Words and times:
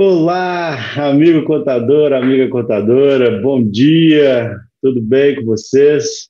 Olá, 0.00 0.78
amigo 0.96 1.42
contador, 1.42 2.12
amiga 2.12 2.46
contadora, 2.46 3.40
bom 3.40 3.60
dia, 3.60 4.56
tudo 4.80 5.02
bem 5.02 5.34
com 5.34 5.44
vocês? 5.44 6.28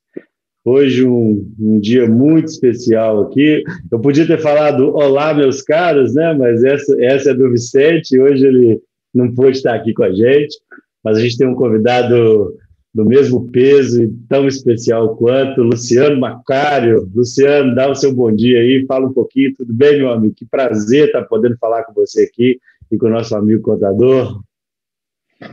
Hoje 0.65 1.05
um, 1.05 1.47
um, 1.61 1.79
dia 1.79 2.09
muito 2.09 2.47
especial 2.47 3.25
aqui. 3.25 3.63
Eu 3.93 4.01
podia 4.01 4.27
ter 4.27 4.41
falado 4.41 4.97
olá, 4.97 5.35
meus 5.35 5.61
caros, 5.61 6.15
né? 6.15 6.33
Mas 6.33 6.65
essa, 6.65 6.97
essa 7.05 7.33
é 7.33 7.35
do 7.35 7.51
Vicente, 7.51 8.19
hoje 8.19 8.47
ele 8.47 8.81
não 9.15 9.35
pôde 9.35 9.59
estar 9.59 9.75
aqui 9.75 9.93
com 9.93 10.05
a 10.05 10.13
gente, 10.15 10.57
mas 11.05 11.19
a 11.19 11.21
gente 11.21 11.37
tem 11.37 11.47
um 11.47 11.55
convidado 11.55 12.57
do 12.95 13.05
mesmo 13.05 13.51
peso 13.51 14.03
e 14.03 14.11
tão 14.31 14.49
especial 14.49 15.15
quanto, 15.15 15.63
Luciano 15.63 16.19
Macário. 16.19 17.07
Luciano, 17.15 17.75
dá 17.75 17.91
o 17.91 17.95
seu 17.95 18.15
bom 18.15 18.35
dia 18.35 18.61
aí, 18.61 18.87
fala 18.89 19.09
um 19.09 19.13
pouquinho, 19.13 19.53
tudo 19.55 19.75
bem, 19.75 19.99
meu 19.99 20.11
amigo? 20.11 20.35
Que 20.35 20.47
prazer 20.47 21.09
estar 21.09 21.25
podendo 21.25 21.59
falar 21.59 21.83
com 21.83 21.93
você 21.93 22.23
aqui 22.23 22.59
e 22.91 22.97
com 22.97 23.07
o 23.07 23.11
nosso 23.11 23.37
amigo 23.37 23.63
contador. 23.63 24.41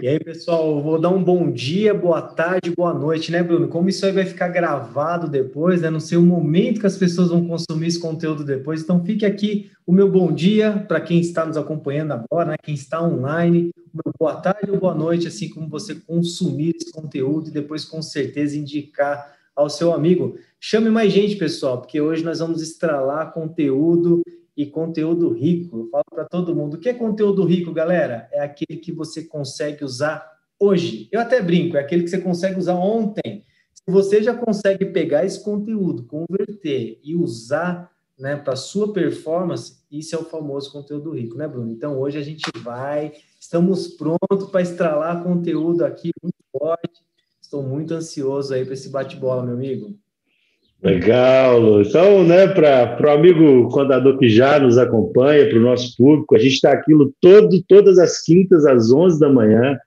E 0.01 0.07
aí, 0.07 0.19
pessoal, 0.19 0.81
vou 0.81 0.99
dar 0.99 1.09
um 1.09 1.23
bom 1.23 1.51
dia, 1.51 1.93
boa 1.93 2.19
tarde, 2.19 2.73
boa 2.75 2.91
noite, 2.91 3.31
né, 3.31 3.43
Bruno? 3.43 3.67
Como 3.67 3.87
isso 3.87 4.03
aí 4.03 4.11
vai 4.11 4.25
ficar 4.25 4.47
gravado 4.47 5.29
depois, 5.29 5.81
né? 5.81 5.91
Não 5.91 5.99
sei 5.99 6.17
o 6.17 6.23
momento 6.23 6.79
que 6.79 6.87
as 6.87 6.97
pessoas 6.97 7.29
vão 7.29 7.47
consumir 7.47 7.87
esse 7.87 7.99
conteúdo 7.99 8.43
depois. 8.43 8.81
Então, 8.81 9.05
fique 9.05 9.27
aqui 9.27 9.69
o 9.85 9.91
meu 9.91 10.09
bom 10.09 10.31
dia 10.31 10.83
para 10.87 10.99
quem 10.99 11.19
está 11.19 11.45
nos 11.45 11.55
acompanhando 11.55 12.13
agora, 12.13 12.49
né? 12.49 12.55
Quem 12.63 12.73
está 12.73 12.99
online, 12.99 13.69
meu 13.93 14.11
boa 14.19 14.35
tarde 14.37 14.71
ou 14.71 14.79
boa 14.79 14.95
noite, 14.95 15.27
assim 15.27 15.49
como 15.49 15.69
você 15.69 15.93
consumir 15.93 16.75
esse 16.75 16.91
conteúdo 16.91 17.49
e 17.49 17.53
depois, 17.53 17.85
com 17.85 18.01
certeza, 18.01 18.57
indicar 18.57 19.35
ao 19.55 19.69
seu 19.69 19.93
amigo. 19.93 20.35
Chame 20.59 20.89
mais 20.89 21.13
gente, 21.13 21.35
pessoal, 21.35 21.79
porque 21.79 22.01
hoje 22.01 22.23
nós 22.23 22.39
vamos 22.39 22.59
estralar 22.59 23.33
conteúdo 23.33 24.23
e 24.55 24.65
conteúdo 24.65 25.29
rico. 25.29 25.79
Eu 25.79 25.89
falo 25.89 26.05
para 26.09 26.25
todo 26.25 26.55
mundo: 26.55 26.75
o 26.75 26.79
que 26.79 26.89
é 26.89 26.93
conteúdo 26.93 27.43
rico, 27.43 27.71
galera? 27.71 28.29
É 28.31 28.39
aquele 28.39 28.79
que 28.79 28.91
você 28.91 29.23
consegue 29.23 29.83
usar 29.83 30.25
hoje. 30.59 31.09
Eu 31.11 31.19
até 31.19 31.41
brinco, 31.41 31.77
é 31.77 31.81
aquele 31.81 32.03
que 32.03 32.09
você 32.09 32.19
consegue 32.19 32.57
usar 32.57 32.75
ontem. 32.75 33.43
Se 33.73 33.91
você 33.91 34.23
já 34.23 34.33
consegue 34.33 34.85
pegar 34.85 35.25
esse 35.25 35.43
conteúdo, 35.43 36.05
converter 36.05 36.99
e 37.03 37.15
usar 37.15 37.91
né, 38.17 38.35
para 38.35 38.55
sua 38.55 38.93
performance, 38.93 39.83
isso 39.91 40.15
é 40.15 40.19
o 40.19 40.23
famoso 40.23 40.71
conteúdo 40.71 41.11
rico, 41.11 41.37
né, 41.37 41.47
Bruno? 41.47 41.71
Então 41.71 41.99
hoje 41.99 42.17
a 42.17 42.21
gente 42.21 42.43
vai, 42.63 43.13
estamos 43.39 43.89
prontos 43.89 44.49
para 44.49 44.61
estralar 44.61 45.21
conteúdo 45.23 45.83
aqui 45.83 46.11
muito 46.23 46.35
forte. 46.51 47.03
Estou 47.41 47.61
muito 47.61 47.93
ansioso 47.93 48.53
aí 48.53 48.65
para 48.65 48.73
esse 48.73 48.89
bate-bola, 48.89 49.43
meu 49.43 49.53
amigo. 49.53 49.95
Legal. 50.85 51.81
Então, 51.81 52.23
né, 52.23 52.47
para 52.47 53.07
o 53.07 53.09
amigo 53.09 53.67
contador 53.69 54.19
que 54.19 54.29
já 54.29 54.59
nos 54.59 54.77
acompanha, 54.77 55.49
para 55.49 55.57
o 55.57 55.61
nosso 55.61 55.97
público, 55.97 56.35
a 56.35 56.37
gente 56.37 56.53
está 56.53 56.73
aqui 56.73 56.91
todo, 57.19 57.63
todas 57.67 57.97
as 57.97 58.21
quintas 58.23 58.67
às 58.67 58.91
11 58.91 59.19
da 59.19 59.27
manhã. 59.27 59.79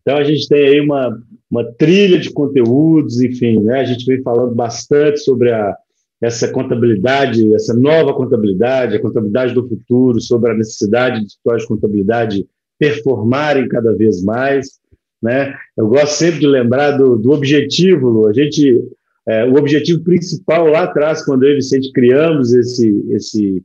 Então, 0.00 0.16
a 0.16 0.24
gente 0.24 0.48
tem 0.48 0.66
aí 0.66 0.80
uma, 0.80 1.14
uma 1.50 1.70
trilha 1.74 2.18
de 2.18 2.32
conteúdos, 2.32 3.20
enfim, 3.20 3.60
né? 3.60 3.80
A 3.80 3.84
gente 3.84 4.06
vem 4.06 4.22
falando 4.22 4.54
bastante 4.54 5.20
sobre 5.20 5.52
a, 5.52 5.76
essa 6.22 6.50
contabilidade, 6.50 7.54
essa 7.54 7.74
nova 7.74 8.14
contabilidade, 8.14 8.96
a 8.96 9.00
contabilidade 9.02 9.52
do 9.52 9.68
futuro, 9.68 10.22
sobre 10.22 10.52
a 10.52 10.54
necessidade 10.54 11.20
de 11.20 11.26
escritórios 11.26 11.64
de 11.64 11.68
contabilidade 11.68 12.46
performarem 12.78 13.68
cada 13.68 13.94
vez 13.94 14.24
mais. 14.24 14.80
Né? 15.22 15.54
Eu 15.76 15.86
gosto 15.86 16.14
sempre 16.14 16.40
de 16.40 16.46
lembrar 16.46 16.92
do, 16.92 17.16
do 17.16 17.30
objetivo, 17.30 18.08
Lu. 18.08 18.26
A 18.26 18.32
gente 18.32 18.82
é, 19.28 19.44
o 19.44 19.54
objetivo 19.54 20.02
principal 20.02 20.66
lá 20.66 20.84
atrás, 20.84 21.24
quando 21.24 21.44
eu 21.44 21.52
e 21.52 21.56
Vicente 21.56 21.92
criamos 21.92 22.52
esse, 22.52 23.04
esse, 23.10 23.62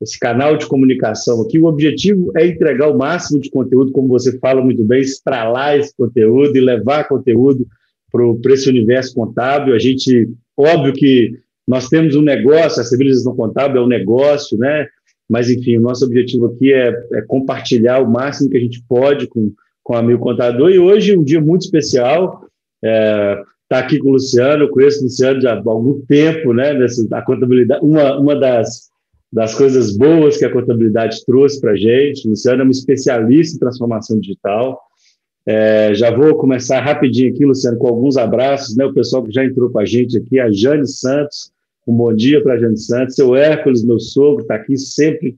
esse 0.00 0.18
canal 0.18 0.56
de 0.56 0.66
comunicação 0.66 1.42
aqui, 1.42 1.58
o 1.58 1.66
objetivo 1.66 2.32
é 2.36 2.46
entregar 2.46 2.88
o 2.88 2.98
máximo 2.98 3.40
de 3.40 3.50
conteúdo, 3.50 3.92
como 3.92 4.08
você 4.08 4.38
fala 4.38 4.62
muito 4.62 4.82
bem, 4.84 5.00
estralar 5.00 5.76
esse 5.76 5.94
conteúdo 5.96 6.56
e 6.56 6.60
levar 6.60 7.08
conteúdo 7.08 7.66
para 8.10 8.54
esse 8.54 8.68
universo 8.68 9.14
contábil. 9.14 9.74
A 9.74 9.78
gente, 9.78 10.30
óbvio 10.56 10.92
que 10.92 11.32
nós 11.66 11.88
temos 11.88 12.14
um 12.14 12.22
negócio, 12.22 12.80
a 12.80 12.84
civilização 12.84 13.34
contábil 13.34 13.82
é 13.82 13.84
um 13.84 13.88
negócio, 13.88 14.56
né? 14.58 14.86
Mas, 15.28 15.50
enfim, 15.50 15.78
o 15.78 15.80
nosso 15.80 16.04
objetivo 16.04 16.46
aqui 16.46 16.72
é, 16.72 16.88
é 17.14 17.22
compartilhar 17.22 18.00
o 18.00 18.10
máximo 18.10 18.50
que 18.50 18.56
a 18.56 18.60
gente 18.60 18.82
pode 18.86 19.26
com, 19.26 19.52
com 19.82 19.94
o 19.94 19.96
amigo 19.96 20.20
contador. 20.20 20.70
E 20.70 20.78
hoje, 20.78 21.16
um 21.16 21.24
dia 21.24 21.40
muito 21.40 21.62
especial. 21.62 22.46
É, 22.84 23.42
estar 23.64 23.80
tá 23.80 23.86
aqui 23.86 23.98
com 23.98 24.10
o 24.10 24.12
Luciano, 24.12 24.64
eu 24.64 24.68
conheço 24.68 25.00
o 25.00 25.04
Luciano 25.04 25.40
já 25.40 25.54
há 25.54 25.62
algum 25.66 26.00
tempo, 26.02 26.52
né? 26.52 26.74
Nessa, 26.74 27.06
a 27.12 27.22
contabilidade, 27.22 27.84
uma, 27.84 28.18
uma 28.18 28.36
das, 28.36 28.90
das 29.32 29.54
coisas 29.54 29.96
boas 29.96 30.36
que 30.36 30.44
a 30.44 30.52
contabilidade 30.52 31.24
trouxe 31.24 31.60
para 31.60 31.72
a 31.72 31.76
gente. 31.76 32.26
O 32.26 32.30
Luciano 32.30 32.62
é 32.62 32.64
um 32.64 32.70
especialista 32.70 33.56
em 33.56 33.60
transformação 33.60 34.18
digital. 34.20 34.80
É, 35.46 35.94
já 35.94 36.10
vou 36.10 36.36
começar 36.36 36.80
rapidinho 36.80 37.30
aqui, 37.30 37.44
Luciano, 37.44 37.76
com 37.78 37.88
alguns 37.88 38.16
abraços, 38.16 38.76
né? 38.76 38.84
O 38.84 38.94
pessoal 38.94 39.22
que 39.22 39.32
já 39.32 39.44
entrou 39.44 39.70
com 39.70 39.78
a 39.78 39.84
gente 39.84 40.16
aqui, 40.16 40.38
a 40.38 40.50
Jane 40.50 40.86
Santos, 40.86 41.50
um 41.86 41.94
bom 41.94 42.14
dia 42.14 42.42
para 42.42 42.54
a 42.54 42.58
Jane 42.58 42.78
Santos, 42.78 43.14
seu 43.14 43.34
Hércules, 43.34 43.84
meu 43.84 43.98
sogro, 43.98 44.42
está 44.42 44.54
aqui 44.54 44.76
sempre 44.78 45.36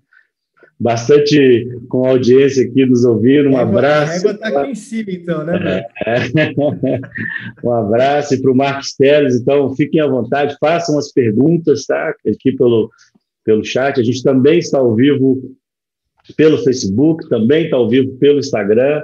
bastante 0.78 1.68
com 1.88 2.06
audiência 2.06 2.64
aqui 2.64 2.84
nos 2.84 3.04
ouvindo. 3.04 3.48
Um 3.48 3.56
abraço. 3.56 4.10
A 4.10 4.14
régua 4.14 4.30
está 4.32 4.48
aqui 4.48 4.70
em 4.70 4.74
cima, 4.74 5.10
então, 5.10 5.44
né? 5.44 5.84
É. 6.04 6.16
um 7.64 7.72
abraço 7.72 8.34
e 8.34 8.42
para 8.42 8.50
o 8.50 8.56
Marcos 8.56 8.94
Teles. 8.94 9.40
Então, 9.40 9.74
fiquem 9.74 10.00
à 10.00 10.06
vontade, 10.06 10.56
façam 10.60 10.98
as 10.98 11.10
perguntas, 11.12 11.86
tá? 11.86 12.14
Aqui 12.26 12.52
pelo, 12.52 12.90
pelo 13.44 13.64
chat. 13.64 13.98
A 13.98 14.04
gente 14.04 14.22
também 14.22 14.58
está 14.58 14.78
ao 14.78 14.94
vivo 14.94 15.56
pelo 16.36 16.58
Facebook, 16.58 17.28
também 17.28 17.64
está 17.64 17.76
ao 17.76 17.88
vivo 17.88 18.16
pelo 18.18 18.38
Instagram. 18.38 19.02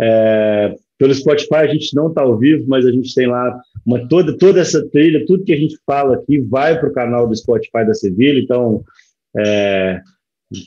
É, 0.00 0.74
pelo 0.98 1.14
Spotify 1.14 1.56
a 1.56 1.66
gente 1.66 1.94
não 1.94 2.08
está 2.08 2.22
ao 2.22 2.38
vivo, 2.38 2.64
mas 2.68 2.86
a 2.86 2.92
gente 2.92 3.14
tem 3.14 3.26
lá 3.26 3.58
uma, 3.84 4.06
toda, 4.08 4.36
toda 4.36 4.60
essa 4.60 4.86
trilha, 4.88 5.24
tudo 5.26 5.44
que 5.44 5.52
a 5.52 5.56
gente 5.56 5.76
fala 5.84 6.14
aqui 6.14 6.38
vai 6.38 6.78
para 6.78 6.88
o 6.88 6.92
canal 6.92 7.26
do 7.26 7.36
Spotify 7.36 7.84
da 7.86 7.94
Sevilha. 7.94 8.38
Então, 8.38 8.82
é, 9.36 10.00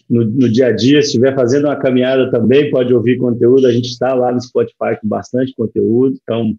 no, 0.09 0.23
no, 0.23 0.49
dia 0.49 0.67
a 0.67 0.71
dia, 0.71 1.01
se 1.01 1.07
estiver 1.07 1.35
fazendo 1.35 1.65
uma 1.65 1.75
caminhada 1.75 2.31
também, 2.31 2.69
pode 2.69 2.93
ouvir 2.93 3.17
conteúdo. 3.17 3.67
A 3.67 3.71
gente 3.71 3.89
está 3.89 4.13
lá 4.13 4.31
no 4.31 4.41
Spotify 4.41 4.97
com 5.01 5.07
bastante 5.07 5.53
conteúdo. 5.53 6.17
Então, 6.23 6.55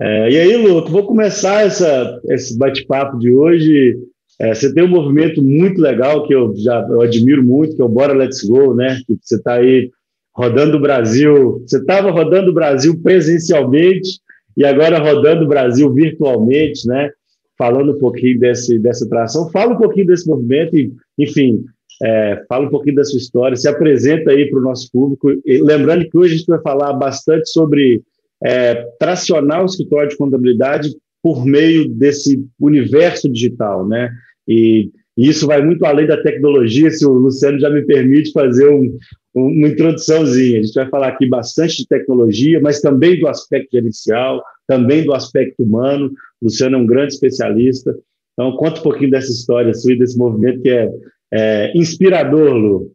é, 0.00 0.30
e 0.30 0.38
aí, 0.38 0.56
Lu, 0.56 0.84
vou 0.86 1.04
começar 1.04 1.66
essa, 1.66 2.20
esse 2.28 2.56
bate-papo 2.56 3.18
de 3.18 3.34
hoje. 3.34 3.96
É, 4.40 4.54
você 4.54 4.72
tem 4.72 4.84
um 4.84 4.88
movimento 4.88 5.42
muito 5.42 5.80
legal 5.80 6.26
que 6.26 6.34
eu 6.34 6.54
já 6.56 6.84
eu 6.88 7.00
admiro 7.00 7.44
muito, 7.44 7.74
que 7.74 7.82
é 7.82 7.84
o 7.84 7.88
Bora 7.88 8.12
Let's 8.12 8.42
Go, 8.42 8.74
né? 8.74 8.98
Que 9.06 9.16
você 9.20 9.36
está 9.36 9.54
aí 9.54 9.90
rodando 10.32 10.76
o 10.76 10.80
Brasil. 10.80 11.62
Você 11.66 11.78
estava 11.78 12.10
rodando 12.10 12.50
o 12.50 12.54
Brasil 12.54 13.00
presencialmente 13.02 14.20
e 14.56 14.64
agora 14.64 14.98
rodando 14.98 15.44
o 15.44 15.48
Brasil 15.48 15.92
virtualmente, 15.92 16.86
né? 16.86 17.10
Falando 17.56 17.92
um 17.92 17.98
pouquinho 17.98 18.38
desse, 18.38 18.78
dessa 18.78 19.08
tração. 19.08 19.50
Fala 19.50 19.74
um 19.74 19.78
pouquinho 19.78 20.06
desse 20.06 20.28
movimento 20.28 20.76
e, 20.76 20.92
enfim, 21.18 21.64
é, 22.02 22.42
fala 22.48 22.66
um 22.66 22.70
pouquinho 22.70 22.96
da 22.96 23.04
sua 23.04 23.18
história, 23.18 23.56
se 23.56 23.68
apresenta 23.68 24.30
aí 24.30 24.48
para 24.50 24.58
o 24.58 24.62
nosso 24.62 24.90
público. 24.90 25.30
E, 25.44 25.58
lembrando 25.62 26.08
que 26.08 26.16
hoje 26.16 26.34
a 26.34 26.36
gente 26.36 26.46
vai 26.46 26.60
falar 26.60 26.92
bastante 26.94 27.48
sobre 27.50 28.02
é, 28.44 28.74
tracionar 28.98 29.62
o 29.62 29.66
escritório 29.66 30.08
de 30.08 30.16
contabilidade 30.16 30.90
por 31.22 31.46
meio 31.46 31.88
desse 31.88 32.44
universo 32.60 33.30
digital, 33.30 33.86
né? 33.86 34.10
E, 34.46 34.90
e, 35.16 35.28
isso 35.28 35.46
vai 35.46 35.64
muito 35.64 35.84
além 35.86 36.06
da 36.06 36.22
tecnologia, 36.22 36.90
se 36.90 37.06
o 37.06 37.12
Luciano 37.12 37.58
já 37.58 37.70
me 37.70 37.82
permite 37.82 38.32
fazer 38.32 38.68
um, 38.68 38.98
um, 39.34 39.46
uma 39.46 39.68
introduçãozinha. 39.68 40.60
A 40.60 40.62
gente 40.62 40.74
vai 40.74 40.88
falar 40.88 41.08
aqui 41.08 41.26
bastante 41.26 41.78
de 41.78 41.88
tecnologia, 41.88 42.60
mas 42.60 42.80
também 42.80 43.18
do 43.18 43.28
aspecto 43.28 43.70
gerencial, 43.72 44.42
também 44.66 45.04
do 45.04 45.14
aspecto 45.14 45.62
humano. 45.62 46.10
O 46.42 46.46
Luciano 46.46 46.76
é 46.76 46.78
um 46.78 46.86
grande 46.86 47.14
especialista. 47.14 47.96
Então, 48.32 48.52
conta 48.56 48.80
um 48.80 48.82
pouquinho 48.82 49.12
dessa 49.12 49.30
história 49.30 49.72
sua 49.72 49.92
e 49.92 49.98
desse 49.98 50.18
movimento 50.18 50.60
que 50.60 50.68
é 50.68 50.90
é, 51.36 51.76
inspirador, 51.76 52.52
Lu. 52.52 52.94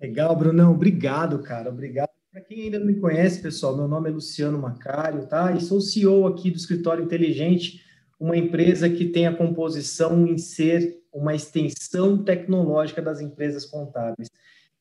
Legal, 0.00 0.36
Brunão. 0.36 0.72
Obrigado, 0.72 1.40
cara. 1.40 1.70
Obrigado. 1.70 2.08
Para 2.30 2.40
quem 2.40 2.62
ainda 2.62 2.78
não 2.78 2.86
me 2.86 3.00
conhece, 3.00 3.42
pessoal, 3.42 3.76
meu 3.76 3.88
nome 3.88 4.08
é 4.08 4.12
Luciano 4.12 4.58
Macário, 4.58 5.26
tá? 5.26 5.52
E 5.52 5.60
sou 5.60 5.80
CEO 5.80 6.26
aqui 6.26 6.50
do 6.50 6.56
Escritório 6.56 7.04
Inteligente, 7.04 7.80
uma 8.18 8.36
empresa 8.36 8.88
que 8.88 9.06
tem 9.06 9.26
a 9.26 9.34
composição 9.34 10.24
em 10.24 10.38
ser 10.38 11.00
uma 11.12 11.34
extensão 11.34 12.22
tecnológica 12.22 13.02
das 13.02 13.20
empresas 13.20 13.64
contábeis. 13.64 14.28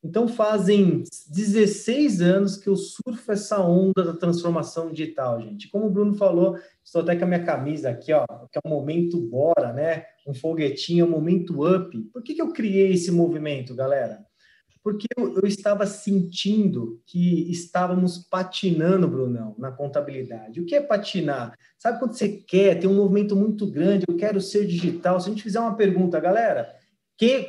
Então, 0.04 0.28
fazem 0.28 1.04
16 1.30 2.22
anos 2.22 2.58
que 2.58 2.68
eu 2.68 2.76
surfo 2.76 3.32
essa 3.32 3.62
onda 3.62 4.04
da 4.04 4.14
transformação 4.14 4.92
digital, 4.92 5.42
gente. 5.42 5.70
Como 5.70 5.86
o 5.86 5.90
Bruno 5.90 6.14
falou, 6.14 6.58
estou 6.84 7.02
até 7.02 7.16
com 7.16 7.24
a 7.24 7.28
minha 7.28 7.44
camisa 7.46 7.90
aqui, 7.90 8.12
ó, 8.12 8.26
que 8.52 8.58
é 8.58 8.62
o 8.66 8.70
momento 8.70 9.18
bora, 9.22 9.72
né? 9.72 10.04
Um 10.28 10.34
foguetinho, 10.34 11.06
um 11.06 11.10
momento 11.10 11.66
up. 11.66 11.98
Por 12.12 12.22
que, 12.22 12.34
que 12.34 12.42
eu 12.42 12.52
criei 12.52 12.92
esse 12.92 13.12
movimento, 13.12 13.74
galera? 13.74 14.20
Porque 14.84 15.08
eu, 15.18 15.38
eu 15.38 15.48
estava 15.48 15.88
sentindo 15.88 17.02
que 17.06 17.50
estávamos 17.50 18.18
patinando, 18.18 19.08
Brunão, 19.08 19.56
na 19.58 19.72
contabilidade. 19.72 20.60
O 20.60 20.66
que 20.66 20.76
é 20.76 20.82
patinar? 20.82 21.58
Sabe 21.78 22.00
quando 22.00 22.14
você 22.14 22.28
quer, 22.28 22.78
tem 22.78 22.90
um 22.90 22.96
movimento 22.96 23.38
muito 23.38 23.66
grande, 23.66 24.04
eu 24.06 24.18
quero 24.18 24.42
ser 24.42 24.68
digital. 24.68 25.22
Se 25.22 25.30
a 25.30 25.32
gente 25.32 25.44
fizer 25.44 25.62
uma 25.62 25.78
pergunta, 25.78 26.20
galera, 26.20 26.83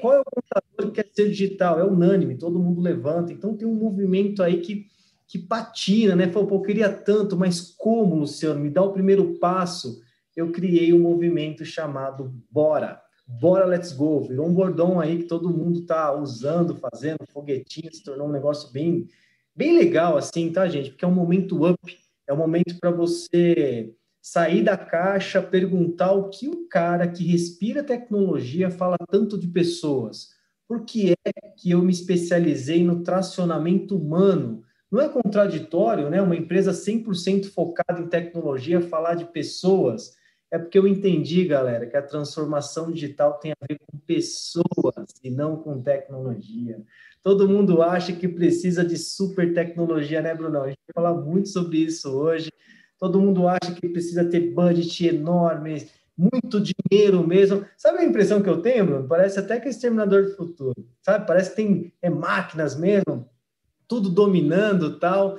Qual 0.00 0.15
é 0.15 0.21
o 0.21 0.25
contador 0.25 0.93
que 0.93 1.03
quer 1.03 1.11
ser 1.12 1.29
digital? 1.29 1.79
É 1.79 1.85
unânime, 1.85 2.37
todo 2.37 2.59
mundo 2.59 2.81
levanta. 2.81 3.32
Então 3.32 3.56
tem 3.56 3.67
um 3.67 3.75
movimento 3.75 4.43
aí 4.43 4.61
que, 4.61 4.87
que 5.26 5.38
patina, 5.38 6.15
né? 6.15 6.31
Falou, 6.31 6.49
pô, 6.49 6.56
eu 6.56 6.62
queria 6.62 6.93
tanto, 6.93 7.37
mas 7.37 7.61
como, 7.76 8.15
Luciano? 8.15 8.61
Me 8.61 8.71
dá 8.71 8.82
o 8.82 8.93
primeiro 8.93 9.38
passo. 9.38 10.00
Eu 10.37 10.50
criei 10.50 10.93
um 10.93 11.00
movimento 11.00 11.65
chamado 11.65 12.35
Bora. 12.50 13.00
Bora 13.26 13.65
Let's 13.65 13.93
Go. 13.93 14.23
Virou 14.23 14.47
um 14.47 14.55
bordão 14.55 15.00
aí 15.00 15.19
que 15.19 15.25
todo 15.25 15.50
mundo 15.50 15.81
está 15.81 16.12
usando, 16.12 16.76
fazendo, 16.76 17.25
foguetinho, 17.32 17.93
se 17.94 18.03
tornou 18.03 18.29
um 18.29 18.32
negócio 18.32 18.71
bem, 18.73 19.06
bem 19.55 19.76
legal, 19.76 20.17
assim, 20.17 20.53
tá, 20.53 20.69
gente? 20.69 20.91
Porque 20.91 21.05
é 21.05 21.09
um 21.09 21.15
momento 21.15 21.67
up, 21.67 21.99
é 22.26 22.32
um 22.32 22.37
momento 22.37 22.79
para 22.79 22.91
você 22.91 23.94
sair 24.25 24.62
da 24.62 24.75
caixa, 24.75 25.43
perguntar 25.43 26.12
o 26.12 26.31
que 26.31 26.49
o 26.49 26.67
cara 26.67 27.06
que 27.06 27.23
respira 27.23 27.85
tecnologia 27.85 28.71
fala 28.71 28.97
tanto 29.11 29.38
de 29.38 29.47
pessoas. 29.47 30.31
Por 30.67 30.87
que 30.87 31.12
é 31.12 31.31
que 31.59 31.73
eu 31.73 31.82
me 31.82 31.93
especializei 31.93 32.82
no 32.82 33.03
tracionamento 33.03 33.94
humano? 33.94 34.62
Não 34.91 34.99
é 34.99 35.11
contraditório, 35.11 36.09
né? 36.09 36.23
Uma 36.23 36.35
empresa 36.35 36.73
100% 36.73 37.50
focada 37.50 38.00
em 38.00 38.09
tecnologia 38.09 38.81
falar 38.81 39.15
de 39.15 39.26
pessoas. 39.26 40.15
É 40.50 40.59
porque 40.59 40.79
eu 40.79 40.88
entendi, 40.88 41.44
galera, 41.44 41.85
que 41.85 41.97
a 41.97 42.03
transformação 42.03 42.91
digital 42.91 43.35
tem 43.35 43.53
a 43.53 43.67
ver 43.69 43.79
com 43.79 43.99
pessoas 43.99 44.65
e 45.23 45.29
não 45.29 45.56
com 45.56 45.82
tecnologia. 45.82 46.82
Todo 47.23 47.47
mundo 47.47 47.82
acha 47.82 48.15
que 48.15 48.26
precisa 48.26 48.82
de 48.82 48.97
super 48.97 49.53
tecnologia, 49.53 50.23
né, 50.23 50.35
Bruno? 50.35 50.62
A 50.62 50.69
gente 50.69 50.79
vai 50.88 51.05
falar 51.05 51.15
muito 51.21 51.50
sobre 51.50 51.76
isso 51.76 52.11
hoje. 52.11 52.49
Todo 52.99 53.20
mundo 53.20 53.46
acha 53.49 53.75
que 53.75 53.88
precisa 53.88 54.25
ter 54.25 54.52
budget 54.52 55.06
enorme, 55.06 55.87
muito 56.17 56.61
dinheiro 56.61 57.26
mesmo. 57.26 57.64
Sabe 57.76 57.99
a 57.99 58.05
impressão 58.05 58.43
que 58.43 58.49
eu 58.49 58.62
tenho, 58.62 58.87
Bruno? 58.87 59.08
Parece 59.08 59.38
até 59.38 59.58
que 59.58 59.67
é 59.67 59.70
Exterminador 59.70 60.25
do 60.25 60.37
Futuro, 60.37 60.75
sabe? 61.02 61.26
Parece 61.26 61.50
que 61.50 61.56
tem 61.56 61.93
é, 62.00 62.08
máquinas 62.08 62.76
mesmo, 62.76 63.29
tudo 63.88 64.08
dominando 64.08 64.99
tal. 64.99 65.38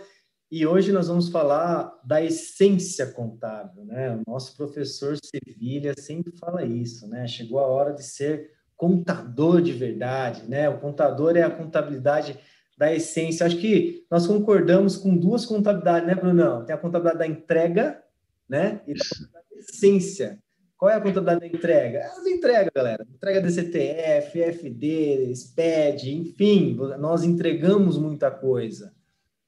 E 0.52 0.66
hoje 0.66 0.92
nós 0.92 1.08
vamos 1.08 1.30
falar 1.30 1.92
da 2.04 2.22
essência 2.22 3.08
contábil, 3.08 3.84
né? 3.86 4.16
O 4.16 4.32
nosso 4.32 4.56
professor 4.56 5.18
Sevilha 5.18 5.94
sempre 5.98 6.32
fala 6.38 6.64
isso, 6.64 7.08
né? 7.08 7.28
Chegou 7.28 7.60
a 7.60 7.68
hora 7.68 7.94
de 7.94 8.04
ser 8.04 8.52
contador 8.76 9.62
de 9.62 9.72
verdade, 9.72 10.44
né? 10.48 10.70
O 10.70 10.80
contador 10.80 11.36
é 11.36 11.42
a 11.42 11.50
contabilidade 11.50 12.38
da 12.78 12.94
essência. 12.94 13.46
Acho 13.46 13.58
que 13.58 14.06
nós 14.10 14.28
concordamos 14.28 14.98
com 14.98 15.16
duas 15.16 15.46
contabilidades, 15.46 16.08
né, 16.08 16.16
Brunão? 16.16 16.66
Tem 16.66 16.76
a 16.76 16.78
contabilidade 16.78 17.20
da 17.20 17.28
entrega, 17.28 18.04
né? 18.48 18.82
E 18.88 18.94
da 18.94 19.42
essência. 19.58 20.40
Qual 20.78 20.92
é 20.92 20.96
a 20.96 21.02
contabilidade 21.02 21.40
da 21.40 21.48
entrega? 21.48 22.00
É 22.00 22.06
as 22.06 22.26
entregas, 22.26 22.72
galera. 22.76 23.08
Entrega 23.10 23.42
DCTF, 23.42 24.42
FD, 24.42 25.34
SPED, 25.34 26.16
enfim, 26.16 26.76
nós 27.00 27.24
entregamos 27.24 27.98
muita 27.98 28.30
coisa. 28.30 28.94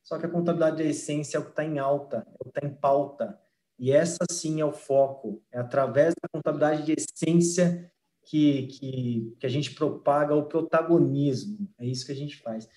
Só 0.01 0.17
que 0.17 0.25
a 0.25 0.29
contabilidade 0.29 0.77
da 0.77 0.89
essência 0.89 1.37
é 1.37 1.39
o 1.39 1.43
que 1.43 1.49
está 1.49 1.65
em 1.65 1.79
alta, 1.79 2.25
é 2.27 2.35
o 2.39 2.45
que 2.45 2.57
está 2.57 2.65
em 2.65 2.73
pauta. 2.73 3.37
E 3.77 3.91
essa 3.91 4.23
sim 4.31 4.61
é 4.61 4.65
o 4.65 4.71
foco. 4.71 5.43
É 5.51 5.59
através 5.59 6.13
da 6.21 6.29
contabilidade 6.29 6.85
de 6.85 6.93
essência 6.93 7.91
que, 8.23 8.67
que, 8.67 9.35
que 9.37 9.45
a 9.45 9.49
gente 9.49 9.75
propaga 9.75 10.33
o 10.33 10.45
protagonismo. 10.45 11.67
É 11.77 11.85
isso 11.85 12.05
que 12.05 12.13
a 12.13 12.15
gente 12.15 12.37
faz. 12.37 12.67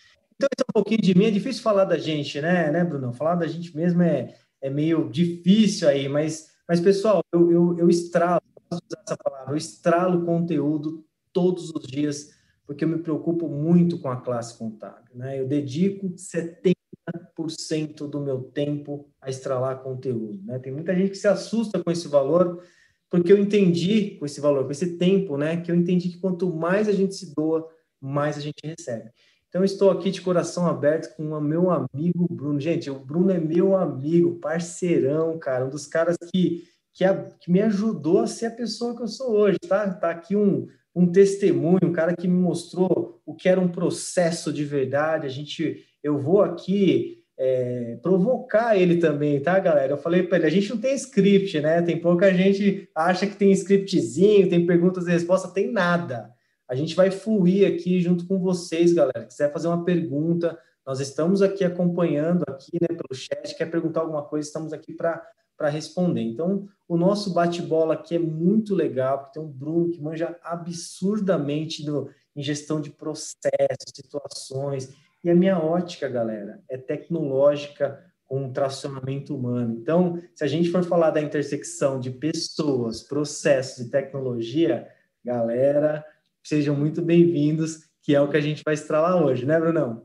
Então, 0.40 0.48
esse 0.56 0.62
é 0.62 0.70
um 0.70 0.72
pouquinho 0.72 1.02
de 1.02 1.14
mim. 1.14 1.26
É 1.26 1.30
difícil 1.30 1.62
falar 1.62 1.84
da 1.84 1.98
gente, 1.98 2.40
né, 2.40 2.70
né 2.70 2.82
Bruno? 2.82 3.12
Falar 3.12 3.34
da 3.34 3.46
gente 3.46 3.76
mesmo 3.76 4.00
é, 4.00 4.34
é 4.62 4.70
meio 4.70 5.10
difícil 5.10 5.86
aí, 5.86 6.08
mas, 6.08 6.48
mas 6.66 6.80
pessoal, 6.80 7.22
eu, 7.30 7.52
eu, 7.52 7.78
eu 7.80 7.90
estralo, 7.90 8.40
posso 8.54 8.80
usar 8.88 9.02
essa 9.06 9.18
palavra, 9.18 9.52
eu 9.52 9.56
estralo 9.58 10.24
conteúdo 10.24 11.04
todos 11.30 11.68
os 11.68 11.86
dias, 11.86 12.30
porque 12.66 12.84
eu 12.84 12.88
me 12.88 13.02
preocupo 13.02 13.50
muito 13.50 13.98
com 13.98 14.08
a 14.08 14.16
classe 14.16 14.56
contábil. 14.56 15.14
Né? 15.14 15.38
Eu 15.38 15.46
dedico 15.46 16.08
70% 16.08 18.08
do 18.08 18.20
meu 18.20 18.44
tempo 18.44 19.10
a 19.20 19.28
estralar 19.28 19.82
conteúdo. 19.82 20.40
Né? 20.42 20.58
Tem 20.58 20.72
muita 20.72 20.94
gente 20.94 21.10
que 21.10 21.18
se 21.18 21.28
assusta 21.28 21.84
com 21.84 21.90
esse 21.90 22.08
valor, 22.08 22.64
porque 23.10 23.30
eu 23.30 23.36
entendi 23.36 24.12
com 24.12 24.24
esse 24.24 24.40
valor, 24.40 24.64
com 24.64 24.70
esse 24.70 24.96
tempo, 24.96 25.36
né? 25.36 25.60
Que 25.60 25.70
eu 25.70 25.74
entendi 25.74 26.10
que 26.10 26.18
quanto 26.18 26.50
mais 26.54 26.88
a 26.88 26.92
gente 26.92 27.14
se 27.14 27.34
doa, 27.34 27.68
mais 28.00 28.38
a 28.38 28.40
gente 28.40 28.60
recebe. 28.64 29.10
Então, 29.50 29.64
estou 29.64 29.90
aqui 29.90 30.12
de 30.12 30.20
coração 30.20 30.64
aberto 30.64 31.16
com 31.16 31.32
o 31.32 31.40
meu 31.40 31.72
amigo 31.72 32.32
Bruno. 32.32 32.60
Gente, 32.60 32.88
o 32.88 33.00
Bruno 33.00 33.32
é 33.32 33.38
meu 33.38 33.76
amigo, 33.76 34.38
parceirão, 34.38 35.36
cara, 35.40 35.66
um 35.66 35.68
dos 35.68 35.88
caras 35.88 36.16
que, 36.32 36.62
que, 36.94 37.04
a, 37.04 37.16
que 37.16 37.50
me 37.50 37.60
ajudou 37.60 38.20
a 38.20 38.28
ser 38.28 38.46
a 38.46 38.50
pessoa 38.52 38.96
que 38.96 39.02
eu 39.02 39.08
sou 39.08 39.32
hoje, 39.32 39.58
tá? 39.68 39.92
Tá 39.92 40.08
aqui 40.08 40.36
um, 40.36 40.68
um 40.94 41.10
testemunho, 41.10 41.80
um 41.82 41.92
cara 41.92 42.14
que 42.14 42.28
me 42.28 42.40
mostrou 42.40 43.20
o 43.26 43.34
que 43.34 43.48
era 43.48 43.60
um 43.60 43.66
processo 43.66 44.52
de 44.52 44.64
verdade. 44.64 45.26
A 45.26 45.30
gente, 45.30 45.84
eu 46.00 46.16
vou 46.16 46.42
aqui 46.42 47.24
é, 47.36 47.98
provocar 48.00 48.76
ele 48.76 48.98
também, 48.98 49.40
tá, 49.40 49.58
galera? 49.58 49.94
Eu 49.94 49.98
falei 49.98 50.22
para 50.22 50.38
ele, 50.38 50.46
a 50.46 50.50
gente 50.50 50.70
não 50.70 50.78
tem 50.78 50.94
script, 50.94 51.58
né? 51.60 51.82
Tem 51.82 52.00
pouca 52.00 52.32
gente 52.32 52.88
acha 52.94 53.26
que 53.26 53.34
tem 53.34 53.50
scriptzinho, 53.50 54.48
tem 54.48 54.64
perguntas 54.64 55.08
e 55.08 55.10
respostas, 55.10 55.50
tem 55.50 55.72
nada. 55.72 56.30
A 56.70 56.76
gente 56.76 56.94
vai 56.94 57.10
fluir 57.10 57.66
aqui 57.66 58.00
junto 58.00 58.24
com 58.28 58.38
vocês, 58.38 58.92
galera. 58.92 59.26
Quiser 59.26 59.52
fazer 59.52 59.66
uma 59.66 59.84
pergunta, 59.84 60.56
nós 60.86 61.00
estamos 61.00 61.42
aqui 61.42 61.64
acompanhando 61.64 62.44
aqui, 62.46 62.78
né, 62.80 62.86
pelo 62.86 63.12
chat. 63.12 63.56
Quer 63.56 63.66
perguntar 63.66 64.02
alguma 64.02 64.22
coisa, 64.22 64.46
estamos 64.46 64.72
aqui 64.72 64.94
para 64.94 65.20
para 65.56 65.68
responder. 65.68 66.22
Então, 66.22 66.66
o 66.88 66.96
nosso 66.96 67.34
bate-bola 67.34 67.92
aqui 67.92 68.16
é 68.16 68.18
muito 68.18 68.74
legal, 68.74 69.18
porque 69.18 69.38
tem 69.38 69.42
um 69.42 69.52
Bruno 69.52 69.90
que 69.90 70.00
manja 70.00 70.34
absurdamente 70.42 71.84
do, 71.84 72.08
em 72.34 72.42
gestão 72.42 72.80
de 72.80 72.88
processos, 72.88 73.92
situações. 73.94 74.88
E 75.22 75.28
a 75.28 75.34
minha 75.34 75.58
ótica, 75.58 76.08
galera, 76.08 76.62
é 76.66 76.78
tecnológica 76.78 78.02
com 78.24 78.44
um 78.44 78.52
tracionamento 78.54 79.36
humano. 79.36 79.76
Então, 79.78 80.18
se 80.34 80.42
a 80.42 80.46
gente 80.46 80.70
for 80.70 80.82
falar 80.82 81.10
da 81.10 81.20
intersecção 81.20 82.00
de 82.00 82.10
pessoas, 82.10 83.02
processos 83.02 83.84
e 83.84 83.90
tecnologia, 83.90 84.88
galera, 85.22 86.02
Sejam 86.42 86.74
muito 86.74 87.02
bem-vindos, 87.02 87.80
que 88.02 88.14
é 88.14 88.20
o 88.20 88.28
que 88.28 88.36
a 88.36 88.40
gente 88.40 88.62
vai 88.64 88.74
estralar 88.74 89.22
hoje, 89.22 89.44
né, 89.44 89.58
Brunão? 89.60 90.02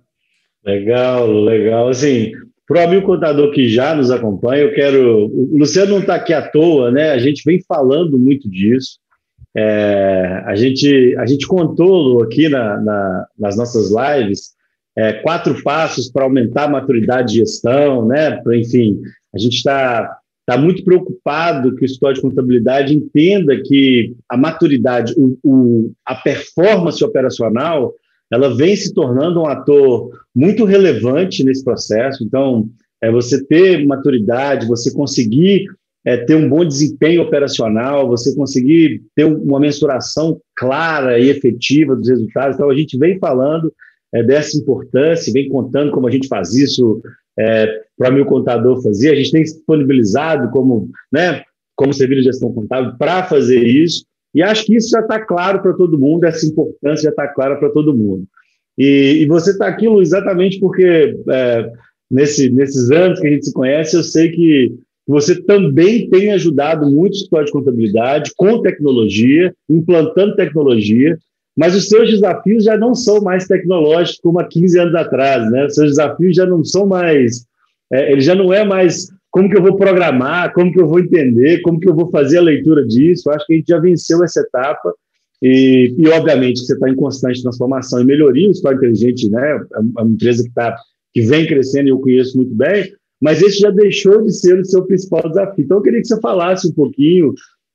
Legal, 0.64 1.28
legal. 1.28 1.88
Assim, 1.88 2.32
para 2.68 2.82
o 2.82 2.84
amigo 2.88 3.06
contador 3.06 3.52
que 3.52 3.70
já 3.70 3.96
nos 3.96 4.12
acompanha, 4.12 4.64
eu 4.64 4.74
quero. 4.74 5.28
O 5.28 5.58
Luciano 5.58 5.92
não 5.92 6.00
está 6.00 6.16
aqui 6.16 6.34
à 6.34 6.42
toa, 6.42 6.92
né? 6.92 7.12
A 7.12 7.18
gente 7.18 7.44
vem 7.46 7.62
falando 7.68 8.18
muito 8.18 8.50
disso. 8.50 9.00
É, 9.56 10.44
a, 10.46 10.56
gente, 10.56 11.16
a 11.18 11.26
gente 11.26 11.48
contou 11.48 12.22
aqui 12.22 12.50
na, 12.50 12.82
na, 12.82 13.28
nas 13.40 13.56
nossas 13.56 13.90
lives 13.90 14.56
é, 14.98 15.14
quatro 15.14 15.62
passos 15.64 16.12
para 16.12 16.24
aumentar 16.24 16.66
a 16.66 16.70
maturidade 16.70 17.34
de 17.34 17.40
gestão, 17.40 18.08
né? 18.08 18.42
Enfim, 18.54 19.00
a 19.34 19.38
gente 19.38 19.56
está 19.56 20.18
está 20.48 20.62
muito 20.62 20.84
preocupado 20.84 21.76
que 21.76 21.84
o 21.84 21.86
escritório 21.86 22.16
de 22.16 22.22
contabilidade 22.22 22.94
entenda 22.94 23.60
que 23.64 24.16
a 24.30 24.38
maturidade, 24.38 25.14
o, 25.18 25.38
o, 25.44 25.92
a 26.06 26.14
performance 26.14 27.04
operacional, 27.04 27.94
ela 28.32 28.56
vem 28.56 28.76
se 28.76 28.94
tornando 28.94 29.42
um 29.42 29.48
ator 29.48 30.12
muito 30.36 30.64
relevante 30.64 31.44
nesse 31.44 31.64
processo. 31.64 32.24
Então, 32.24 32.70
é 33.02 33.12
você 33.12 33.44
ter 33.44 33.86
maturidade, 33.86 34.68
você 34.68 34.94
conseguir 34.94 35.66
é, 36.06 36.18
ter 36.18 36.36
um 36.36 36.48
bom 36.48 36.64
desempenho 36.64 37.24
operacional, 37.24 38.08
você 38.08 38.36
conseguir 38.36 39.02
ter 39.16 39.26
uma 39.26 39.60
mensuração 39.60 40.40
clara 40.56 41.20
e 41.20 41.30
efetiva 41.30 41.96
dos 41.96 42.08
resultados. 42.08 42.56
Então, 42.56 42.70
a 42.70 42.76
gente 42.76 42.96
vem 43.00 43.18
falando 43.18 43.74
é, 44.14 44.22
dessa 44.22 44.56
importância, 44.56 45.34
vem 45.34 45.50
contando 45.50 45.92
como 45.92 46.08
a 46.08 46.12
gente 46.12 46.28
faz 46.28 46.54
isso 46.54 47.02
é, 47.38 47.82
para 47.98 48.22
o 48.22 48.26
contador 48.26 48.82
fazer. 48.82 49.12
A 49.12 49.16
gente 49.16 49.32
tem 49.32 49.44
disponibilizado 49.44 50.50
como, 50.52 50.90
né, 51.12 51.44
como 51.76 51.94
serviço 51.94 52.22
de 52.22 52.28
gestão 52.28 52.52
contábil 52.52 52.98
para 52.98 53.24
fazer 53.24 53.64
isso. 53.64 54.06
E 54.34 54.42
acho 54.44 54.66
que 54.66 54.76
isso 54.76 54.90
já 54.90 55.00
está 55.00 55.20
claro 55.20 55.62
para 55.62 55.74
todo 55.74 56.00
mundo, 56.00 56.26
essa 56.26 56.46
importância 56.46 57.04
já 57.04 57.10
está 57.10 57.28
clara 57.28 57.56
para 57.56 57.70
todo 57.70 57.96
mundo. 57.96 58.26
E, 58.78 59.22
e 59.22 59.26
você 59.28 59.52
está 59.52 59.68
aqui, 59.68 59.88
exatamente 59.88 60.60
porque 60.60 61.16
é, 61.30 61.72
nesse, 62.12 62.50
nesses 62.50 62.92
anos 62.92 63.20
que 63.20 63.28
a 63.28 63.32
gente 63.32 63.46
se 63.46 63.54
conhece, 63.54 63.96
eu 63.96 64.04
sei 64.04 64.32
que 64.32 64.76
você 65.08 65.40
também 65.44 66.10
tem 66.10 66.32
ajudado 66.32 66.90
muito 66.90 67.14
o 67.14 67.16
escritório 67.16 67.46
de 67.46 67.52
contabilidade 67.52 68.32
com 68.36 68.62
tecnologia, 68.62 69.54
implantando 69.70 70.36
tecnologia, 70.36 71.18
mas 71.56 71.76
os 71.76 71.88
seus 71.88 72.10
desafios 72.10 72.64
já 72.64 72.78
não 72.78 72.94
são 72.94 73.22
mais 73.22 73.48
tecnológicos 73.48 74.20
como 74.22 74.40
há 74.40 74.46
15 74.46 74.80
anos 74.80 74.96
atrás, 74.96 75.50
né? 75.52 75.66
Os 75.66 75.76
seus 75.76 75.90
desafios 75.92 76.36
já 76.36 76.46
não 76.46 76.64
são 76.64 76.86
mais, 76.86 77.46
é, 77.92 78.12
ele 78.12 78.22
já 78.22 78.36
não 78.36 78.54
é 78.54 78.64
mais 78.66 79.08
como 79.32 79.50
que 79.50 79.58
eu 79.58 79.64
vou 79.64 79.76
programar, 79.76 80.54
como 80.54 80.72
que 80.72 80.80
eu 80.80 80.88
vou 80.88 81.00
entender, 81.00 81.62
como 81.62 81.80
que 81.80 81.88
eu 81.88 81.96
vou 81.96 82.10
fazer 82.10 82.38
a 82.38 82.42
leitura 82.42 82.86
disso. 82.86 83.30
Acho 83.30 83.46
que 83.46 83.54
a 83.54 83.56
gente 83.58 83.68
já 83.68 83.80
venceu 83.80 84.24
essa 84.24 84.42
etapa 84.42 84.94
e, 85.42 85.94
e 85.98 86.08
obviamente, 86.10 86.62
você 86.62 86.74
está 86.74 86.90
em 86.90 86.96
constante 86.96 87.42
transformação 87.42 88.02
e 88.02 88.06
melhoria. 88.06 88.48
O 88.48 88.52
História 88.52 88.78
Inteligente, 88.78 89.30
né? 89.30 89.60
É 89.74 89.80
uma 89.80 90.10
empresa 90.10 90.44
que 90.44 90.54
tá, 90.54 90.76
que 91.14 91.22
vem 91.22 91.46
crescendo 91.46 91.88
e 91.88 91.92
eu 91.92 92.00
conheço 92.00 92.38
muito 92.38 92.56
bem. 92.56 92.94
Mas 93.22 93.42
esse 93.42 93.60
já 93.60 93.70
deixou 93.70 94.24
de 94.24 94.32
ser 94.32 94.60
o 94.60 94.66
seu 94.66 94.86
principal 94.86 95.28
desafio. 95.28 95.64
Então, 95.64 95.78
eu 95.78 95.84
queria 95.84 96.02
que 96.02 96.08
você 96.08 96.20
falasse 96.20 96.68
um 96.68 96.74
pouquinho 96.74 97.34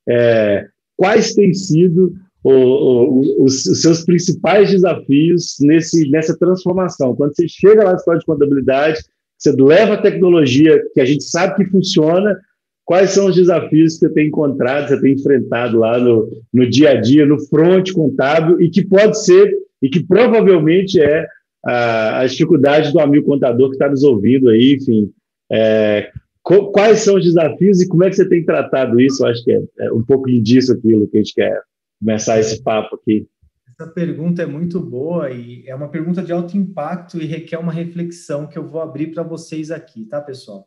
é, 0.08 0.66
quais 0.96 1.34
têm 1.34 1.52
sido 1.54 2.14
o, 2.42 2.52
o, 2.52 3.44
os, 3.44 3.66
os, 3.66 3.82
seus 3.82 4.04
principais 4.04 4.70
desafios 4.70 5.56
nesse, 5.61 6.09
nessa 6.11 6.37
transformação. 6.37 7.14
Quando 7.14 7.35
você 7.35 7.47
chega 7.49 7.85
lá 7.85 7.90
na 7.90 7.97
escola 7.97 8.18
de 8.18 8.25
contabilidade, 8.25 9.00
você 9.38 9.52
leva 9.52 9.94
a 9.94 10.02
tecnologia 10.02 10.82
que 10.94 11.00
a 11.00 11.04
gente 11.04 11.25
sabe 11.25 11.56
que 11.56 11.70
funciona, 11.70 12.38
quais 12.85 13.11
são 13.11 13.26
os 13.26 13.37
desafios 13.37 13.94
que 13.94 14.00
você 14.00 14.12
tem 14.12 14.28
encontrado, 14.28 14.88
você 14.88 15.00
tem 15.00 15.14
enfrentado 15.14 15.78
lá 15.78 15.99
no, 15.99 16.28
no 16.52 16.68
dia 16.68 16.90
a 16.90 17.00
dia, 17.00 17.26
no 17.26 17.38
front 17.47 17.92
contábil, 17.92 18.61
e 18.61 18.68
que 18.68 18.85
pode 18.85 19.23
ser, 19.23 19.52
e 19.82 19.88
que 19.88 20.02
provavelmente 20.02 21.00
é 21.00 21.26
a, 21.64 22.20
a 22.20 22.26
dificuldade 22.26 22.92
do 22.92 23.00
amigo 23.00 23.26
contador 23.26 23.68
que 23.68 23.76
está 23.76 23.88
nos 23.88 24.02
ouvindo 24.02 24.49
aí, 24.49 24.75
enfim. 24.75 25.11
É, 25.52 26.11
quais 26.42 27.00
são 27.00 27.16
os 27.16 27.25
desafios 27.25 27.80
e 27.80 27.88
como 27.88 28.04
é 28.04 28.11
que 28.11 28.16
você 28.16 28.28
tem 28.28 28.44
tratado 28.44 29.00
isso? 29.00 29.23
Eu 29.23 29.28
acho 29.28 29.44
que 29.44 29.52
é, 29.52 29.61
é 29.80 29.92
um 29.92 30.02
pouco 30.02 30.30
disso 30.40 30.73
aquilo 30.73 31.06
que 31.09 31.18
a 31.18 31.20
gente 31.20 31.35
quer 31.35 31.61
começar 32.00 32.40
esse 32.40 32.62
papo 32.62 32.97
aqui. 32.97 33.28
Essa 33.69 33.90
pergunta 33.90 34.42
é 34.42 34.47
muito 34.47 34.80
boa 34.80 35.30
e 35.30 35.64
é 35.66 35.75
uma 35.75 35.88
pergunta 35.88 36.23
de 36.23 36.33
alto 36.33 36.57
impacto 36.57 37.19
e 37.19 37.26
requer 37.26 37.59
uma 37.59 37.73
reflexão 37.73 38.47
que 38.47 38.59
eu 38.59 38.66
vou 38.66 38.80
abrir 38.80 39.12
para 39.12 39.23
vocês 39.23 39.71
aqui, 39.71 40.04
tá, 40.04 40.21
pessoal? 40.21 40.66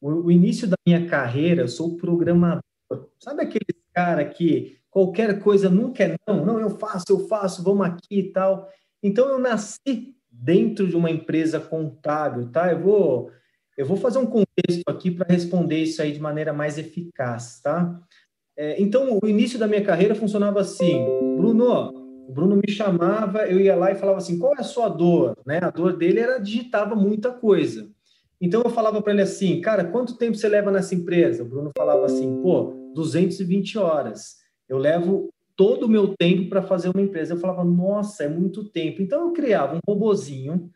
O, 0.00 0.26
o, 0.26 0.30
início 0.30 0.68
da 0.68 0.76
minha 0.86 1.06
carreira, 1.06 1.62
eu 1.62 1.68
sou 1.68 1.96
programador. 1.96 2.62
Sabe 3.18 3.42
aquele 3.42 3.74
cara 3.92 4.24
que 4.24 4.78
qualquer 4.90 5.40
coisa 5.40 5.68
nunca 5.68 6.04
é 6.04 6.16
não? 6.28 6.44
Não, 6.44 6.60
eu 6.60 6.70
faço, 6.70 7.06
eu 7.10 7.26
faço, 7.26 7.62
vamos 7.62 7.86
aqui 7.86 8.18
e 8.18 8.32
tal. 8.32 8.68
Então, 9.02 9.28
eu 9.28 9.38
nasci 9.38 10.14
dentro 10.30 10.86
de 10.86 10.96
uma 10.96 11.10
empresa 11.10 11.58
contábil, 11.58 12.50
tá? 12.50 12.70
Eu 12.70 12.80
vou, 12.80 13.30
eu 13.76 13.86
vou 13.86 13.96
fazer 13.96 14.18
um 14.18 14.26
contexto 14.26 14.82
aqui 14.86 15.10
para 15.10 15.32
responder 15.32 15.82
isso 15.82 16.02
aí 16.02 16.12
de 16.12 16.20
maneira 16.20 16.52
mais 16.52 16.78
eficaz, 16.78 17.60
tá? 17.60 18.00
É, 18.56 18.80
então, 18.80 19.18
o 19.22 19.26
início 19.26 19.58
da 19.58 19.66
minha 19.66 19.82
carreira 19.82 20.14
funcionava 20.14 20.60
assim, 20.60 21.04
Bruno, 21.36 21.92
o 22.28 22.32
Bruno 22.32 22.56
me 22.56 22.72
chamava, 22.72 23.46
eu 23.46 23.60
ia 23.60 23.74
lá 23.74 23.90
e 23.90 23.96
falava 23.96 24.18
assim, 24.18 24.38
qual 24.38 24.54
é 24.54 24.60
a 24.60 24.64
sua 24.64 24.88
dor? 24.88 25.36
Né? 25.44 25.58
A 25.62 25.70
dor 25.70 25.96
dele 25.96 26.20
era 26.20 26.38
digitava 26.38 26.94
muita 26.94 27.32
coisa. 27.32 27.88
Então 28.40 28.62
eu 28.62 28.70
falava 28.70 29.00
para 29.00 29.12
ele 29.12 29.22
assim, 29.22 29.60
cara, 29.60 29.84
quanto 29.84 30.16
tempo 30.16 30.36
você 30.36 30.48
leva 30.48 30.70
nessa 30.70 30.94
empresa? 30.94 31.42
O 31.42 31.46
Bruno 31.46 31.70
falava 31.76 32.04
assim, 32.04 32.40
pô, 32.42 32.90
220 32.94 33.78
horas. 33.78 34.36
Eu 34.68 34.78
levo 34.78 35.30
todo 35.56 35.84
o 35.84 35.88
meu 35.88 36.14
tempo 36.16 36.48
para 36.48 36.62
fazer 36.62 36.90
uma 36.90 37.02
empresa. 37.02 37.34
Eu 37.34 37.38
falava, 37.38 37.64
nossa, 37.64 38.24
é 38.24 38.28
muito 38.28 38.64
tempo. 38.64 39.00
Então 39.00 39.28
eu 39.28 39.32
criava 39.32 39.76
um 39.76 39.80
robozinho 39.86 40.70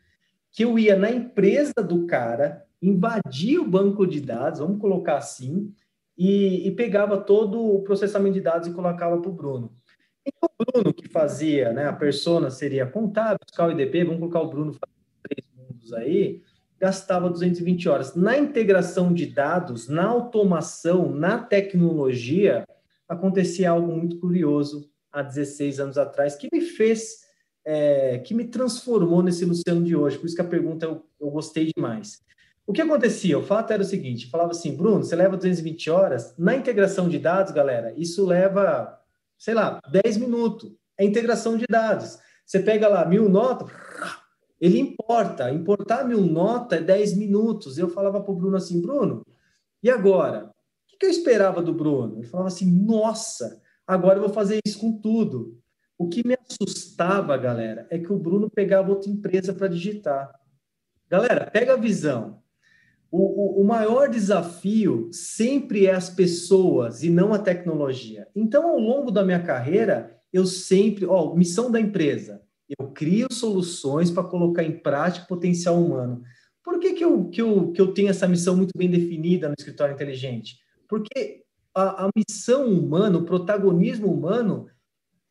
que 0.51 0.63
eu 0.63 0.79
ia 0.79 0.95
na 0.95 1.11
empresa 1.11 1.73
do 1.75 2.07
cara, 2.07 2.65
invadia 2.81 3.61
o 3.61 3.67
banco 3.67 4.05
de 4.05 4.19
dados, 4.19 4.59
vamos 4.59 4.79
colocar 4.79 5.17
assim, 5.17 5.71
e, 6.19 6.67
e 6.67 6.71
pegava 6.71 7.17
todo 7.17 7.57
o 7.63 7.81
processamento 7.81 8.33
de 8.33 8.41
dados 8.41 8.67
e 8.67 8.73
colocava 8.73 9.17
para 9.21 9.29
o 9.29 9.33
Bruno. 9.33 9.71
Então, 10.27 10.49
o 10.59 10.65
Bruno 10.65 10.93
que 10.93 11.07
fazia, 11.07 11.71
né, 11.71 11.87
a 11.87 11.93
persona 11.93 12.49
seria 12.49 12.85
contábil, 12.85 13.39
fiscal 13.47 13.71
e 13.71 13.75
DP, 13.75 14.03
vamos 14.03 14.19
colocar 14.19 14.41
o 14.41 14.49
Bruno 14.49 14.73
fazendo 14.73 14.99
três 15.23 15.49
mundos 15.55 15.93
aí, 15.93 16.41
gastava 16.77 17.29
220 17.29 17.87
horas. 17.87 18.15
Na 18.15 18.37
integração 18.37 19.13
de 19.13 19.27
dados, 19.27 19.87
na 19.87 20.07
automação, 20.07 21.09
na 21.09 21.39
tecnologia, 21.39 22.65
acontecia 23.07 23.69
algo 23.69 23.89
muito 23.89 24.19
curioso 24.19 24.91
há 25.13 25.21
16 25.21 25.79
anos 25.79 25.97
atrás, 25.97 26.35
que 26.35 26.49
me 26.51 26.59
fez, 26.59 27.19
é, 27.63 28.19
que 28.19 28.33
me 28.33 28.43
transformou 28.43 29.23
nesse 29.23 29.45
Luciano 29.45 29.85
de 29.85 29.95
hoje. 29.95 30.17
Por 30.17 30.25
isso 30.25 30.35
que 30.35 30.41
a 30.41 30.45
pergunta 30.45 30.85
eu, 30.85 31.01
eu 31.17 31.31
gostei 31.31 31.71
demais. 31.73 32.21
O 32.69 32.71
que 32.71 32.83
acontecia? 32.83 33.35
O 33.35 33.41
fato 33.41 33.73
era 33.73 33.81
o 33.81 33.85
seguinte: 33.85 34.29
falava 34.29 34.51
assim, 34.51 34.75
Bruno, 34.75 35.03
você 35.03 35.15
leva 35.15 35.35
220 35.35 35.89
horas. 35.89 36.35
Na 36.37 36.55
integração 36.55 37.09
de 37.09 37.17
dados, 37.17 37.51
galera, 37.51 37.91
isso 37.97 38.23
leva, 38.23 38.95
sei 39.39 39.55
lá, 39.55 39.81
10 39.91 40.17
minutos. 40.17 40.71
É 40.95 41.03
integração 41.03 41.57
de 41.57 41.65
dados. 41.67 42.19
Você 42.45 42.59
pega 42.59 42.87
lá 42.87 43.03
mil 43.05 43.27
notas, 43.27 43.71
ele 44.61 44.77
importa. 44.77 45.49
Importar 45.49 46.05
mil 46.05 46.21
notas 46.21 46.79
é 46.79 46.83
10 46.83 47.17
minutos. 47.17 47.79
Eu 47.79 47.89
falava 47.89 48.21
para 48.21 48.31
o 48.31 48.35
Bruno 48.35 48.55
assim, 48.55 48.79
Bruno, 48.79 49.25
e 49.81 49.89
agora? 49.89 50.53
O 50.93 50.97
que 50.99 51.07
eu 51.07 51.09
esperava 51.09 51.63
do 51.63 51.73
Bruno? 51.73 52.19
Ele 52.19 52.27
falava 52.27 52.49
assim, 52.49 52.69
nossa, 52.69 53.59
agora 53.87 54.19
eu 54.19 54.21
vou 54.21 54.31
fazer 54.31 54.59
isso 54.63 54.77
com 54.77 54.91
tudo. 54.91 55.59
O 55.97 56.07
que 56.07 56.21
me 56.23 56.37
assustava, 56.47 57.35
galera, 57.35 57.87
é 57.89 57.97
que 57.97 58.13
o 58.13 58.19
Bruno 58.19 58.47
pegava 58.47 58.91
outra 58.91 59.09
empresa 59.09 59.55
para 59.55 59.69
digitar. 59.69 60.31
Galera, 61.09 61.49
pega 61.49 61.73
a 61.73 61.77
visão. 61.77 62.39
O, 63.11 63.17
o, 63.17 63.61
o, 63.61 63.65
maior 63.65 64.07
desafio 64.07 65.09
sempre 65.11 65.87
é 65.87 65.93
as 65.93 66.09
pessoas 66.09 67.03
e 67.03 67.09
não 67.09 67.33
a 67.33 67.39
tecnologia. 67.39 68.27
Então, 68.35 68.67
ao 68.69 68.77
longo 68.77 69.09
da 69.09 69.23
minha 69.23 69.41
carreira, 69.41 70.15
eu 70.31 70.45
sempre, 70.45 71.05
ó, 71.05 71.33
missão 71.33 71.71
da 71.71 71.79
empresa, 71.79 72.41
eu 72.77 72.89
crio 72.89 73.27
soluções 73.31 74.11
para 74.11 74.23
colocar 74.23 74.63
em 74.63 74.77
prática 74.77 75.25
o 75.25 75.27
potencial 75.27 75.83
humano. 75.83 76.21
Por 76.63 76.79
que, 76.79 76.93
que, 76.93 77.03
eu, 77.03 77.29
que, 77.29 77.41
eu, 77.41 77.71
que 77.71 77.81
eu 77.81 77.93
tenho 77.93 78.09
essa 78.09 78.27
missão 78.27 78.55
muito 78.55 78.77
bem 78.77 78.89
definida 78.89 79.47
no 79.47 79.55
escritório 79.57 79.95
inteligente? 79.95 80.59
Porque 80.87 81.43
a, 81.73 82.05
a 82.05 82.09
missão 82.15 82.67
humana, 82.67 83.17
o 83.17 83.25
protagonismo 83.25 84.11
humano, 84.13 84.67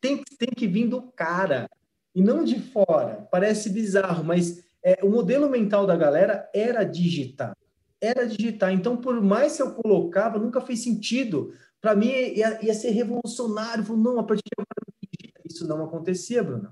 tem, 0.01 0.21
tem 0.37 0.49
que 0.49 0.67
vir 0.67 0.87
do 0.89 1.01
cara 1.01 1.69
e 2.13 2.21
não 2.21 2.43
de 2.43 2.59
fora. 2.59 3.25
Parece 3.31 3.69
bizarro, 3.69 4.21
mas 4.21 4.61
é, 4.83 4.99
o 5.01 5.09
modelo 5.09 5.49
mental 5.49 5.87
da 5.87 5.95
galera 5.95 6.49
era 6.53 6.83
digitar 6.83 7.53
era 8.01 8.25
digitar. 8.25 8.73
Então, 8.73 8.97
por 8.97 9.21
mais 9.21 9.55
que 9.55 9.61
eu 9.61 9.71
colocava, 9.71 10.39
nunca 10.39 10.61
fez 10.61 10.83
sentido. 10.83 11.53
Para 11.81 11.95
mim, 11.95 12.07
ia, 12.07 12.63
ia, 12.63 12.73
ser 12.73 12.91
revolucionário. 12.91 13.83
Falei, 13.83 14.01
não, 14.01 14.19
a 14.19 14.23
partir 14.23 14.43
de 14.43 14.51
agora, 14.57 15.39
isso 15.45 15.67
não 15.67 15.83
acontecia, 15.83 16.43
Bruno. 16.43 16.71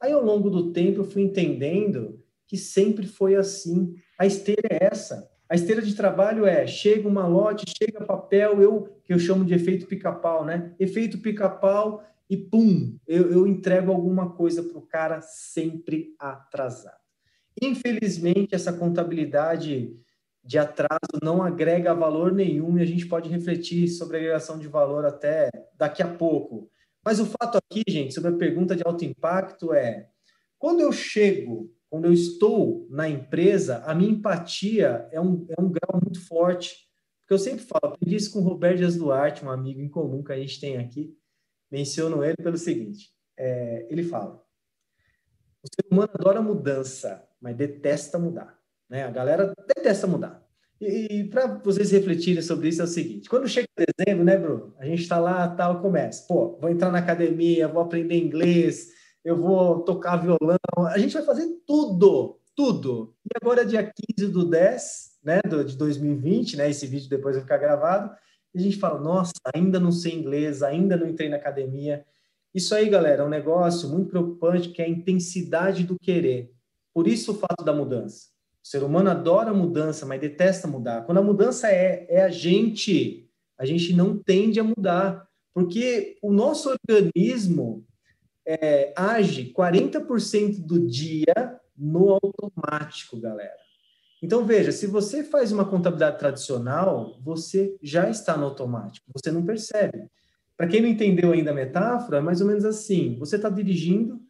Aí, 0.00 0.12
ao 0.12 0.24
longo 0.24 0.50
do 0.50 0.72
tempo, 0.72 1.00
eu 1.00 1.04
fui 1.04 1.22
entendendo 1.22 2.22
que 2.46 2.56
sempre 2.56 3.06
foi 3.06 3.34
assim. 3.34 3.94
A 4.18 4.26
esteira 4.26 4.68
é 4.70 4.84
essa. 4.84 5.28
A 5.48 5.54
esteira 5.54 5.82
de 5.82 5.94
trabalho 5.94 6.46
é 6.46 6.66
chega 6.66 7.08
uma 7.08 7.26
lote, 7.26 7.64
chega 7.78 8.04
papel, 8.04 8.60
eu 8.62 8.88
que 9.04 9.12
eu 9.12 9.18
chamo 9.18 9.44
de 9.44 9.54
efeito 9.54 9.86
pica-pau, 9.86 10.44
né? 10.44 10.74
Efeito 10.78 11.18
pica-pau 11.18 12.02
e 12.28 12.36
pum, 12.36 12.98
eu, 13.06 13.30
eu 13.30 13.46
entrego 13.46 13.92
alguma 13.92 14.30
coisa 14.30 14.62
para 14.62 14.78
o 14.78 14.86
cara 14.86 15.20
sempre 15.20 16.14
atrasado. 16.18 16.96
Infelizmente, 17.60 18.54
essa 18.54 18.72
contabilidade 18.72 19.94
de 20.44 20.58
atraso 20.58 21.18
não 21.22 21.42
agrega 21.42 21.94
valor 21.94 22.30
nenhum 22.30 22.76
e 22.78 22.82
a 22.82 22.84
gente 22.84 23.06
pode 23.06 23.30
refletir 23.30 23.88
sobre 23.88 24.16
a 24.16 24.20
agregação 24.20 24.58
de 24.58 24.68
valor 24.68 25.06
até 25.06 25.48
daqui 25.74 26.02
a 26.02 26.08
pouco. 26.08 26.70
Mas 27.02 27.18
o 27.18 27.26
fato 27.26 27.58
aqui, 27.58 27.82
gente, 27.88 28.12
sobre 28.12 28.30
a 28.30 28.36
pergunta 28.36 28.76
de 28.76 28.82
alto 28.84 29.04
impacto 29.04 29.72
é: 29.72 30.08
quando 30.58 30.80
eu 30.80 30.92
chego, 30.92 31.72
quando 31.88 32.06
eu 32.06 32.12
estou 32.12 32.86
na 32.90 33.08
empresa, 33.08 33.78
a 33.86 33.94
minha 33.94 34.10
empatia 34.10 35.08
é 35.10 35.20
um, 35.20 35.46
é 35.48 35.60
um 35.60 35.70
grau 35.70 36.00
muito 36.02 36.26
forte. 36.26 36.84
Porque 37.20 37.32
eu 37.32 37.38
sempre 37.38 37.64
falo, 37.64 37.94
aprendi 37.94 38.16
isso 38.16 38.32
com 38.32 38.40
o 38.40 38.42
Roberto 38.42 38.78
Dias 38.78 38.96
Duarte, 38.96 39.44
um 39.44 39.50
amigo 39.50 39.80
em 39.80 39.88
comum 39.88 40.22
que 40.22 40.32
a 40.32 40.36
gente 40.36 40.60
tem 40.60 40.76
aqui. 40.76 41.16
Menciono 41.70 42.22
ele 42.22 42.36
pelo 42.36 42.58
seguinte: 42.58 43.10
é, 43.36 43.86
ele 43.90 44.02
fala, 44.02 44.44
o 45.62 45.66
ser 45.66 45.86
humano 45.90 46.10
adora 46.12 46.42
mudança, 46.42 47.26
mas 47.40 47.56
detesta 47.56 48.18
mudar. 48.18 48.63
Né? 48.88 49.04
A 49.04 49.10
galera 49.10 49.52
detesta 49.74 50.06
mudar. 50.06 50.44
E, 50.80 51.20
e 51.20 51.24
para 51.28 51.46
vocês 51.46 51.90
refletirem 51.90 52.42
sobre 52.42 52.68
isso 52.68 52.80
é 52.80 52.84
o 52.84 52.88
seguinte: 52.88 53.28
quando 53.28 53.48
chega 53.48 53.68
dezembro, 53.98 54.24
né, 54.24 54.36
Bruno? 54.36 54.74
A 54.78 54.84
gente 54.84 55.02
está 55.02 55.18
lá, 55.18 55.48
tal, 55.48 55.80
começa. 55.80 56.26
Pô, 56.26 56.58
vou 56.60 56.70
entrar 56.70 56.90
na 56.90 56.98
academia, 56.98 57.68
vou 57.68 57.82
aprender 57.82 58.16
inglês, 58.16 58.88
eu 59.24 59.36
vou 59.36 59.80
tocar 59.80 60.16
violão. 60.16 60.58
A 60.88 60.98
gente 60.98 61.14
vai 61.14 61.22
fazer 61.22 61.46
tudo, 61.66 62.38
tudo. 62.54 63.14
E 63.24 63.30
agora 63.40 63.62
é 63.62 63.64
dia 63.64 63.92
15 64.18 64.30
do 64.30 64.44
10, 64.44 65.18
né, 65.24 65.40
de 65.66 65.76
2020, 65.76 66.56
né? 66.56 66.68
Esse 66.70 66.86
vídeo 66.86 67.08
depois 67.08 67.36
vai 67.36 67.42
ficar 67.42 67.58
gravado. 67.58 68.14
E 68.54 68.58
a 68.58 68.62
gente 68.62 68.76
fala: 68.76 69.00
nossa, 69.00 69.32
ainda 69.54 69.80
não 69.80 69.92
sei 69.92 70.14
inglês, 70.14 70.62
ainda 70.62 70.96
não 70.96 71.08
entrei 71.08 71.28
na 71.28 71.36
academia. 71.36 72.04
Isso 72.54 72.74
aí, 72.74 72.88
galera, 72.88 73.22
é 73.22 73.26
um 73.26 73.30
negócio 73.30 73.88
muito 73.88 74.10
preocupante 74.10 74.68
que 74.68 74.80
é 74.80 74.84
a 74.84 74.88
intensidade 74.88 75.82
do 75.82 75.98
querer. 75.98 76.52
Por 76.92 77.08
isso 77.08 77.32
o 77.32 77.34
fato 77.34 77.64
da 77.64 77.72
mudança. 77.72 78.33
O 78.64 78.66
ser 78.66 78.82
humano 78.82 79.10
adora 79.10 79.52
mudança, 79.52 80.06
mas 80.06 80.18
detesta 80.18 80.66
mudar. 80.66 81.04
Quando 81.04 81.18
a 81.18 81.22
mudança 81.22 81.68
é, 81.70 82.06
é 82.08 82.22
a 82.22 82.30
gente, 82.30 83.28
a 83.58 83.66
gente 83.66 83.92
não 83.92 84.16
tende 84.16 84.58
a 84.58 84.64
mudar, 84.64 85.28
porque 85.52 86.16
o 86.22 86.32
nosso 86.32 86.70
organismo 86.70 87.84
é, 88.46 88.94
age 88.96 89.52
40% 89.54 90.64
do 90.64 90.80
dia 90.80 91.60
no 91.76 92.18
automático, 92.22 93.20
galera. 93.20 93.52
Então, 94.22 94.46
veja, 94.46 94.72
se 94.72 94.86
você 94.86 95.22
faz 95.22 95.52
uma 95.52 95.66
contabilidade 95.66 96.18
tradicional, 96.18 97.20
você 97.22 97.76
já 97.82 98.08
está 98.08 98.34
no 98.34 98.46
automático, 98.46 99.04
você 99.14 99.30
não 99.30 99.44
percebe. 99.44 100.08
Para 100.56 100.66
quem 100.68 100.80
não 100.80 100.88
entendeu 100.88 101.32
ainda 101.32 101.50
a 101.50 101.54
metáfora, 101.54 102.16
é 102.18 102.20
mais 102.22 102.40
ou 102.40 102.46
menos 102.46 102.64
assim: 102.64 103.18
você 103.18 103.36
está 103.36 103.50
dirigindo, 103.50 104.22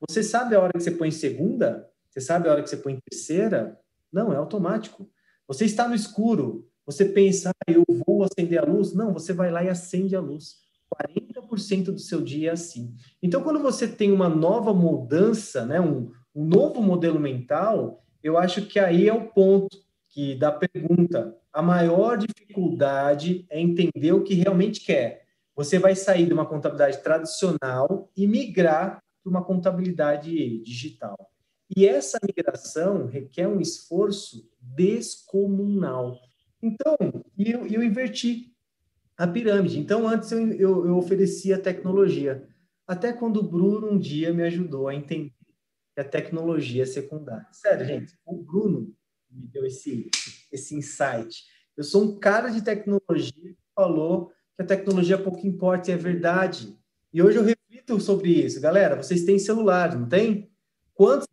você 0.00 0.22
sabe 0.22 0.54
a 0.54 0.60
hora 0.60 0.72
que 0.72 0.82
você 0.82 0.92
põe 0.92 1.10
segunda, 1.10 1.86
você 2.08 2.20
sabe 2.20 2.48
a 2.48 2.52
hora 2.52 2.62
que 2.62 2.70
você 2.70 2.78
põe 2.78 2.98
terceira, 3.10 3.78
não, 4.12 4.32
é 4.32 4.36
automático. 4.36 5.08
Você 5.48 5.64
está 5.64 5.88
no 5.88 5.94
escuro, 5.94 6.68
você 6.84 7.04
pensa, 7.04 7.50
ah, 7.50 7.72
eu 7.72 7.84
vou 8.06 8.24
acender 8.24 8.58
a 8.58 8.64
luz. 8.64 8.92
Não, 8.92 9.12
você 9.12 9.32
vai 9.32 9.50
lá 9.50 9.62
e 9.62 9.68
acende 9.68 10.16
a 10.16 10.20
luz. 10.20 10.56
40% 10.92 11.86
do 11.86 11.98
seu 11.98 12.20
dia 12.20 12.50
é 12.50 12.52
assim. 12.52 12.94
Então, 13.22 13.42
quando 13.42 13.60
você 13.60 13.88
tem 13.88 14.12
uma 14.12 14.28
nova 14.28 14.74
mudança, 14.74 15.64
né, 15.64 15.80
um, 15.80 16.10
um 16.34 16.44
novo 16.44 16.82
modelo 16.82 17.18
mental, 17.18 18.04
eu 18.22 18.36
acho 18.36 18.66
que 18.66 18.78
aí 18.78 19.08
é 19.08 19.12
o 19.12 19.28
ponto 19.28 19.76
que 20.08 20.34
da 20.34 20.52
pergunta. 20.52 21.36
A 21.52 21.62
maior 21.62 22.18
dificuldade 22.18 23.46
é 23.48 23.60
entender 23.60 24.12
o 24.12 24.22
que 24.22 24.34
realmente 24.34 24.80
quer. 24.80 25.22
Você 25.54 25.78
vai 25.78 25.94
sair 25.94 26.26
de 26.26 26.32
uma 26.32 26.46
contabilidade 26.46 27.02
tradicional 27.02 28.10
e 28.16 28.26
migrar 28.26 29.02
para 29.22 29.30
uma 29.30 29.44
contabilidade 29.44 30.62
digital. 30.62 31.31
E 31.74 31.86
essa 31.86 32.18
migração 32.24 33.06
requer 33.06 33.46
um 33.46 33.60
esforço 33.60 34.48
descomunal. 34.60 36.20
Então, 36.62 36.96
eu, 37.38 37.66
eu 37.66 37.82
inverti 37.82 38.52
a 39.16 39.26
pirâmide. 39.26 39.78
Então, 39.78 40.06
antes 40.06 40.30
eu, 40.32 40.52
eu, 40.52 40.86
eu 40.86 40.96
oferecia 40.96 41.58
tecnologia. 41.58 42.46
Até 42.86 43.12
quando 43.12 43.38
o 43.38 43.42
Bruno 43.42 43.90
um 43.90 43.98
dia 43.98 44.32
me 44.32 44.42
ajudou 44.42 44.88
a 44.88 44.94
entender 44.94 45.32
que 45.94 46.00
a 46.00 46.04
tecnologia 46.04 46.82
é 46.82 46.86
secundária. 46.86 47.46
Sério, 47.52 47.86
gente, 47.86 48.14
o 48.24 48.36
Bruno 48.36 48.94
me 49.30 49.46
deu 49.46 49.64
esse, 49.64 50.10
esse 50.50 50.74
insight. 50.74 51.44
Eu 51.76 51.84
sou 51.84 52.02
um 52.04 52.18
cara 52.18 52.50
de 52.50 52.62
tecnologia 52.62 53.32
que 53.32 53.56
falou 53.74 54.30
que 54.54 54.62
a 54.62 54.66
tecnologia 54.66 55.16
pouco 55.16 55.46
importa 55.46 55.90
e 55.90 55.94
é 55.94 55.96
verdade. 55.96 56.76
E 57.12 57.22
hoje 57.22 57.38
eu 57.38 57.44
reflito 57.44 57.98
sobre 58.00 58.30
isso. 58.30 58.60
Galera, 58.60 59.02
vocês 59.02 59.24
têm 59.24 59.38
celular, 59.38 59.98
não 59.98 60.08
tem? 60.08 60.50
Quantos 60.94 61.28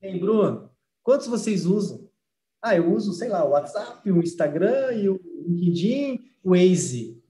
tem, 0.00 0.18
Bruno? 0.18 0.70
Quantos 1.02 1.26
vocês 1.26 1.66
usam? 1.66 2.08
Ah, 2.60 2.76
eu 2.76 2.92
uso, 2.92 3.12
sei 3.12 3.28
lá, 3.28 3.44
o 3.44 3.50
WhatsApp, 3.50 4.10
o 4.10 4.18
Instagram 4.18 4.92
e 4.92 5.08
o 5.08 5.20
LinkedIn, 5.46 6.20
o 6.42 6.50
Waze. 6.50 7.22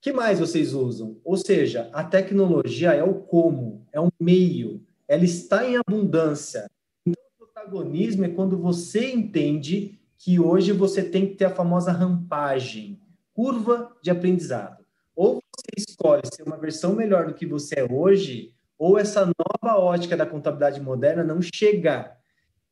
que 0.00 0.12
mais 0.12 0.40
vocês 0.40 0.74
usam? 0.74 1.20
Ou 1.24 1.36
seja, 1.36 1.88
a 1.92 2.02
tecnologia 2.02 2.92
é 2.92 3.02
o 3.02 3.14
como, 3.14 3.86
é 3.92 4.00
um 4.00 4.08
meio, 4.18 4.82
ela 5.06 5.24
está 5.24 5.64
em 5.64 5.76
abundância. 5.76 6.68
Então, 7.06 7.22
o 7.34 7.44
protagonismo 7.44 8.24
é 8.24 8.28
quando 8.28 8.58
você 8.58 9.12
entende 9.12 9.98
que 10.18 10.40
hoje 10.40 10.72
você 10.72 11.02
tem 11.02 11.28
que 11.28 11.36
ter 11.36 11.44
a 11.44 11.54
famosa 11.54 11.92
rampagem, 11.92 13.00
curva 13.32 13.96
de 14.02 14.10
aprendizado. 14.10 14.84
Ou 15.14 15.42
você 15.54 15.88
escolhe 15.88 16.22
ser 16.32 16.42
uma 16.42 16.56
versão 16.56 16.94
melhor 16.94 17.26
do 17.26 17.34
que 17.34 17.46
você 17.46 17.80
é 17.80 17.84
hoje, 17.84 18.54
ou 18.82 18.98
essa 18.98 19.24
nova 19.24 19.78
ótica 19.78 20.16
da 20.16 20.26
contabilidade 20.26 20.80
moderna 20.80 21.22
não 21.22 21.40
chega. 21.40 22.16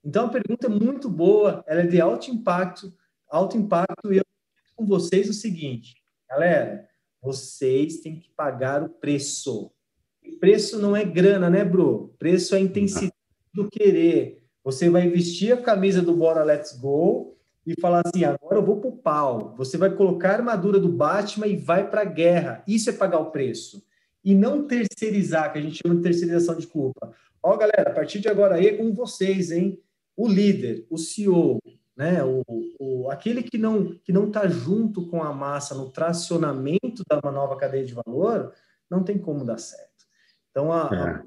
Então, 0.05 0.27
a 0.27 0.29
pergunta 0.29 0.67
é 0.67 0.69
muito 0.69 1.09
boa, 1.09 1.63
ela 1.69 1.83
é 1.83 1.87
de 1.87 2.01
alto 2.01 2.33
impacto, 2.33 2.93
alto 3.29 3.57
impacto, 3.57 4.13
e 4.13 4.17
eu 4.17 4.25
com 4.75 4.85
vocês 4.85 5.29
o 5.29 5.33
seguinte, 5.33 5.95
galera, 6.29 6.85
vocês 7.23 8.01
têm 8.01 8.19
que 8.19 8.29
pagar 8.31 8.83
o 8.83 8.89
preço. 8.89 9.71
Preço 10.41 10.81
não 10.81 10.97
é 10.97 11.05
grana, 11.05 11.49
né, 11.49 11.65
bro? 11.65 12.13
Preço 12.19 12.57
é 12.57 12.61
intensidade 12.61 13.15
do 13.55 13.71
querer. 13.71 14.43
Você 14.65 14.91
vai 14.91 15.09
vestir 15.09 15.53
a 15.53 15.63
camisa 15.63 16.03
do 16.03 16.17
Bora 16.17 16.43
Let's 16.43 16.77
Go 16.77 17.37
e 17.65 17.81
falar 17.81 18.03
assim: 18.05 18.25
agora 18.25 18.57
eu 18.57 18.65
vou 18.65 18.81
pro 18.81 18.97
pau. 18.97 19.55
Você 19.57 19.77
vai 19.77 19.91
colocar 19.91 20.31
a 20.31 20.37
armadura 20.39 20.81
do 20.81 20.89
Batman 20.89 21.47
e 21.47 21.57
vai 21.57 21.89
para 21.89 22.01
a 22.01 22.07
guerra. 22.07 22.65
Isso 22.67 22.91
é 22.91 22.93
pagar 22.93 23.21
o 23.21 23.31
preço 23.31 23.89
e 24.25 24.35
não 24.35 24.67
terceirizar, 24.67 25.53
que 25.53 25.59
a 25.59 25.63
gente 25.63 25.81
chama 25.83 25.97
de 25.97 26.03
terceirização 26.03 26.57
de 26.57 26.67
culpa. 26.67 27.13
Ó, 27.43 27.57
galera, 27.57 27.91
a 27.91 27.95
partir 27.95 28.21
de 28.21 28.29
agora 28.29 28.57
aí 28.57 28.67
é 28.67 28.77
com 28.77 28.93
vocês, 28.93 29.51
hein? 29.51 29.81
O 30.17 30.29
líder, 30.29 30.87
o 30.91 30.99
CEO, 30.99 31.59
né? 31.97 32.23
O, 32.23 32.43
o, 32.79 33.11
aquele 33.11 33.43
que 33.43 33.57
não 33.57 33.95
que 34.05 34.13
não 34.13 34.29
está 34.29 34.47
junto 34.47 35.09
com 35.09 35.23
a 35.23 35.33
massa 35.33 35.75
no 35.75 35.91
tracionamento 35.91 37.03
da 37.09 37.19
uma 37.23 37.33
nova 37.33 37.57
cadeia 37.57 37.85
de 37.85 37.95
valor, 37.95 38.53
não 38.91 39.03
tem 39.03 39.19
como 39.19 39.45
dar 39.45 39.59
certo. 39.59 40.05
Então 40.51 40.73
a, 40.73 40.91
é. 40.93 40.97
a 40.97 41.25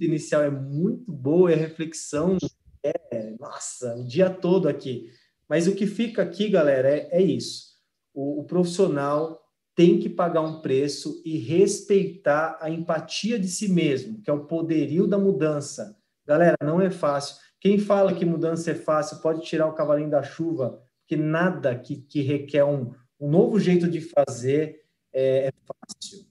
inicial 0.00 0.42
é 0.42 0.50
muito 0.50 1.12
boa 1.12 1.50
e 1.50 1.54
a 1.54 1.58
reflexão 1.58 2.38
é, 2.82 3.34
nossa, 3.38 3.94
o 3.96 4.04
dia 4.04 4.28
todo 4.30 4.68
aqui. 4.68 5.10
Mas 5.48 5.66
o 5.66 5.74
que 5.74 5.86
fica 5.86 6.22
aqui, 6.22 6.48
galera, 6.48 6.88
é, 6.88 7.08
é 7.12 7.22
isso. 7.22 7.72
O, 8.14 8.40
o 8.40 8.44
profissional 8.44 9.41
tem 9.74 9.98
que 9.98 10.08
pagar 10.08 10.42
um 10.42 10.60
preço 10.60 11.22
e 11.24 11.38
respeitar 11.38 12.58
a 12.60 12.68
empatia 12.68 13.38
de 13.38 13.48
si 13.48 13.72
mesmo, 13.72 14.20
que 14.22 14.30
é 14.30 14.32
o 14.32 14.44
poderio 14.44 15.06
da 15.06 15.18
mudança. 15.18 15.96
Galera, 16.26 16.56
não 16.62 16.80
é 16.80 16.90
fácil. 16.90 17.36
Quem 17.60 17.78
fala 17.78 18.12
que 18.12 18.24
mudança 18.24 18.72
é 18.72 18.74
fácil 18.74 19.18
pode 19.18 19.42
tirar 19.42 19.66
o 19.66 19.74
cavalinho 19.74 20.10
da 20.10 20.22
chuva, 20.22 20.80
porque 21.00 21.16
nada 21.16 21.74
que, 21.74 21.96
que 21.96 22.20
requer 22.20 22.64
um, 22.64 22.92
um 23.20 23.30
novo 23.30 23.58
jeito 23.58 23.88
de 23.88 24.00
fazer 24.00 24.80
é, 25.12 25.46
é, 25.46 25.50
fácil. 25.66 26.26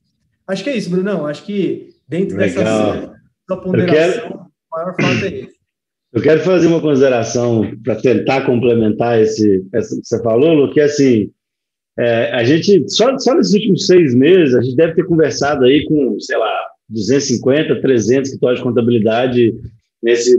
Acho 0.48 0.64
que 0.64 0.70
é 0.70 0.78
isso, 0.78 0.90
Brunão. 0.90 1.26
Acho 1.26 1.44
que 1.44 1.96
dentro 2.08 2.38
Legal. 2.38 2.64
dessa 2.64 3.62
ponderação, 3.62 4.22
quero... 4.22 4.36
o 4.36 4.76
maior 4.76 4.96
fato 5.00 5.26
é 5.26 5.40
esse. 5.40 5.62
Eu 6.14 6.22
quero 6.22 6.42
fazer 6.42 6.68
uma 6.68 6.82
consideração 6.82 7.62
para 7.82 7.96
tentar 7.96 8.46
complementar 8.46 9.22
esse, 9.22 9.66
essa 9.74 9.96
que 9.96 10.06
você 10.06 10.22
falou, 10.22 10.54
Lu, 10.54 10.74
que 10.74 10.82
é 10.82 10.84
assim, 10.84 11.32
é, 12.00 12.32
a 12.32 12.44
gente, 12.44 12.90
só, 12.90 13.18
só 13.18 13.36
nesses 13.36 13.54
últimos 13.54 13.86
seis 13.86 14.16
meses, 14.16 14.56
a 14.56 14.62
gente 14.62 14.76
deve 14.76 14.94
ter 14.94 15.06
conversado 15.06 15.66
aí 15.66 15.84
com, 15.86 16.20
sei 16.20 16.38
lá, 16.38 16.68
250, 16.90 17.82
300 17.82 18.30
escritórios 18.30 18.60
de 18.60 18.66
contabilidade 18.66 19.54
nesse 20.02 20.38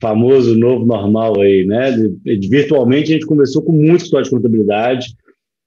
famoso 0.00 0.56
novo 0.56 0.86
normal 0.86 1.40
aí, 1.40 1.66
né? 1.66 1.90
Virtualmente 2.48 3.10
a 3.10 3.14
gente 3.14 3.26
conversou 3.26 3.62
com 3.62 3.72
muitos 3.72 4.04
escritórios 4.04 4.28
de 4.28 4.36
contabilidade, 4.36 5.06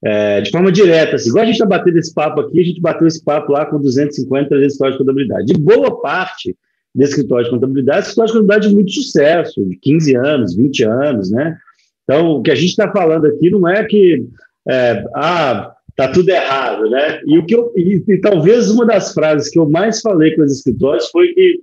é, 0.03 0.41
de 0.41 0.49
forma 0.49 0.71
direta, 0.71 1.15
assim, 1.15 1.29
igual 1.29 1.43
a 1.43 1.45
gente 1.45 1.55
está 1.55 1.65
batendo 1.65 1.97
esse 1.99 2.13
papo 2.13 2.41
aqui, 2.41 2.60
a 2.60 2.63
gente 2.63 2.81
bateu 2.81 3.07
esse 3.07 3.23
papo 3.23 3.51
lá 3.51 3.65
com 3.65 3.79
250, 3.79 4.49
300 4.49 4.73
escritórios 4.73 4.97
de 4.97 5.03
contabilidade. 5.03 5.45
De 5.45 5.60
boa 5.60 6.01
parte 6.01 6.55
desse 6.93 7.12
escritório 7.12 7.45
de 7.45 7.51
contabilidade, 7.51 8.07
escritório 8.07 8.27
de 8.27 8.39
contabilidade 8.39 8.69
de 8.69 8.75
muito 8.75 8.91
sucesso, 8.91 9.65
de 9.65 9.77
15 9.77 10.15
anos, 10.15 10.55
20 10.55 10.84
anos, 10.84 11.31
né? 11.31 11.57
Então, 12.03 12.31
o 12.31 12.41
que 12.41 12.51
a 12.51 12.55
gente 12.55 12.69
está 12.69 12.91
falando 12.91 13.25
aqui 13.27 13.49
não 13.49 13.67
é 13.67 13.84
que 13.86 14.25
é, 14.67 15.04
ah, 15.15 15.74
tá 15.95 16.08
tudo 16.08 16.30
errado, 16.30 16.89
né? 16.89 17.21
E 17.26 17.38
o 17.38 17.45
que 17.45 17.56
eu, 17.56 17.71
e, 17.76 18.04
e, 18.08 18.17
talvez 18.19 18.69
uma 18.69 18.86
das 18.86 19.13
frases 19.13 19.50
que 19.50 19.60
eu 19.60 19.69
mais 19.69 20.02
falei 20.02 20.36
com 20.36 20.43
os 20.43 20.52
escritórios 20.52 21.10
foi 21.10 21.34
que 21.34 21.62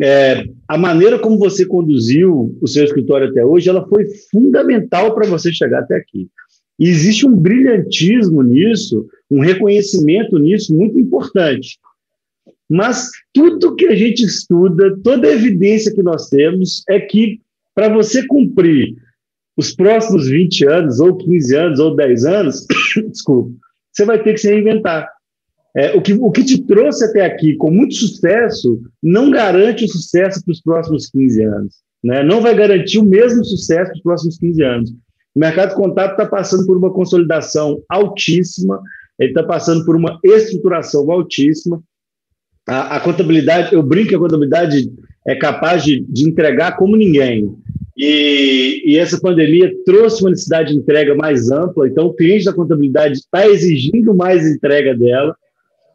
é, 0.00 0.44
a 0.66 0.78
maneira 0.78 1.18
como 1.18 1.38
você 1.38 1.66
conduziu 1.66 2.56
o 2.60 2.66
seu 2.66 2.84
escritório 2.84 3.28
até 3.28 3.44
hoje, 3.44 3.68
ela 3.68 3.86
foi 3.86 4.06
fundamental 4.30 5.14
para 5.14 5.28
você 5.28 5.52
chegar 5.52 5.80
até 5.80 5.96
aqui. 5.96 6.28
E 6.78 6.88
existe 6.88 7.26
um 7.26 7.36
brilhantismo 7.36 8.42
nisso, 8.42 9.06
um 9.30 9.40
reconhecimento 9.40 10.38
nisso 10.38 10.74
muito 10.74 10.98
importante. 10.98 11.78
Mas 12.68 13.10
tudo 13.34 13.76
que 13.76 13.86
a 13.86 13.94
gente 13.94 14.24
estuda, 14.24 14.96
toda 15.04 15.28
a 15.28 15.32
evidência 15.32 15.94
que 15.94 16.02
nós 16.02 16.28
temos 16.28 16.82
é 16.88 16.98
que 16.98 17.40
para 17.74 17.88
você 17.88 18.26
cumprir 18.26 18.96
os 19.56 19.74
próximos 19.74 20.28
20 20.28 20.66
anos, 20.66 21.00
ou 21.00 21.16
15 21.16 21.56
anos, 21.56 21.78
ou 21.78 21.94
10 21.94 22.24
anos, 22.24 22.66
desculpa, 23.10 23.52
você 23.92 24.04
vai 24.04 24.22
ter 24.22 24.32
que 24.32 24.38
se 24.38 24.50
reinventar. 24.50 25.08
É, 25.74 25.96
o, 25.96 26.02
que, 26.02 26.12
o 26.12 26.30
que 26.30 26.44
te 26.44 26.62
trouxe 26.66 27.04
até 27.04 27.24
aqui 27.24 27.56
com 27.56 27.70
muito 27.70 27.94
sucesso 27.94 28.80
não 29.02 29.30
garante 29.30 29.84
o 29.84 29.88
sucesso 29.88 30.44
para 30.44 30.52
os 30.52 30.60
próximos 30.60 31.08
15 31.08 31.42
anos. 31.44 31.74
Né? 32.04 32.22
Não 32.22 32.42
vai 32.42 32.54
garantir 32.54 32.98
o 32.98 33.04
mesmo 33.04 33.44
sucesso 33.44 33.90
para 33.90 33.96
os 33.96 34.02
próximos 34.02 34.38
15 34.38 34.62
anos. 34.62 34.90
O 35.34 35.40
mercado 35.40 35.74
contábil 35.74 36.12
está 36.12 36.26
passando 36.26 36.66
por 36.66 36.76
uma 36.76 36.92
consolidação 36.92 37.82
altíssima, 37.88 38.82
ele 39.18 39.30
está 39.30 39.42
passando 39.42 39.84
por 39.84 39.96
uma 39.96 40.18
estruturação 40.22 41.10
altíssima. 41.10 41.82
A, 42.68 42.96
a, 42.96 43.00
contabilidade, 43.00 43.74
eu 43.74 43.82
brinco 43.82 44.10
que 44.10 44.14
a 44.14 44.18
contabilidade 44.18 44.92
é 45.26 45.34
capaz 45.34 45.84
de, 45.84 46.04
de 46.08 46.28
entregar 46.28 46.76
como 46.76 46.96
ninguém. 46.96 47.56
E, 47.96 48.82
e, 48.86 48.98
essa 48.98 49.20
pandemia 49.20 49.70
trouxe 49.84 50.22
uma 50.22 50.30
necessidade 50.30 50.72
de 50.72 50.78
entrega 50.78 51.14
mais 51.14 51.50
ampla, 51.50 51.86
então 51.86 52.06
o 52.06 52.14
cliente 52.14 52.46
da 52.46 52.52
contabilidade 52.52 53.18
está 53.18 53.46
exigindo 53.46 54.14
mais 54.14 54.46
entrega 54.46 54.96
dela. 54.96 55.36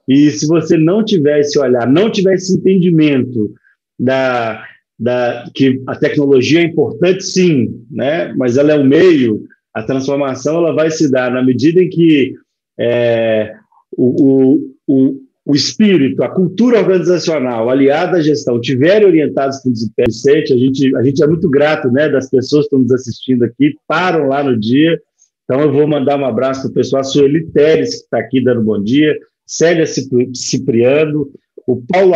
E 0.07 0.29
se 0.31 0.47
você 0.47 0.77
não 0.77 1.03
tiver 1.03 1.39
esse 1.39 1.57
olhar, 1.59 1.89
não 1.89 2.11
tiver 2.11 2.35
esse 2.35 2.55
entendimento 2.55 3.51
da, 3.99 4.63
da 4.97 5.49
que 5.53 5.81
a 5.87 5.95
tecnologia 5.95 6.61
é 6.61 6.65
importante, 6.65 7.23
sim, 7.23 7.83
né? 7.89 8.31
mas 8.37 8.57
ela 8.57 8.71
é 8.71 8.77
um 8.77 8.85
meio, 8.85 9.43
a 9.73 9.83
transformação 9.83 10.57
ela 10.57 10.73
vai 10.73 10.91
se 10.91 11.11
dar 11.11 11.31
na 11.31 11.43
medida 11.43 11.81
em 11.81 11.89
que 11.89 12.35
é, 12.79 13.53
o, 13.91 14.71
o 14.87 15.26
espírito, 15.55 16.23
a 16.23 16.29
cultura 16.29 16.79
organizacional 16.79 17.69
aliada 17.69 18.17
à 18.17 18.21
gestão 18.21 18.59
tiverem 18.59 19.07
orientados 19.07 19.59
para 19.59 19.69
o 19.69 19.73
desempenho 19.73 20.07
a 20.07 20.57
gente, 20.57 20.95
a 20.95 21.03
gente 21.03 21.23
é 21.23 21.27
muito 21.27 21.49
grato 21.49 21.91
né, 21.91 22.09
das 22.09 22.29
pessoas 22.29 22.63
que 22.63 22.67
estão 22.67 22.79
nos 22.79 22.91
assistindo 22.91 23.43
aqui, 23.43 23.75
param 23.87 24.27
lá 24.27 24.43
no 24.43 24.59
dia. 24.59 24.99
Então, 25.43 25.61
eu 25.61 25.71
vou 25.71 25.87
mandar 25.87 26.19
um 26.19 26.25
abraço 26.25 26.63
para 26.63 26.71
o 26.71 26.73
pessoal, 26.73 27.01
a 27.01 27.03
Sueli 27.05 27.45
Teres, 27.51 27.95
que 27.95 28.03
está 28.03 28.19
aqui 28.19 28.43
dando 28.43 28.61
bom 28.61 28.81
dia, 28.81 29.17
Célia 29.45 29.85
Cipriano, 29.85 31.31
o 31.65 31.81
Paulo 31.87 32.13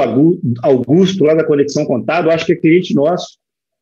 Augusto, 0.61 1.23
lá 1.23 1.33
da 1.33 1.45
Conexão 1.45 1.85
Contábil, 1.85 2.31
acho 2.31 2.45
que 2.45 2.53
é 2.53 2.57
cliente 2.57 2.93
nosso, 2.93 3.37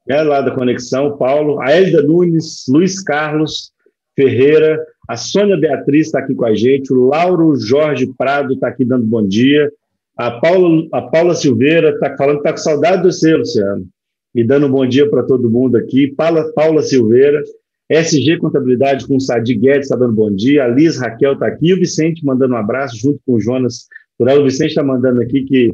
né, 0.08 0.22
lá 0.22 0.42
da 0.42 0.52
Conexão, 0.52 1.08
o 1.08 1.18
Paulo, 1.18 1.60
a 1.60 1.76
Elida 1.76 2.04
Nunes, 2.04 2.66
Luiz 2.68 3.02
Carlos 3.02 3.72
Ferreira, 4.16 4.80
A 5.10 5.18
Sônia 5.18 5.58
Beatriz 5.58 6.06
está 6.06 6.20
aqui 6.20 6.36
com 6.36 6.46
a 6.46 6.54
gente, 6.54 6.94
o 6.94 7.08
Lauro 7.08 7.56
Jorge 7.56 8.14
Prado 8.16 8.54
está 8.54 8.68
aqui 8.68 8.86
dando 8.86 9.08
bom 9.08 9.28
dia. 9.28 9.68
A 10.16 10.40
Paula, 10.40 10.88
a 10.94 11.02
Paula 11.02 11.34
Silveira 11.34 11.90
está 11.90 12.16
falando 12.16 12.36
que 12.36 12.48
está 12.48 12.52
com 12.52 12.58
saudade 12.58 13.02
do 13.02 13.12
seu, 13.12 13.40
Luciano. 13.40 13.88
E 14.36 14.44
dando 14.44 14.68
um 14.68 14.72
bom 14.72 14.86
dia 14.86 15.10
para 15.10 15.24
todo 15.24 15.50
mundo 15.50 15.78
aqui. 15.78 16.14
Paula, 16.16 16.54
Paula 16.54 16.84
Silveira. 16.84 17.42
SG 17.90 18.38
Contabilidade 18.38 19.08
com 19.08 19.16
o 19.16 19.20
Sadi 19.20 19.56
Guedes 19.56 19.88
está 19.88 19.96
dando 19.96 20.14
bom 20.14 20.32
dia. 20.32 20.66
A 20.66 20.68
Liz 20.68 21.00
Raquel 21.00 21.34
está 21.34 21.48
aqui. 21.48 21.74
O 21.74 21.80
Vicente 21.80 22.24
mandando 22.24 22.54
um 22.54 22.58
abraço 22.58 22.96
junto 22.96 23.20
com 23.26 23.34
o 23.34 23.42
Jonas 23.42 23.88
Turel. 24.16 24.42
O 24.42 24.44
Vicente 24.44 24.70
está 24.70 24.84
mandando 24.84 25.24
aqui 25.24 25.44
que 25.44 25.74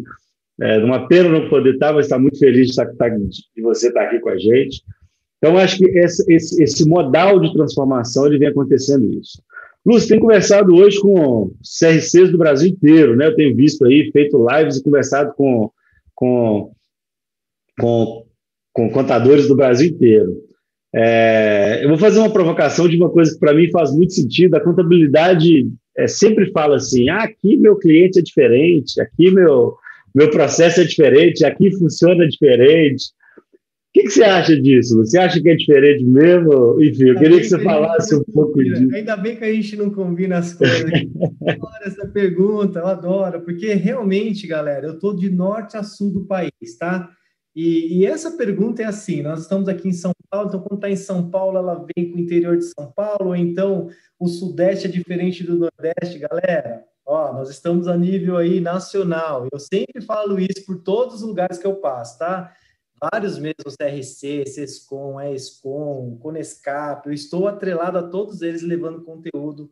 é 0.61 0.77
uma 0.77 1.09
pena 1.09 1.27
não 1.27 1.49
poder 1.49 1.73
estar, 1.73 1.91
mas 1.91 2.05
está 2.05 2.17
muito 2.17 2.39
feliz 2.39 2.67
de, 2.67 2.81
estar, 2.81 3.09
de 3.09 3.61
você 3.61 3.89
estar 3.89 4.03
aqui 4.03 4.17
com 4.21 4.29
a 4.29 4.37
gente. 4.37 4.81
Então, 5.37 5.57
acho 5.57 5.77
que 5.77 5.85
esse, 5.85 6.33
esse, 6.33 6.63
esse 6.63 6.87
modal 6.87 7.39
de 7.39 7.53
transformação 7.53 8.25
ele 8.25 8.39
vem 8.39 8.49
acontecendo 8.49 9.05
isso. 9.19 9.41
Lúcio, 9.85 10.09
tem 10.09 10.19
conversado 10.19 10.75
hoje 10.75 10.99
com 10.99 11.51
CRCs 11.61 12.31
do 12.31 12.37
Brasil 12.37 12.69
inteiro, 12.69 13.15
né? 13.15 13.27
Eu 13.27 13.35
tenho 13.35 13.55
visto 13.55 13.85
aí, 13.85 14.09
feito 14.11 14.43
lives 14.49 14.77
e 14.77 14.83
conversado 14.83 15.33
com, 15.35 15.69
com, 16.15 16.71
com, 17.79 18.25
com 18.73 18.89
contadores 18.89 19.47
do 19.47 19.55
Brasil 19.55 19.89
inteiro. 19.89 20.43
É, 20.97 21.81
eu 21.83 21.89
vou 21.89 21.97
fazer 21.97 22.19
uma 22.19 22.31
provocação 22.31 22.87
de 22.87 22.97
uma 22.97 23.09
coisa 23.09 23.33
que 23.33 23.39
para 23.39 23.53
mim 23.53 23.69
faz 23.69 23.91
muito 23.91 24.13
sentido. 24.13 24.55
A 24.55 24.63
contabilidade 24.63 25.69
é, 25.95 26.07
sempre 26.07 26.49
fala 26.51 26.77
assim: 26.77 27.09
ah, 27.09 27.23
aqui 27.23 27.55
meu 27.55 27.77
cliente 27.77 28.17
é 28.17 28.23
diferente, 28.23 28.99
aqui 28.99 29.29
meu, 29.29 29.75
meu 30.15 30.31
processo 30.31 30.81
é 30.81 30.83
diferente, 30.83 31.45
aqui 31.45 31.69
funciona 31.77 32.27
diferente 32.27 33.05
que, 33.95 34.03
que 34.03 34.09
você 34.09 34.23
acha 34.25 34.61
disso? 34.61 34.97
Você 34.97 35.17
acha 35.17 35.41
que 35.41 35.49
é 35.49 35.55
diferente 35.55 36.03
mesmo? 36.03 36.83
Enfim, 36.83 37.07
eu 37.07 37.15
queria 37.15 37.37
que 37.37 37.45
você 37.45 37.63
falasse 37.63 38.13
um 38.13 38.23
pouco 38.25 38.61
disso. 38.61 38.93
Ainda 38.93 39.15
bem 39.15 39.37
que 39.37 39.45
a 39.45 39.53
gente 39.53 39.77
não 39.77 39.89
combina 39.89 40.37
as 40.37 40.53
coisas. 40.53 40.81
Eu 40.83 41.53
adoro 41.53 41.83
essa 41.85 42.05
pergunta, 42.05 42.79
eu 42.79 42.87
adoro, 42.87 43.41
porque 43.41 43.73
realmente, 43.73 44.45
galera, 44.47 44.87
eu 44.87 44.95
estou 44.95 45.15
de 45.15 45.29
norte 45.29 45.77
a 45.77 45.83
sul 45.83 46.11
do 46.11 46.25
país, 46.25 46.77
tá? 46.77 47.09
E, 47.55 47.99
e, 47.99 48.05
essa 48.05 48.31
pergunta 48.31 48.81
é 48.81 48.85
assim: 48.85 49.21
nós 49.21 49.43
estamos 49.43 49.69
aqui 49.69 49.87
em 49.87 49.93
São 49.93 50.11
Paulo, 50.29 50.49
então 50.49 50.59
quando 50.59 50.79
está 50.79 50.89
em 50.89 50.97
São 50.97 51.29
Paulo, 51.29 51.57
ela 51.57 51.85
vem 51.95 52.11
com 52.11 52.17
o 52.17 52.21
interior 52.21 52.57
de 52.57 52.65
São 52.65 52.91
Paulo, 52.91 53.27
ou 53.27 53.35
então 53.35 53.87
o 54.19 54.27
Sudeste 54.27 54.87
é 54.87 54.89
diferente 54.89 55.41
do 55.41 55.55
Nordeste, 55.55 56.19
galera. 56.19 56.83
Ó, 57.05 57.31
nós 57.31 57.49
estamos 57.49 57.87
a 57.87 57.95
nível 57.95 58.35
aí 58.35 58.59
nacional. 58.59 59.47
Eu 59.49 59.59
sempre 59.59 60.01
falo 60.01 60.37
isso 60.37 60.65
por 60.65 60.81
todos 60.81 61.15
os 61.15 61.21
lugares 61.21 61.57
que 61.57 61.65
eu 61.65 61.75
passo, 61.75 62.19
tá? 62.19 62.51
Vários 62.99 63.37
mesmos 63.37 63.75
CRC, 63.75 64.45
SESCOM, 64.45 65.19
ESCOM, 65.21 66.17
Conescap, 66.17 67.07
eu 67.07 67.13
estou 67.13 67.47
atrelado 67.47 67.97
a 67.97 68.03
todos 68.03 68.41
eles 68.41 68.61
levando 68.61 69.03
conteúdo 69.03 69.71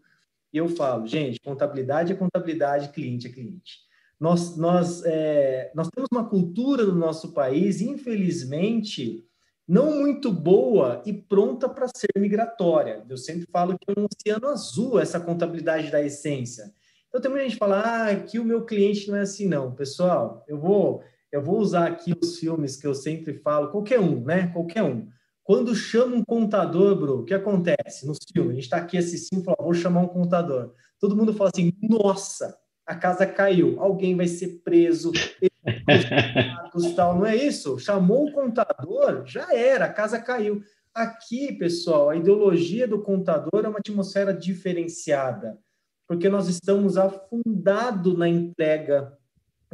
e 0.52 0.58
eu 0.58 0.70
falo, 0.70 1.08
gente, 1.08 1.40
contabilidade 1.42 2.14
é 2.14 2.16
contabilidade, 2.16 2.90
cliente 2.90 3.28
é 3.28 3.32
cliente. 3.32 3.80
Nós, 4.20 4.56
nós, 4.56 5.04
é, 5.04 5.72
nós 5.76 5.90
temos 5.90 6.08
uma 6.12 6.30
cultura 6.30 6.86
do 6.86 6.96
nosso 6.96 7.34
país, 7.34 7.82
infelizmente, 7.82 9.26
não 9.68 10.00
muito 10.00 10.32
boa 10.32 11.02
e 11.06 11.12
pronta 11.12 11.68
para 11.68 11.88
ser 11.88 12.08
migratória. 12.18 13.04
Eu 13.10 13.18
sempre 13.18 13.48
falo 13.52 13.78
que 13.80 13.92
é 13.92 14.00
um 14.00 14.06
oceano 14.06 14.48
azul 14.48 15.00
essa 15.00 15.20
contabilidade 15.20 15.90
da 15.90 16.02
essência. 16.02 16.72
Então, 17.08 17.20
tem 17.20 17.30
muita 17.30 17.44
gente 17.46 17.54
que 17.54 17.60
fala, 17.60 17.82
ah, 18.10 18.16
que 18.16 18.40
o 18.40 18.46
meu 18.46 18.66
cliente 18.66 19.10
não 19.10 19.18
é 19.18 19.22
assim, 19.22 19.48
não. 19.48 19.74
Pessoal, 19.74 20.44
eu 20.48 20.60
vou 20.60 21.04
eu 21.34 21.42
vou 21.42 21.58
usar 21.58 21.88
aqui 21.88 22.14
os 22.22 22.38
filmes 22.38 22.78
que 22.78 22.86
eu 22.86 22.94
sempre 22.94 23.34
falo, 23.34 23.72
qualquer 23.72 24.00
um, 24.00 24.24
né? 24.24 24.50
Qualquer 24.54 24.84
um. 24.84 25.08
Quando 25.44 25.76
chama 25.76 26.16
um 26.16 26.24
contador, 26.24 26.96
bro, 26.96 27.22
o 27.22 27.26
que 27.26 27.34
acontece 27.34 28.06
nos 28.06 28.20
filmes? 28.32 28.52
A 28.52 28.54
gente 28.54 28.64
está 28.66 28.78
aqui 28.78 29.00
assistindo 29.00 29.42
e 29.42 29.44
fala, 29.44 29.58
vou 29.60 29.74
chamar 29.74 30.02
um 30.02 30.08
contador. 30.08 30.76
Todo 31.00 31.16
mundo 31.16 31.34
fala 31.34 31.50
assim, 31.52 31.74
nossa, 31.82 32.56
a 32.86 32.96
casa 32.96 33.26
caiu, 33.26 33.82
alguém 33.82 34.16
vai 34.16 34.28
ser 34.28 34.62
preso, 34.64 35.12
tal, 36.96 37.18
não 37.18 37.26
é 37.26 37.36
isso? 37.36 37.80
Chamou 37.80 38.28
o 38.28 38.32
contador, 38.32 39.26
já 39.26 39.52
era, 39.56 39.86
a 39.86 39.94
casa 39.94 40.20
caiu. 40.20 40.62
Aqui, 40.94 41.52
pessoal, 41.52 42.12
a 42.12 42.16
ideologia 42.16 42.88
do 42.88 43.02
contador 43.02 43.66
é 43.66 43.68
uma 43.68 43.80
atmosfera 43.80 44.32
diferenciada, 44.32 45.58
porque 46.08 46.30
nós 46.30 46.48
estamos 46.48 46.96
afundados 46.96 48.16
na 48.16 48.30
entrega 48.30 49.18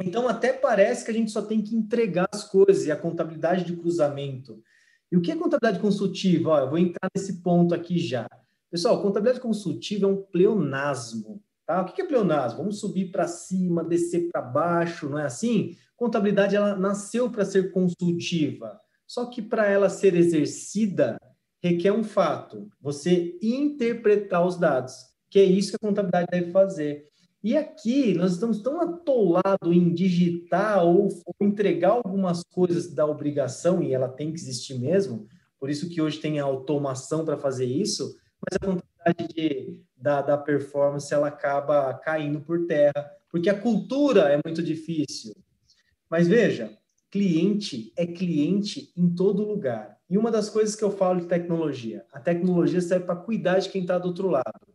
então, 0.02 0.28
até 0.28 0.52
parece 0.52 1.04
que 1.04 1.10
a 1.10 1.14
gente 1.14 1.30
só 1.30 1.42
tem 1.42 1.62
que 1.62 1.74
entregar 1.74 2.28
as 2.32 2.44
coisas 2.44 2.86
e 2.86 2.92
a 2.92 2.96
contabilidade 2.96 3.64
de 3.64 3.76
cruzamento. 3.76 4.62
E 5.10 5.16
o 5.16 5.20
que 5.20 5.32
é 5.32 5.36
contabilidade 5.36 5.80
consultiva? 5.80 6.50
Ó, 6.50 6.58
eu 6.60 6.70
vou 6.70 6.78
entrar 6.78 7.10
nesse 7.14 7.42
ponto 7.42 7.74
aqui 7.74 7.98
já. 7.98 8.28
Pessoal, 8.70 9.02
contabilidade 9.02 9.40
consultiva 9.40 10.06
é 10.06 10.08
um 10.08 10.22
pleonasmo. 10.22 11.42
Tá? 11.66 11.82
O 11.82 11.84
que 11.84 12.00
é 12.00 12.06
pleonasmo? 12.06 12.58
Vamos 12.58 12.78
subir 12.78 13.10
para 13.10 13.26
cima, 13.26 13.82
descer 13.82 14.28
para 14.30 14.40
baixo, 14.40 15.08
não 15.08 15.18
é 15.18 15.24
assim? 15.24 15.76
Contabilidade 15.96 16.56
ela 16.56 16.76
nasceu 16.76 17.30
para 17.30 17.44
ser 17.44 17.72
consultiva. 17.72 18.80
Só 19.06 19.26
que 19.26 19.42
para 19.42 19.68
ela 19.68 19.88
ser 19.88 20.14
exercida, 20.14 21.18
requer 21.62 21.92
um 21.92 22.04
fato: 22.04 22.68
você 22.80 23.36
interpretar 23.42 24.46
os 24.46 24.56
dados, 24.56 24.94
que 25.28 25.38
é 25.38 25.44
isso 25.44 25.70
que 25.70 25.76
a 25.76 25.88
contabilidade 25.88 26.28
deve 26.30 26.52
fazer. 26.52 27.08
E 27.42 27.56
aqui 27.56 28.12
nós 28.14 28.32
estamos 28.32 28.60
tão 28.60 28.80
atolados 28.80 29.72
em 29.72 29.94
digitar 29.94 30.84
ou, 30.84 31.08
entregar 31.40 31.90
algumas 31.90 32.42
coisas 32.44 32.92
da 32.92 33.06
obrigação, 33.06 33.82
e 33.82 33.94
ela 33.94 34.08
tem 34.08 34.30
que 34.30 34.38
existir 34.38 34.78
mesmo, 34.78 35.26
por 35.58 35.70
isso 35.70 35.88
que 35.88 36.02
hoje 36.02 36.18
tem 36.18 36.38
a 36.38 36.44
automação 36.44 37.24
para 37.24 37.38
fazer 37.38 37.66
isso, 37.66 38.16
mas 38.40 38.56
a 38.56 38.58
quantidade 38.58 39.34
de, 39.34 39.80
da, 39.96 40.20
da 40.20 40.36
performance 40.36 41.12
ela 41.12 41.28
acaba 41.28 41.94
caindo 41.94 42.40
por 42.40 42.66
terra, 42.66 43.10
porque 43.30 43.48
a 43.48 43.58
cultura 43.58 44.28
é 44.30 44.40
muito 44.44 44.62
difícil. 44.62 45.32
Mas 46.10 46.28
veja, 46.28 46.76
cliente 47.10 47.92
é 47.96 48.06
cliente 48.06 48.92
em 48.96 49.08
todo 49.14 49.46
lugar. 49.46 49.98
E 50.08 50.18
uma 50.18 50.30
das 50.30 50.48
coisas 50.48 50.74
que 50.74 50.82
eu 50.82 50.90
falo 50.90 51.20
de 51.20 51.26
tecnologia, 51.26 52.04
a 52.12 52.20
tecnologia 52.20 52.80
serve 52.80 53.06
para 53.06 53.16
cuidar 53.16 53.58
de 53.60 53.68
quem 53.68 53.82
está 53.82 53.98
do 53.98 54.08
outro 54.08 54.28
lado. 54.28 54.70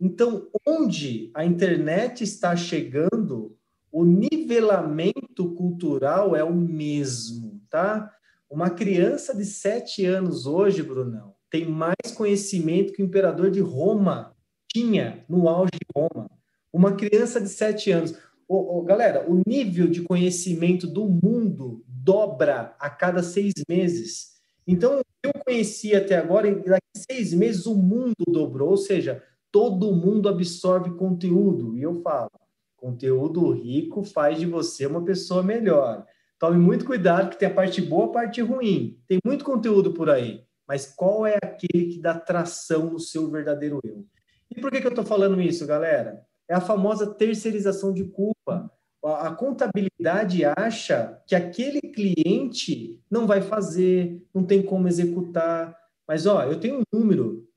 Então, 0.00 0.48
onde 0.66 1.30
a 1.34 1.44
internet 1.44 2.24
está 2.24 2.56
chegando, 2.56 3.54
o 3.92 4.04
nivelamento 4.04 5.54
cultural 5.54 6.34
é 6.34 6.42
o 6.42 6.54
mesmo, 6.54 7.60
tá? 7.68 8.10
Uma 8.48 8.70
criança 8.70 9.36
de 9.36 9.44
sete 9.44 10.06
anos 10.06 10.46
hoje, 10.46 10.82
Brunão, 10.82 11.34
tem 11.50 11.66
mais 11.66 12.12
conhecimento 12.16 12.92
que 12.92 13.02
o 13.02 13.04
imperador 13.04 13.50
de 13.50 13.60
Roma 13.60 14.34
tinha 14.68 15.24
no 15.28 15.48
auge 15.48 15.72
de 15.72 15.86
Roma. 15.94 16.30
Uma 16.72 16.92
criança 16.92 17.40
de 17.40 17.48
sete 17.48 17.90
anos. 17.90 18.14
Ô, 18.48 18.78
ô, 18.78 18.82
galera, 18.82 19.28
o 19.28 19.42
nível 19.46 19.86
de 19.88 20.02
conhecimento 20.02 20.86
do 20.86 21.08
mundo 21.08 21.84
dobra 21.86 22.74
a 22.78 22.88
cada 22.88 23.22
seis 23.22 23.52
meses. 23.68 24.40
Então, 24.66 25.00
eu 25.22 25.32
conheci 25.44 25.94
até 25.94 26.16
agora, 26.16 26.54
daqui 26.54 26.86
seis 26.96 27.34
meses 27.34 27.66
o 27.66 27.74
mundo 27.74 28.14
dobrou, 28.28 28.70
ou 28.70 28.76
seja, 28.76 29.22
todo 29.52 29.94
mundo 29.94 30.28
absorve 30.28 30.90
conteúdo. 30.96 31.76
E 31.76 31.82
eu 31.82 32.00
falo, 32.02 32.30
conteúdo 32.76 33.50
rico 33.52 34.02
faz 34.02 34.38
de 34.38 34.46
você 34.46 34.86
uma 34.86 35.04
pessoa 35.04 35.42
melhor. 35.42 36.04
Tome 36.38 36.58
muito 36.58 36.86
cuidado 36.86 37.30
que 37.30 37.38
tem 37.38 37.48
a 37.48 37.54
parte 37.54 37.82
boa, 37.82 38.06
a 38.06 38.12
parte 38.12 38.40
ruim. 38.40 38.98
Tem 39.06 39.18
muito 39.24 39.44
conteúdo 39.44 39.92
por 39.92 40.08
aí, 40.08 40.42
mas 40.66 40.86
qual 40.86 41.26
é 41.26 41.36
aquele 41.42 41.92
que 41.92 42.00
dá 42.00 42.14
tração 42.14 42.90
no 42.90 42.98
seu 42.98 43.30
verdadeiro 43.30 43.78
eu? 43.84 44.06
E 44.50 44.60
por 44.60 44.70
que, 44.70 44.80
que 44.80 44.86
eu 44.86 44.90
estou 44.90 45.04
falando 45.04 45.40
isso, 45.40 45.66
galera? 45.66 46.24
É 46.48 46.54
a 46.54 46.60
famosa 46.60 47.06
terceirização 47.14 47.92
de 47.92 48.04
culpa. 48.04 48.70
A 49.04 49.30
contabilidade 49.30 50.42
acha 50.44 51.22
que 51.26 51.34
aquele 51.34 51.80
cliente 51.80 53.00
não 53.10 53.26
vai 53.26 53.40
fazer, 53.40 54.22
não 54.34 54.44
tem 54.44 54.62
como 54.62 54.88
executar. 54.88 55.76
Mas, 56.08 56.26
ó, 56.26 56.42
eu 56.42 56.58
tenho 56.58 56.80
um 56.80 56.82
número 56.92 57.48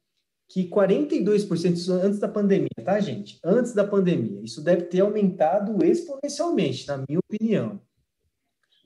que 0.54 0.70
42%, 0.70 1.90
antes 1.90 2.20
da 2.20 2.28
pandemia, 2.28 2.70
tá, 2.86 3.00
gente? 3.00 3.40
Antes 3.44 3.74
da 3.74 3.84
pandemia, 3.84 4.40
isso 4.44 4.62
deve 4.62 4.84
ter 4.84 5.00
aumentado 5.00 5.84
exponencialmente, 5.84 6.88
na 6.88 6.98
minha 6.98 7.20
opinião. 7.20 7.82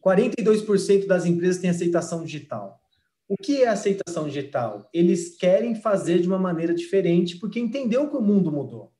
42% 0.01 1.05
das 1.07 1.25
empresas 1.25 1.59
têm 1.59 1.69
aceitação 1.69 2.23
digital. 2.23 2.79
O 3.27 3.35
que 3.35 3.63
é 3.63 3.67
aceitação 3.67 4.29
digital? 4.29 4.89
Eles 4.93 5.35
querem 5.35 5.75
fazer 5.75 6.21
de 6.21 6.27
uma 6.29 6.39
maneira 6.39 6.73
diferente 6.73 7.35
porque 7.35 7.59
entendeu 7.59 8.09
que 8.09 8.15
o 8.15 8.21
mundo 8.21 8.49
mudou. 8.49 8.93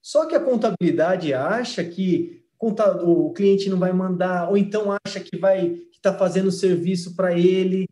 Só 0.00 0.24
que 0.24 0.36
a 0.36 0.40
contabilidade 0.40 1.34
acha 1.34 1.82
que 1.82 2.44
o 2.60 3.32
cliente 3.32 3.68
não 3.68 3.80
vai 3.80 3.92
mandar, 3.92 4.48
ou 4.48 4.56
então 4.56 4.96
acha 5.04 5.18
que 5.18 5.36
vai 5.36 5.72
estar 5.90 6.12
tá 6.12 6.18
fazendo 6.18 6.52
serviço 6.52 7.16
para 7.16 7.36
ele 7.36 7.88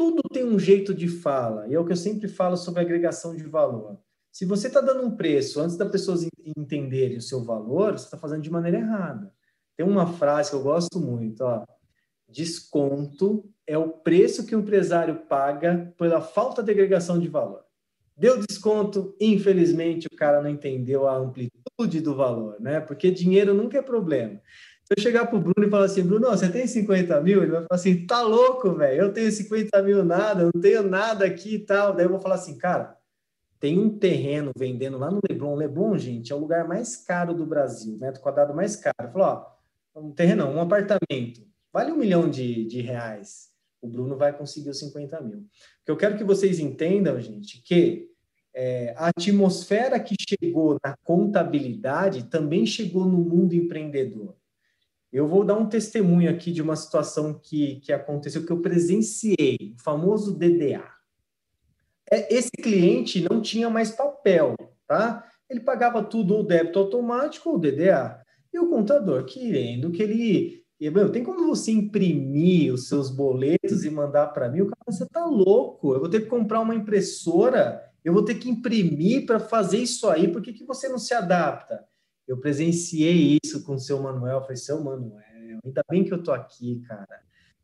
tudo 0.00 0.22
tem 0.32 0.42
um 0.42 0.58
jeito 0.58 0.94
de 0.94 1.06
fala, 1.06 1.68
e 1.68 1.74
é 1.74 1.78
o 1.78 1.84
que 1.84 1.92
eu 1.92 1.96
sempre 1.96 2.26
falo 2.26 2.56
sobre 2.56 2.80
agregação 2.80 3.36
de 3.36 3.42
valor. 3.42 3.98
Se 4.32 4.46
você 4.46 4.68
está 4.68 4.80
dando 4.80 5.06
um 5.06 5.14
preço 5.14 5.60
antes 5.60 5.76
das 5.76 5.90
pessoas 5.90 6.26
entenderem 6.56 7.18
o 7.18 7.20
seu 7.20 7.44
valor, 7.44 7.92
você 7.92 8.06
está 8.06 8.16
fazendo 8.16 8.40
de 8.40 8.50
maneira 8.50 8.78
errada. 8.78 9.30
Tem 9.76 9.84
uma 9.84 10.06
frase 10.06 10.48
que 10.48 10.56
eu 10.56 10.62
gosto 10.62 10.98
muito, 10.98 11.42
ó. 11.42 11.66
Desconto 12.26 13.44
é 13.66 13.76
o 13.76 13.90
preço 13.90 14.46
que 14.46 14.56
o 14.56 14.60
empresário 14.60 15.16
paga 15.28 15.92
pela 15.98 16.22
falta 16.22 16.62
de 16.62 16.70
agregação 16.70 17.18
de 17.18 17.28
valor. 17.28 17.62
Deu 18.16 18.40
desconto, 18.40 19.14
infelizmente 19.20 20.06
o 20.10 20.16
cara 20.16 20.40
não 20.40 20.48
entendeu 20.48 21.06
a 21.06 21.14
amplitude 21.14 22.00
do 22.00 22.14
valor, 22.14 22.58
né? 22.58 22.80
Porque 22.80 23.10
dinheiro 23.10 23.52
nunca 23.52 23.76
é 23.76 23.82
problema. 23.82 24.40
Eu 24.90 25.00
chegar 25.00 25.26
para 25.26 25.36
o 25.36 25.40
Bruno 25.40 25.64
e 25.64 25.70
falar 25.70 25.84
assim, 25.84 26.02
Bruno, 26.02 26.28
você 26.28 26.50
tem 26.50 26.66
50 26.66 27.20
mil? 27.20 27.42
Ele 27.42 27.52
vai 27.52 27.60
falar 27.62 27.78
assim, 27.78 28.04
tá 28.06 28.22
louco, 28.22 28.74
velho, 28.74 29.02
eu 29.02 29.12
tenho 29.12 29.30
50 29.30 29.80
mil 29.82 30.04
nada, 30.04 30.50
não 30.52 30.60
tenho 30.60 30.82
nada 30.82 31.24
aqui 31.24 31.54
e 31.54 31.58
tal. 31.60 31.94
Daí 31.94 32.06
eu 32.06 32.10
vou 32.10 32.18
falar 32.18 32.34
assim, 32.34 32.58
cara, 32.58 32.98
tem 33.60 33.78
um 33.78 33.96
terreno 33.96 34.50
vendendo 34.58 34.98
lá 34.98 35.08
no 35.08 35.20
Leblon. 35.28 35.54
Leblon, 35.54 35.96
gente, 35.96 36.32
é 36.32 36.34
o 36.34 36.40
lugar 36.40 36.66
mais 36.66 36.96
caro 36.96 37.32
do 37.32 37.46
Brasil, 37.46 37.96
metro 37.98 38.20
quadrado 38.20 38.52
mais 38.52 38.74
caro. 38.74 39.12
Falou, 39.12 39.28
ó, 39.28 40.00
um 40.00 40.10
terreno, 40.10 40.46
um 40.46 40.60
apartamento, 40.60 41.46
vale 41.72 41.92
um 41.92 41.96
milhão 41.96 42.28
de, 42.28 42.64
de 42.64 42.80
reais. 42.80 43.50
O 43.80 43.86
Bruno 43.86 44.16
vai 44.16 44.36
conseguir 44.36 44.70
os 44.70 44.78
50 44.80 45.20
mil. 45.20 45.38
O 45.38 45.44
que 45.84 45.90
eu 45.92 45.96
quero 45.96 46.18
que 46.18 46.24
vocês 46.24 46.58
entendam, 46.58 47.20
gente, 47.20 47.62
que 47.62 48.10
é, 48.52 48.92
a 48.96 49.08
atmosfera 49.08 50.00
que 50.00 50.16
chegou 50.18 50.78
na 50.84 50.96
contabilidade 51.04 52.24
também 52.24 52.66
chegou 52.66 53.04
no 53.04 53.18
mundo 53.18 53.54
empreendedor. 53.54 54.39
Eu 55.12 55.26
vou 55.26 55.44
dar 55.44 55.56
um 55.56 55.68
testemunho 55.68 56.30
aqui 56.30 56.52
de 56.52 56.62
uma 56.62 56.76
situação 56.76 57.34
que, 57.34 57.80
que 57.80 57.92
aconteceu, 57.92 58.44
que 58.44 58.52
eu 58.52 58.60
presenciei, 58.60 59.74
o 59.76 59.82
famoso 59.82 60.36
DDA. 60.36 60.84
É, 62.10 62.34
esse 62.34 62.50
cliente 62.50 63.26
não 63.28 63.40
tinha 63.40 63.68
mais 63.68 63.90
papel, 63.90 64.54
tá? 64.86 65.24
Ele 65.48 65.60
pagava 65.60 66.02
tudo 66.02 66.34
ou 66.34 66.44
débito 66.44 66.78
automático 66.78 67.50
ou 67.50 67.58
DDA. 67.58 68.20
E 68.52 68.58
o 68.58 68.68
contador 68.68 69.24
querendo 69.24 69.90
que 69.90 70.02
ele. 70.02 70.60
Tem 71.12 71.22
como 71.22 71.46
você 71.46 71.72
imprimir 71.72 72.72
os 72.72 72.88
seus 72.88 73.10
boletos 73.10 73.84
e 73.84 73.90
mandar 73.90 74.28
para 74.28 74.48
mim? 74.48 74.62
O 74.62 74.66
cara, 74.66 74.80
você 74.86 75.04
tá 75.06 75.26
louco? 75.26 75.92
Eu 75.92 76.00
vou 76.00 76.08
ter 76.08 76.20
que 76.20 76.26
comprar 76.26 76.60
uma 76.60 76.74
impressora 76.74 77.90
eu 78.04 78.12
vou 78.12 78.24
ter 78.24 78.34
que 78.36 78.48
imprimir 78.48 79.26
para 79.26 79.38
fazer 79.38 79.78
isso 79.78 80.08
aí, 80.08 80.28
por 80.28 80.40
que, 80.40 80.52
que 80.52 80.64
você 80.64 80.88
não 80.88 80.98
se 80.98 81.12
adapta? 81.12 81.84
Eu 82.30 82.36
presenciei 82.36 83.40
isso 83.42 83.64
com 83.64 83.74
o 83.74 83.78
seu 83.80 84.00
Manuel, 84.00 84.36
eu 84.36 84.40
falei, 84.42 84.56
seu 84.56 84.80
Manuel, 84.80 85.58
ainda 85.64 85.82
bem 85.90 86.04
que 86.04 86.14
eu 86.14 86.22
tô 86.22 86.30
aqui, 86.30 86.80
cara. 86.86 87.20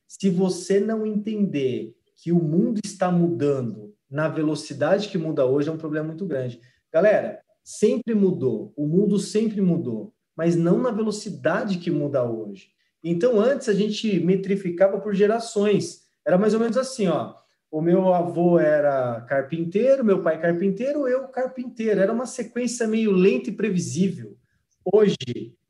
Se 0.08 0.28
você 0.28 0.80
não 0.80 1.06
entender 1.06 1.94
que 2.16 2.32
o 2.32 2.42
mundo 2.42 2.80
está 2.84 3.08
mudando 3.08 3.94
na 4.10 4.28
velocidade 4.28 5.08
que 5.08 5.16
muda 5.16 5.46
hoje, 5.46 5.68
é 5.68 5.72
um 5.72 5.78
problema 5.78 6.08
muito 6.08 6.26
grande. 6.26 6.60
Galera, 6.92 7.40
sempre 7.62 8.12
mudou, 8.12 8.72
o 8.76 8.88
mundo 8.88 9.20
sempre 9.20 9.60
mudou, 9.60 10.12
mas 10.34 10.56
não 10.56 10.78
na 10.80 10.90
velocidade 10.90 11.78
que 11.78 11.90
muda 11.92 12.28
hoje. 12.28 12.70
Então, 13.04 13.38
antes 13.38 13.68
a 13.68 13.72
gente 13.72 14.18
metrificava 14.18 15.00
por 15.00 15.14
gerações. 15.14 16.06
Era 16.26 16.36
mais 16.36 16.54
ou 16.54 16.58
menos 16.58 16.76
assim, 16.76 17.06
ó 17.06 17.36
o 17.70 17.80
meu 17.80 18.14
avô 18.14 18.58
era 18.58 19.20
carpinteiro, 19.22 20.04
meu 20.04 20.22
pai 20.22 20.40
carpinteiro, 20.40 21.06
eu 21.06 21.28
carpinteiro. 21.28 22.00
Era 22.00 22.12
uma 22.12 22.24
sequência 22.24 22.86
meio 22.86 23.10
lenta 23.10 23.50
e 23.50 23.52
previsível. 23.52 24.36
Hoje, 24.92 25.16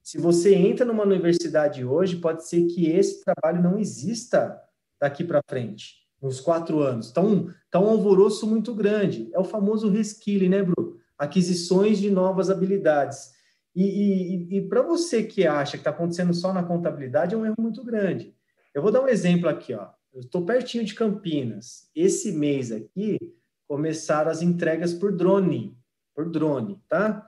se 0.02 0.18
você 0.18 0.55
entra 0.55 0.85
numa 0.85 1.02
universidade 1.02 1.83
hoje, 1.83 2.16
pode 2.16 2.46
ser 2.46 2.66
que 2.66 2.87
esse 2.90 3.24
trabalho 3.24 3.62
não 3.62 3.79
exista 3.79 4.61
daqui 5.00 5.24
para 5.24 5.40
frente, 5.48 6.07
nos 6.20 6.38
quatro 6.38 6.81
anos. 6.81 7.11
Então, 7.11 7.48
tá 7.70 7.81
um 7.81 7.88
alvoroço 7.88 8.46
muito 8.46 8.74
grande. 8.74 9.31
É 9.33 9.38
o 9.38 9.44
famoso 9.44 9.88
reskilling, 9.88 10.50
né, 10.50 10.62
Bruno? 10.62 10.98
Aquisições 11.16 11.98
de 11.98 12.11
novas 12.11 12.50
habilidades. 12.50 13.33
E, 13.74 13.85
e, 13.85 14.59
e 14.59 14.68
para 14.68 14.83
você 14.83 15.22
que 15.22 15.46
acha 15.46 15.72
que 15.72 15.79
está 15.79 15.90
acontecendo 15.90 16.35
só 16.35 16.52
na 16.52 16.62
contabilidade, 16.62 17.35
é 17.35 17.38
um 17.38 17.46
erro 17.46 17.57
muito 17.59 17.83
grande. 17.83 18.35
Eu 18.74 18.83
vou 18.83 18.92
dar 18.92 19.00
um 19.00 19.09
exemplo 19.09 19.48
aqui, 19.48 19.72
ó. 19.72 19.88
Eu 20.12 20.20
estou 20.20 20.44
pertinho 20.44 20.85
de 20.85 20.94
Campinas. 20.94 21.90
Esse 21.94 22.33
mês 22.33 22.70
aqui 22.70 23.18
começaram 23.66 24.31
as 24.31 24.42
entregas 24.42 24.92
por 24.92 25.11
drone, 25.11 25.74
por 26.14 26.31
drone, 26.31 26.79
tá? 26.87 27.26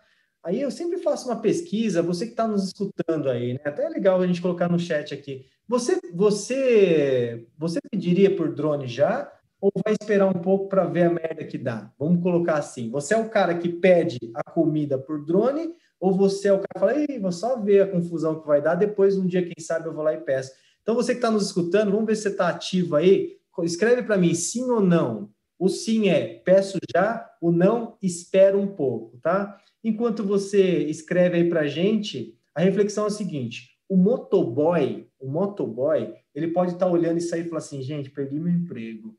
Aí 0.49 0.63
eu 0.63 0.71
sempre 0.71 0.97
faço 0.97 1.29
uma 1.29 1.43
pesquisa, 1.43 2.01
você 2.01 2.25
que 2.25 2.31
está 2.31 2.49
nos 2.49 2.69
escutando 2.69 3.29
aí, 3.29 3.53
né? 3.53 3.61
Até 3.67 3.85
é 3.85 3.89
legal 3.91 4.19
a 4.19 4.27
gente 4.27 4.41
colocar 4.41 4.67
no 4.67 4.79
chat 4.79 5.13
aqui. 5.13 5.45
Você, 5.69 6.01
você, 6.15 7.47
você 7.59 7.79
pediria 7.91 8.35
por 8.35 8.55
drone 8.55 8.87
já 8.87 9.31
ou 9.61 9.71
vai 9.85 9.93
esperar 9.93 10.27
um 10.27 10.41
pouco 10.41 10.67
para 10.67 10.87
ver 10.87 11.03
a 11.03 11.11
merda 11.11 11.45
que 11.45 11.59
dá? 11.59 11.93
Vamos 11.99 12.23
colocar 12.23 12.55
assim: 12.55 12.91
você 12.91 13.13
é 13.13 13.19
o 13.19 13.29
cara 13.29 13.59
que 13.59 13.69
pede 13.69 14.19
a 14.35 14.51
comida 14.51 14.97
por 14.97 15.23
drone 15.23 15.75
ou 16.01 16.15
você 16.15 16.49
é 16.49 16.53
o 16.55 16.61
cara 16.61 16.69
que 16.73 16.81
fala, 16.81 16.97
Ei, 16.99 17.19
vou 17.19 17.31
só 17.31 17.61
ver 17.61 17.83
a 17.83 17.87
confusão 17.87 18.41
que 18.41 18.47
vai 18.47 18.63
dar, 18.63 18.75
depois 18.75 19.19
um 19.19 19.27
dia, 19.27 19.45
quem 19.45 19.63
sabe, 19.63 19.87
eu 19.87 19.93
vou 19.93 20.03
lá 20.03 20.15
e 20.15 20.19
peço. 20.23 20.53
Então, 20.81 20.95
você 20.95 21.13
que 21.13 21.19
está 21.19 21.31
nos 21.31 21.45
escutando, 21.45 21.91
vamos 21.91 22.07
ver 22.07 22.17
se 22.17 22.23
você 22.23 22.29
está 22.31 22.49
ativo 22.49 22.97
aí. 22.97 23.37
Escreve 23.65 24.03
para 24.03 24.17
mim 24.17 24.33
sim 24.33 24.63
ou 24.71 24.81
não. 24.81 25.29
O 25.59 25.69
sim 25.69 26.09
é 26.09 26.41
peço 26.43 26.79
já, 26.97 27.28
o 27.41 27.51
não 27.51 27.97
espero 28.03 28.61
um 28.61 28.67
pouco, 28.67 29.19
tá? 29.19 29.59
Enquanto 29.83 30.25
você 30.25 30.85
escreve 30.85 31.37
aí 31.37 31.49
para 31.49 31.67
gente, 31.67 32.37
a 32.55 32.61
reflexão 32.61 33.05
é 33.05 33.07
a 33.09 33.11
seguinte: 33.11 33.71
o 33.89 33.97
motoboy, 33.97 35.09
o 35.19 35.29
motoboy, 35.29 36.15
ele 36.35 36.49
pode 36.49 36.73
estar 36.73 36.87
tá 36.87 36.93
olhando 36.93 37.19
isso 37.19 37.35
aí 37.35 37.43
e 37.43 37.45
falar 37.45 37.59
assim, 37.59 37.83
gente, 37.83 38.11
perdi 38.11 38.39
meu 38.39 38.53
emprego. 38.53 39.17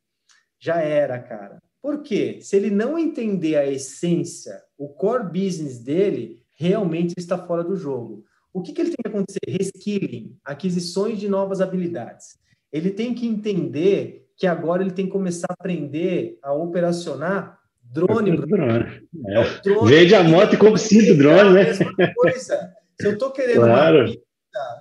Já 0.60 0.82
era, 0.82 1.18
cara. 1.20 1.62
Por 1.82 2.04
quê? 2.04 2.40
Se 2.42 2.58
ele 2.58 2.70
não 2.70 3.00
entender 3.00 3.56
a 3.56 3.66
essência, 3.66 4.62
o 4.78 4.90
core 4.90 5.24
business 5.24 5.80
dele, 5.80 6.44
realmente 6.54 7.14
está 7.18 7.38
fora 7.38 7.64
do 7.64 7.76
jogo. 7.76 8.26
O 8.54 8.62
que, 8.62 8.74
que 8.74 8.82
ele 8.82 8.90
tem 8.90 8.98
que 9.02 9.08
acontecer? 9.08 9.40
Reskilling, 9.48 10.38
aquisições 10.44 11.20
de 11.20 11.30
novas 11.30 11.62
habilidades. 11.62 12.38
Ele 12.72 12.92
tem 12.92 13.14
que 13.14 13.26
entender 13.26 14.28
que 14.36 14.46
agora 14.46 14.82
ele 14.82 14.92
tem 14.92 15.06
que 15.06 15.12
começar 15.12 15.48
a 15.50 15.54
aprender 15.54 16.38
a 16.42 16.54
operacionar 16.54 17.59
drone. 17.92 18.38
drone. 18.38 19.08
É. 19.28 19.42
É 19.42 19.62
drone. 19.62 19.90
Vende 19.90 20.16
a 20.16 20.24
moto 20.24 20.54
e 20.54 20.58
compra 20.58 20.78
cinco 20.78 21.16
drones, 21.18 21.80
né? 21.80 22.14
Coisa. 22.16 22.74
Se 23.00 23.08
eu 23.08 23.14
estou 23.14 23.32
querendo 23.32 23.62
claro. 23.62 24.06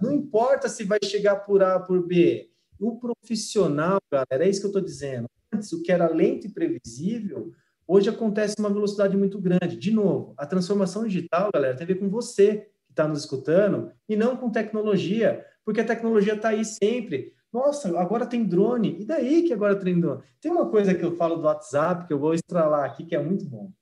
não 0.03 0.13
importa 0.13 0.69
se 0.69 0.85
vai 0.85 0.99
chegar 1.05 1.37
por 1.37 1.63
A 1.63 1.79
por 1.79 2.07
B. 2.07 2.49
O 2.81 2.99
profissional, 2.99 4.01
galera, 4.11 4.45
é 4.47 4.49
isso 4.49 4.61
que 4.61 4.67
eu 4.67 4.71
estou 4.71 4.83
dizendo. 4.83 5.27
Antes, 5.53 5.73
o 5.73 5.83
que 5.83 5.91
era 5.91 6.09
lento 6.09 6.47
e 6.47 6.53
previsível, 6.53 7.51
hoje 7.87 8.09
acontece 8.09 8.57
uma 8.59 8.71
velocidade 8.71 9.17
muito 9.17 9.41
grande. 9.41 9.77
De 9.77 9.91
novo, 9.91 10.35
a 10.37 10.47
transformação 10.47 11.05
digital, 11.05 11.51
galera, 11.53 11.77
tem 11.77 11.85
a 11.85 11.89
ver 11.89 11.99
com 11.99 12.09
você 12.09 12.69
está 12.99 13.07
nos 13.07 13.21
escutando, 13.21 13.93
e 14.09 14.17
não 14.17 14.37
com 14.37 14.51
tecnologia, 14.51 15.45
porque 15.65 15.81
a 15.81 15.85
tecnologia 15.85 16.35
está 16.35 16.49
aí 16.49 16.65
sempre. 16.65 17.33
Nossa, 17.53 17.99
agora 17.99 18.27
tem 18.27 18.45
drone. 18.45 19.01
E 19.01 19.05
daí 19.05 19.43
que 19.43 19.53
agora 19.53 19.77
tem 19.77 19.99
drone? 19.99 20.23
Tem 20.41 20.51
uma 20.51 20.69
coisa 20.69 20.95
que 20.95 21.05
eu 21.05 21.17
falo 21.17 21.37
do 21.37 21.45
WhatsApp, 21.45 22.07
que 22.07 22.13
eu 22.13 22.19
vou 22.19 22.35
estralar 22.35 22.85
aqui, 22.85 23.05
que 23.05 23.17
é 23.17 23.23
muito 23.23 23.45
bom. 23.45 23.73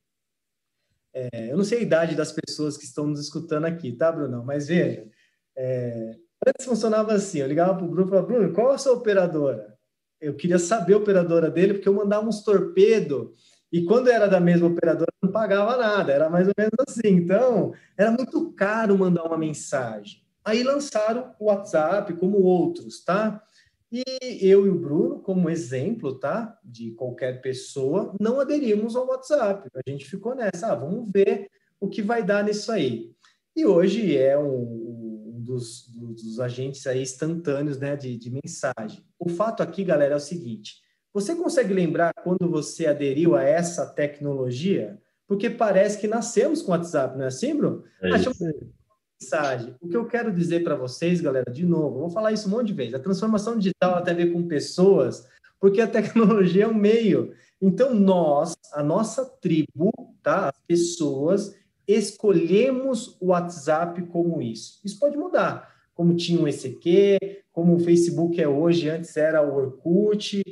É, 1.13 1.51
eu 1.51 1.57
não 1.57 1.65
sei 1.65 1.79
a 1.79 1.83
idade 1.83 2.15
das 2.15 2.31
pessoas 2.33 2.77
que 2.77 2.85
estão 2.85 3.07
nos 3.07 3.21
escutando 3.21 3.65
aqui, 3.65 3.93
tá, 3.93 4.13
Bruno? 4.13 4.45
Mas 4.45 4.69
veja, 4.69 5.09
é, 5.57 6.15
antes 6.47 6.67
funcionava 6.67 7.15
assim, 7.15 7.39
eu 7.39 7.47
ligava 7.47 7.75
para 7.75 7.85
o 7.85 7.89
Bruno 7.89 8.07
e 8.07 8.11
falava, 8.11 8.27
Bruno, 8.27 8.53
qual 8.53 8.73
é 8.73 8.75
a 8.75 8.79
sua 8.79 8.93
operadora? 8.93 9.77
Eu 10.21 10.35
queria 10.35 10.59
saber 10.59 10.95
a 10.95 10.99
operadora 10.99 11.51
dele, 11.51 11.75
porque 11.75 11.89
eu 11.89 11.95
mandava 11.95 12.27
uns 12.27 12.43
torpedos 12.45 13.31
e 13.73 13.85
quando 13.85 14.09
era 14.09 14.29
da 14.29 14.41
mesma 14.41 14.69
operadora, 14.69 15.11
não 15.23 15.31
pagava 15.31 15.77
nada, 15.77 16.13
era 16.13 16.31
mais 16.31 16.47
ou 16.47 16.55
menos 16.57 16.73
assim. 16.87 17.09
Então, 17.09 17.75
era 17.97 18.11
muito 18.11 18.53
caro 18.53 18.97
mandar 18.97 19.25
uma 19.25 19.37
mensagem. 19.37 20.23
Aí 20.45 20.63
lançaram 20.63 21.35
o 21.39 21.47
WhatsApp, 21.47 22.15
como 22.15 22.41
outros, 22.41 23.05
tá? 23.05 23.43
E 23.97 24.47
eu 24.47 24.67
e 24.67 24.69
o 24.69 24.79
Bruno, 24.79 25.21
como 25.21 25.49
exemplo, 25.49 26.19
tá? 26.19 26.59
De 26.63 26.91
qualquer 26.91 27.41
pessoa, 27.41 28.15
não 28.21 28.39
aderimos 28.39 28.95
ao 28.95 29.07
WhatsApp. 29.07 29.71
A 29.75 29.91
gente 29.91 30.05
ficou 30.05 30.35
nessa, 30.35 30.73
ah, 30.73 30.75
vamos 30.75 31.11
ver 31.11 31.49
o 31.81 31.89
que 31.89 32.03
vai 32.03 32.23
dar 32.23 32.45
nisso 32.45 32.71
aí. 32.71 33.11
E 33.57 33.65
hoje 33.65 34.15
é 34.15 34.39
um, 34.39 35.35
um 35.37 35.41
dos, 35.43 35.89
dos, 35.89 36.39
agentes 36.41 36.87
aí 36.87 37.01
instantâneos, 37.01 37.79
né, 37.79 37.97
de, 37.97 38.19
de 38.19 38.31
mensagem. 38.31 39.03
O 39.19 39.31
fato 39.31 39.63
aqui, 39.63 39.83
galera, 39.83 40.13
é 40.13 40.17
o 40.19 40.21
seguinte: 40.21 40.75
você 41.15 41.35
consegue 41.35 41.73
lembrar 41.73 42.13
quando 42.23 42.51
você 42.51 42.87
aderiu 42.87 43.35
a 43.35 43.43
essa 43.43 43.87
tecnologia? 43.87 45.01
Porque 45.27 45.49
parece 45.49 45.99
que 45.99 46.07
nascemos 46.07 46.61
com 46.61 46.73
o 46.73 46.75
WhatsApp, 46.75 47.17
não 47.17 47.25
é 47.25 47.29
assim, 47.29 47.57
Bruno? 47.57 47.83
É 48.03 48.11
mensagem. 49.21 49.75
O 49.81 49.89
que 49.89 49.97
eu 49.97 50.07
quero 50.07 50.33
dizer 50.33 50.63
para 50.63 50.75
vocês, 50.75 51.21
galera, 51.21 51.51
de 51.51 51.65
novo, 51.65 52.01
vou 52.01 52.11
falar 52.11 52.33
isso 52.33 52.49
um 52.49 52.53
monte 52.53 52.69
de 52.69 52.73
vezes. 52.75 52.95
A 52.95 52.99
transformação 52.99 53.59
digital 53.59 54.03
tem 54.03 54.15
a 54.15 54.17
ver 54.17 54.33
com 54.33 54.47
pessoas, 54.47 55.27
porque 55.61 55.81
a 55.81 55.87
tecnologia 55.89 56.65
é 56.65 56.69
um 56.69 56.75
meio. 56.75 57.33
Então, 57.61 57.95
nós, 57.95 58.55
a 58.73 58.83
nossa 58.83 59.25
tribo, 59.25 59.91
tá? 60.23 60.49
As 60.49 60.61
pessoas, 60.67 61.55
escolhemos 61.87 63.17
o 63.21 63.29
WhatsApp 63.29 64.03
como 64.07 64.43
isso. 64.43 64.81
Isso 64.85 64.99
pode 64.99 65.17
mudar. 65.17 65.75
Como 65.95 66.15
tinha 66.15 66.41
o 66.41 66.47
ECQ, 66.47 67.19
como 67.53 67.75
o 67.75 67.79
Facebook 67.81 68.41
é 68.41 68.47
hoje, 68.47 68.91
antes 68.91 69.17
era 69.17 69.41
o 69.43 69.55
Orkut, 69.57 70.43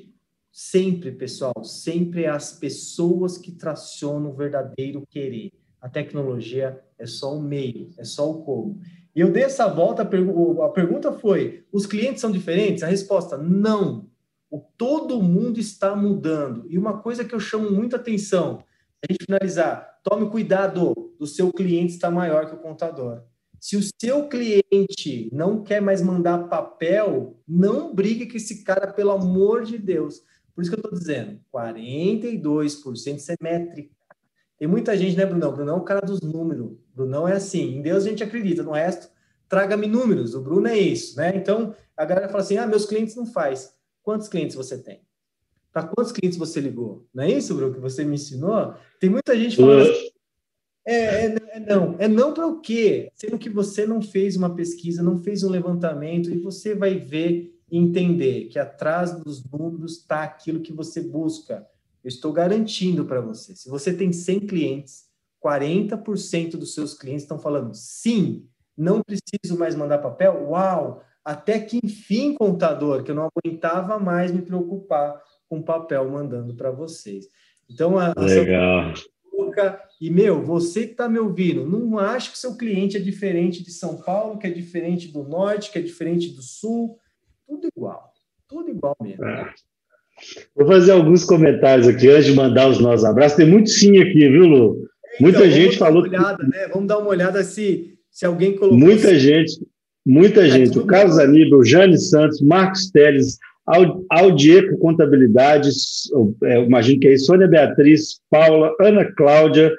Sempre, 0.57 1.11
pessoal, 1.11 1.65
sempre 1.65 2.27
as 2.27 2.53
pessoas 2.53 3.37
que 3.37 3.51
tracionam 3.51 4.31
o 4.31 4.35
verdadeiro 4.35 5.05
querer. 5.11 5.51
A 5.81 5.89
tecnologia 5.89 6.81
é 7.05 7.07
só 7.07 7.37
o 7.37 7.41
meio, 7.41 7.91
é 7.99 8.05
só 8.05 8.31
o 8.31 8.43
como. 8.43 8.81
E 9.15 9.21
eu 9.21 9.31
dei 9.31 9.45
essa 9.45 9.69
volta, 9.69 10.03
a, 10.03 10.69
pergunta 10.71 11.13
foi: 11.13 11.65
os 11.73 11.87
clientes 11.87 12.21
são 12.21 12.33
diferentes? 12.33 12.83
A 12.83 12.89
resposta: 12.89 13.37
não. 13.39 14.09
O, 14.51 14.61
todo 14.77 15.23
mundo 15.23 15.61
está 15.61 15.95
mudando. 15.95 16.67
E 16.69 16.77
uma 16.77 16.99
coisa 17.01 17.25
que 17.25 17.35
eu 17.35 17.41
chamo 17.41 17.71
muita 17.71 17.97
atenção: 17.97 18.65
a 19.03 19.13
gente 19.13 19.25
finalizar, 19.25 20.01
tome 20.03 20.29
cuidado 20.29 21.15
do 21.19 21.27
seu 21.27 21.53
cliente 21.53 21.95
estar 21.95 22.11
maior 22.11 22.47
que 22.47 22.55
o 22.55 22.59
contador. 22.59 23.23
Se 23.61 23.77
o 23.77 23.83
seu 23.83 24.29
cliente 24.29 25.31
não 25.33 25.63
quer 25.63 25.81
mais 25.81 26.03
mandar 26.03 26.49
papel, 26.49 27.41
não 27.49 27.95
brigue 27.95 28.27
com 28.27 28.37
esse 28.37 28.63
cara, 28.63 28.93
pelo 28.93 29.11
amor 29.11 29.65
de 29.65 29.79
Deus. 29.79 30.23
Por 30.55 30.63
isso 30.63 30.71
que 30.71 30.77
eu 30.77 30.83
estou 30.83 30.99
dizendo, 30.99 31.41
42% 31.53 33.17
isso 33.17 33.33
é 33.33 33.37
métrica. 33.41 33.91
Tem 34.59 34.69
muita 34.69 34.97
gente, 34.97 35.17
né, 35.17 35.27
Brunão? 35.27 35.53
Brunão 35.53 35.77
é 35.77 35.79
o 35.79 35.85
cara 35.85 36.01
dos 36.01 36.21
números. 36.21 36.73
Brunão 36.95 37.27
é 37.27 37.33
assim. 37.33 37.77
Em 37.77 37.83
Deus 37.83 38.05
a 38.05 38.09
gente 38.09 38.23
acredita, 38.23 38.63
no 38.63 38.73
resto, 38.73 39.09
traga-me 39.49 39.87
números. 39.87 40.35
O 40.35 40.41
Bruno 40.41 40.69
é 40.69 40.79
isso, 40.79 41.17
né? 41.17 41.33
Então, 41.35 41.75
a 41.97 42.05
galera 42.05 42.29
fala 42.29 42.43
assim: 42.43 42.57
ah, 42.57 42.67
meus 42.67 42.87
clientes 42.87 43.17
não 43.17 43.27
faz. 43.27 43.75
Quantos 44.03 44.29
clientes 44.29 44.55
você 44.55 44.79
tem? 44.79 45.01
Para 45.73 45.89
quantos 45.89 46.13
clientes 46.13 46.39
você 46.39 46.61
ligou? 46.61 47.05
Não 47.13 47.25
é 47.25 47.31
isso, 47.31 47.55
Bruno, 47.55 47.75
que 47.75 47.81
você 47.81 48.05
me 48.05 48.15
ensinou? 48.15 48.75
Tem 49.01 49.11
muita 49.11 49.37
gente 49.37 49.57
falando 49.57 49.83
assim, 49.83 50.11
é, 50.87 51.27
é, 51.27 51.37
é, 51.55 51.61
não. 51.61 51.97
É 51.99 52.07
não 52.07 52.33
para 52.33 52.47
o 52.47 52.61
quê? 52.61 53.11
Sendo 53.15 53.39
que 53.39 53.49
você 53.49 53.87
não 53.87 54.03
fez 54.03 54.37
uma 54.37 54.55
pesquisa, 54.55 55.03
não 55.03 55.19
fez 55.19 55.43
um 55.43 55.51
levantamento, 55.51 56.31
e 56.31 56.39
você 56.39 56.75
vai 56.75 56.97
ver 56.97 57.59
e 57.71 57.79
entender 57.79 58.45
que 58.45 58.59
atrás 58.59 59.13
dos 59.19 59.43
números 59.51 59.99
está 59.99 60.23
aquilo 60.23 60.61
que 60.61 60.73
você 60.73 61.01
busca. 61.01 61.67
Eu 62.05 62.09
estou 62.09 62.33
garantindo 62.33 63.07
para 63.07 63.21
você. 63.21 63.57
Se 63.57 63.69
você 63.71 63.93
tem 63.95 64.13
100 64.13 64.41
clientes, 64.41 65.05
40% 65.43 66.51
dos 66.53 66.75
seus 66.75 66.93
clientes 66.93 67.23
estão 67.23 67.39
falando 67.39 67.75
sim, 67.75 68.47
não 68.77 69.03
preciso 69.03 69.59
mais 69.59 69.75
mandar 69.75 69.99
papel. 69.99 70.49
Uau! 70.51 71.03
Até 71.25 71.59
que 71.59 71.81
enfim, 71.83 72.35
contador, 72.35 73.03
que 73.03 73.11
eu 73.11 73.15
não 73.15 73.31
aguentava 73.35 73.99
mais 73.99 74.31
me 74.31 74.43
preocupar 74.43 75.19
com 75.49 75.63
papel 75.63 76.09
mandando 76.11 76.55
para 76.55 76.71
vocês. 76.71 77.27
Então, 77.69 77.99
a, 77.99 78.13
Legal. 78.19 78.93
E, 80.01 80.11
meu, 80.11 80.43
você 80.43 80.87
que 80.87 80.93
está 80.93 81.09
me 81.09 81.19
ouvindo, 81.19 81.67
não 81.67 81.99
acha 81.99 82.31
que 82.31 82.37
seu 82.37 82.57
cliente 82.57 82.97
é 82.97 83.01
diferente 83.01 83.63
de 83.63 83.71
São 83.71 83.97
Paulo, 83.97 84.39
que 84.39 84.47
é 84.47 84.51
diferente 84.51 85.09
do 85.09 85.23
Norte, 85.23 85.71
que 85.71 85.79
é 85.79 85.83
diferente 85.83 86.31
do 86.31 86.43
Sul. 86.43 86.99
Tudo 87.47 87.69
igual. 87.75 88.13
Tudo 88.49 88.71
igual 88.71 88.97
mesmo. 89.01 89.25
É. 89.25 89.55
Vou 90.57 90.67
fazer 90.67 90.93
alguns 90.93 91.25
comentários 91.25 91.89
aqui 91.89 92.09
antes 92.09 92.27
de 92.27 92.35
mandar 92.35 92.69
os 92.69 92.81
nossos 92.81 93.05
abraços. 93.05 93.37
Tem 93.37 93.47
muito 93.47 93.71
sim 93.71 93.99
aqui, 93.99 94.29
viu, 94.29 94.47
Lu? 94.47 94.77
Muita 95.21 95.39
então, 95.39 95.51
gente 95.51 95.79
falou. 95.79 96.03
Olhada, 96.03 96.45
que... 96.45 96.51
né? 96.51 96.69
Vamos 96.73 96.89
dar 96.89 96.99
uma 96.99 97.09
olhada 97.09 97.43
se, 97.43 97.95
se 98.11 98.27
alguém 98.27 98.57
colocou. 98.57 98.79
Muita 98.79 99.09
assim. 99.09 99.19
gente, 99.19 99.67
muita 100.05 100.47
é 100.47 100.51
gente. 100.51 100.79
O 100.79 100.87
Carlos 100.87 101.19
Aníbal, 101.19 101.65
Jane 101.65 101.99
Santos, 101.99 102.41
Marcos 102.41 102.91
Teles, 102.91 103.39
Audieco 104.11 104.77
Contabilidade, 104.79 105.71
é, 106.45 106.63
imagino 106.63 107.01
que 107.01 107.09
é 107.09 107.17
Sônia 107.17 107.49
Beatriz, 107.49 108.21
Paula, 108.31 108.75
Ana 108.81 109.05
Cláudia, 109.17 109.73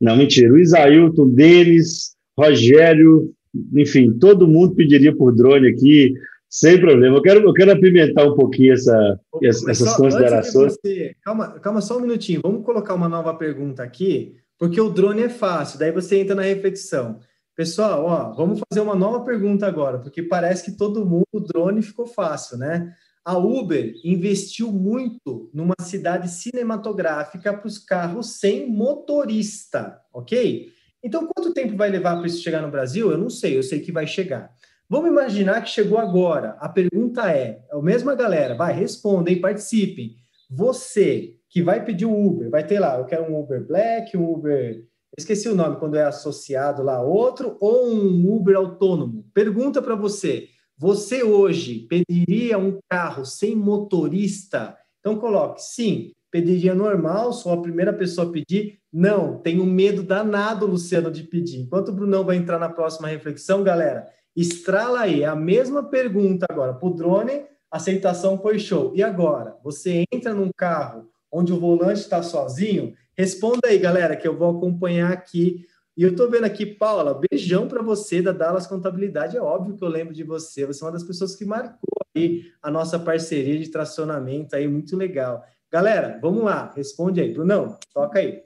não, 0.00 0.16
mentira, 0.16 0.52
o 0.52 0.58
Isailton, 0.58 1.28
Denis, 1.30 2.14
Rogério, 2.38 3.32
enfim, 3.74 4.12
todo 4.18 4.46
mundo 4.46 4.74
pediria 4.74 5.14
por 5.14 5.34
drone 5.34 5.68
aqui, 5.68 6.12
sem 6.48 6.80
problema. 6.80 7.16
Eu 7.16 7.22
quero, 7.22 7.40
eu 7.40 7.52
quero 7.52 7.72
apimentar 7.72 8.24
um 8.24 8.34
pouquinho 8.34 8.72
essa, 8.72 9.20
essas 9.42 9.78
só, 9.78 9.96
considerações. 9.96 10.74
Você, 10.74 11.14
calma, 11.22 11.58
calma 11.60 11.80
só 11.80 11.98
um 11.98 12.02
minutinho, 12.02 12.40
vamos 12.42 12.64
colocar 12.64 12.94
uma 12.94 13.08
nova 13.08 13.34
pergunta 13.34 13.82
aqui, 13.82 14.36
porque 14.58 14.80
o 14.80 14.88
drone 14.88 15.22
é 15.22 15.28
fácil, 15.28 15.78
daí 15.78 15.92
você 15.92 16.18
entra 16.18 16.34
na 16.34 16.42
reflexão. 16.42 17.20
Pessoal, 17.54 18.04
ó, 18.04 18.32
vamos 18.34 18.60
fazer 18.68 18.80
uma 18.80 18.94
nova 18.94 19.24
pergunta 19.24 19.66
agora, 19.66 19.98
porque 19.98 20.22
parece 20.22 20.64
que 20.64 20.76
todo 20.76 21.06
mundo, 21.06 21.24
o 21.32 21.40
drone 21.40 21.80
ficou 21.82 22.06
fácil, 22.06 22.58
né? 22.58 22.92
A 23.24 23.36
Uber 23.36 23.92
investiu 24.04 24.70
muito 24.70 25.50
numa 25.52 25.74
cidade 25.80 26.30
cinematográfica 26.30 27.52
para 27.52 27.66
os 27.66 27.78
carros 27.78 28.38
sem 28.38 28.70
motorista, 28.70 29.98
ok? 30.12 30.68
Então, 31.02 31.26
quanto 31.34 31.54
tempo 31.54 31.76
vai 31.76 31.90
levar 31.90 32.16
para 32.16 32.26
isso 32.26 32.42
chegar 32.42 32.62
no 32.62 32.70
Brasil? 32.70 33.10
Eu 33.10 33.18
não 33.18 33.30
sei, 33.30 33.56
eu 33.56 33.62
sei 33.62 33.80
que 33.80 33.90
vai 33.90 34.06
chegar. 34.06 34.50
Vamos 34.88 35.10
imaginar 35.10 35.62
que 35.62 35.70
chegou 35.70 35.98
agora. 35.98 36.56
A 36.60 36.68
pergunta 36.68 37.30
é: 37.30 37.60
é 37.70 37.76
a 37.76 37.82
mesma 37.82 38.14
galera, 38.14 38.54
vai, 38.54 38.72
respondem, 38.72 39.40
participem. 39.40 40.16
Você 40.48 41.34
que 41.50 41.62
vai 41.62 41.84
pedir 41.84 42.06
o 42.06 42.26
Uber, 42.26 42.50
vai 42.50 42.64
ter 42.64 42.78
lá, 42.78 42.98
eu 42.98 43.04
quero 43.04 43.24
um 43.24 43.40
Uber 43.40 43.66
Black, 43.66 44.16
um 44.16 44.32
Uber. 44.32 44.84
Esqueci 45.18 45.48
o 45.48 45.54
nome 45.54 45.76
quando 45.76 45.96
é 45.96 46.04
associado 46.04 46.82
lá 46.82 47.00
outro, 47.02 47.56
ou 47.60 47.88
um 47.88 48.36
Uber 48.36 48.56
autônomo. 48.56 49.24
Pergunta 49.34 49.82
para 49.82 49.94
você: 49.94 50.48
você 50.78 51.22
hoje 51.22 51.86
pediria 51.88 52.58
um 52.58 52.78
carro 52.88 53.24
sem 53.24 53.56
motorista? 53.56 54.76
Então 55.00 55.18
coloque 55.18 55.62
sim, 55.62 56.12
pediria 56.30 56.74
normal, 56.74 57.32
sou 57.32 57.52
a 57.52 57.62
primeira 57.62 57.92
pessoa 57.92 58.28
a 58.28 58.30
pedir. 58.30 58.78
Não, 58.92 59.38
tenho 59.38 59.64
medo 59.64 60.02
danado, 60.02 60.66
Luciano, 60.66 61.10
de 61.10 61.22
pedir. 61.22 61.60
Enquanto 61.60 61.88
o 61.88 61.92
Brunão 61.92 62.24
vai 62.24 62.36
entrar 62.36 62.58
na 62.58 62.68
próxima 62.68 63.08
reflexão, 63.08 63.62
galera, 63.62 64.06
estrala 64.36 65.00
aí 65.00 65.24
a 65.24 65.34
mesma 65.34 65.82
pergunta 65.82 66.46
agora 66.48 66.74
para 66.74 66.88
o 66.88 66.94
drone, 66.94 67.44
aceitação 67.70 68.38
foi 68.38 68.58
show. 68.58 68.92
E 68.94 69.02
agora, 69.02 69.56
você 69.64 70.04
entra 70.12 70.34
num 70.34 70.50
carro 70.56 71.08
onde 71.32 71.52
o 71.52 71.58
volante 71.60 72.00
está 72.00 72.22
sozinho? 72.22 72.94
Responda 73.16 73.68
aí, 73.68 73.78
galera, 73.78 74.16
que 74.16 74.28
eu 74.28 74.36
vou 74.36 74.56
acompanhar 74.56 75.12
aqui 75.12 75.66
e 75.96 76.02
eu 76.02 76.10
estou 76.10 76.30
vendo 76.30 76.44
aqui, 76.44 76.66
Paula, 76.66 77.18
beijão 77.30 77.66
para 77.66 77.80
você 77.80 78.20
da 78.20 78.30
Dallas 78.30 78.66
Contabilidade. 78.66 79.34
É 79.34 79.40
óbvio 79.40 79.74
que 79.74 79.82
eu 79.82 79.88
lembro 79.88 80.12
de 80.12 80.22
você. 80.22 80.66
Você 80.66 80.84
é 80.84 80.86
uma 80.86 80.92
das 80.92 81.02
pessoas 81.02 81.34
que 81.34 81.46
marcou 81.46 82.04
aí 82.14 82.52
a 82.62 82.70
nossa 82.70 82.98
parceria 82.98 83.58
de 83.58 83.70
tracionamento 83.70 84.54
aí, 84.54 84.68
muito 84.68 84.94
legal. 84.94 85.42
Galera, 85.72 86.18
vamos 86.20 86.44
lá, 86.44 86.70
responde 86.76 87.18
aí. 87.18 87.32
Brunão, 87.32 87.78
toca 87.94 88.18
aí. 88.18 88.42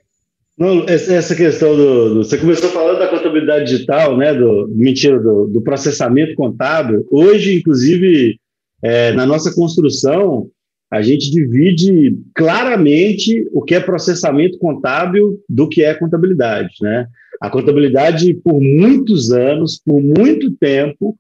Não, 0.61 0.85
essa 0.87 1.35
questão 1.35 1.75
do, 1.75 2.15
do, 2.17 2.23
Você 2.23 2.37
começou 2.37 2.69
falando 2.69 2.99
da 2.99 3.09
contabilidade 3.09 3.71
digital, 3.71 4.15
né? 4.19 4.35
Do, 4.35 4.69
mentira, 4.69 5.19
do, 5.19 5.47
do 5.47 5.63
processamento 5.63 6.35
contábil. 6.35 7.07
Hoje, 7.11 7.57
inclusive, 7.57 8.39
é, 8.83 9.11
na 9.13 9.25
nossa 9.25 9.55
construção, 9.55 10.51
a 10.93 11.01
gente 11.01 11.31
divide 11.31 12.15
claramente 12.35 13.49
o 13.55 13.63
que 13.63 13.75
é 13.75 13.81
processamento 13.81 14.59
contábil 14.59 15.41
do 15.49 15.67
que 15.67 15.83
é 15.83 15.95
contabilidade, 15.95 16.75
né? 16.83 17.07
A 17.41 17.49
contabilidade, 17.49 18.35
por 18.35 18.61
muitos 18.61 19.33
anos, 19.33 19.81
por 19.83 19.99
muito 19.99 20.51
tempo, 20.57 21.17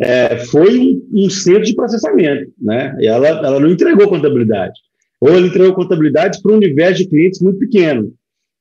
é, 0.00 0.38
foi 0.44 0.78
um, 0.78 1.02
um, 1.12 1.28
centro 1.28 1.64
de 1.64 1.74
processamento, 1.74 2.52
né? 2.62 2.96
E 3.00 3.08
ela, 3.08 3.26
ela 3.26 3.58
não 3.58 3.70
entregou 3.70 4.06
contabilidade. 4.06 4.78
Ou 5.20 5.30
ela 5.30 5.44
entregou 5.44 5.74
contabilidade 5.74 6.40
para 6.40 6.52
um 6.52 6.58
universo 6.58 7.02
de 7.02 7.08
clientes 7.08 7.40
muito 7.40 7.58
pequeno. 7.58 8.14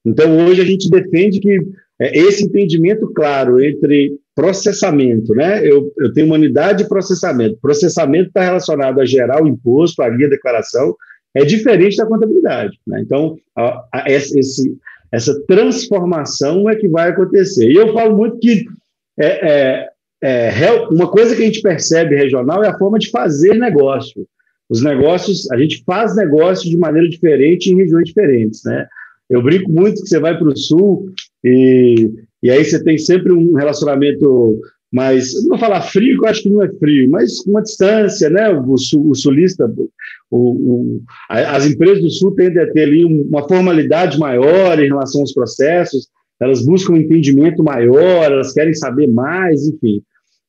Então, 0.05 0.37
hoje 0.45 0.61
a 0.61 0.65
gente 0.65 0.89
defende 0.89 1.39
que 1.39 1.59
é, 1.99 2.17
esse 2.17 2.45
entendimento 2.45 3.11
claro 3.13 3.63
entre 3.63 4.17
processamento, 4.35 5.33
né? 5.33 5.65
Eu, 5.65 5.91
eu 5.99 6.11
tenho 6.11 6.27
uma 6.27 6.35
unidade 6.35 6.83
de 6.83 6.89
processamento. 6.89 7.59
Processamento 7.61 8.27
está 8.27 8.43
relacionado 8.43 8.99
a 8.99 9.05
gerar 9.05 9.43
o 9.43 9.47
imposto, 9.47 10.01
a 10.01 10.09
guia 10.09 10.27
declaração, 10.27 10.95
é 11.35 11.45
diferente 11.45 11.97
da 11.97 12.05
contabilidade. 12.05 12.77
Né? 12.85 13.01
Então, 13.01 13.37
a, 13.55 13.83
a, 13.93 14.11
esse, 14.11 14.75
essa 15.11 15.39
transformação 15.45 16.69
é 16.69 16.75
que 16.75 16.87
vai 16.87 17.09
acontecer. 17.09 17.69
E 17.69 17.75
eu 17.75 17.93
falo 17.93 18.15
muito 18.15 18.39
que 18.39 18.65
é, 19.19 19.51
é, 19.51 19.89
é, 20.23 20.71
uma 20.89 21.09
coisa 21.09 21.35
que 21.35 21.41
a 21.41 21.45
gente 21.45 21.61
percebe 21.61 22.15
regional 22.15 22.63
é 22.63 22.69
a 22.69 22.77
forma 22.77 22.97
de 22.97 23.09
fazer 23.09 23.53
negócio. 23.55 24.27
Os 24.69 24.81
negócios, 24.81 25.49
a 25.51 25.57
gente 25.57 25.83
faz 25.85 26.15
negócio 26.15 26.69
de 26.69 26.77
maneira 26.77 27.07
diferente 27.07 27.69
em 27.69 27.75
regiões 27.75 28.05
diferentes, 28.05 28.61
né? 28.63 28.87
Eu 29.29 29.41
brinco 29.41 29.71
muito 29.71 30.01
que 30.01 30.09
você 30.09 30.19
vai 30.19 30.37
para 30.37 30.47
o 30.47 30.57
sul 30.57 31.09
e, 31.43 32.11
e 32.41 32.49
aí 32.51 32.63
você 32.63 32.83
tem 32.83 32.97
sempre 32.97 33.31
um 33.31 33.53
relacionamento 33.53 34.59
mas 34.93 35.33
não 35.41 35.49
vou 35.49 35.57
falar 35.57 35.81
frio, 35.81 36.19
que 36.19 36.23
eu 36.23 36.29
acho 36.29 36.43
que 36.43 36.49
não 36.51 36.61
é 36.61 36.71
frio, 36.73 37.09
mas 37.09 37.39
uma 37.47 37.63
distância, 37.63 38.29
né? 38.29 38.47
O, 38.49 38.77
sul, 38.77 39.09
o 39.09 39.15
sulista, 39.15 39.67
o, 40.29 40.37
o, 40.39 41.01
as 41.27 41.65
empresas 41.65 42.03
do 42.03 42.11
sul 42.11 42.35
tendem 42.35 42.61
a 42.61 42.71
ter 42.71 42.83
ali 42.83 43.03
uma 43.03 43.47
formalidade 43.47 44.19
maior 44.19 44.79
em 44.79 44.89
relação 44.89 45.21
aos 45.21 45.33
processos, 45.33 46.09
elas 46.39 46.63
buscam 46.63 46.93
um 46.93 46.97
entendimento 46.97 47.63
maior, 47.63 48.25
elas 48.25 48.53
querem 48.53 48.75
saber 48.75 49.07
mais, 49.07 49.67
enfim. 49.67 49.99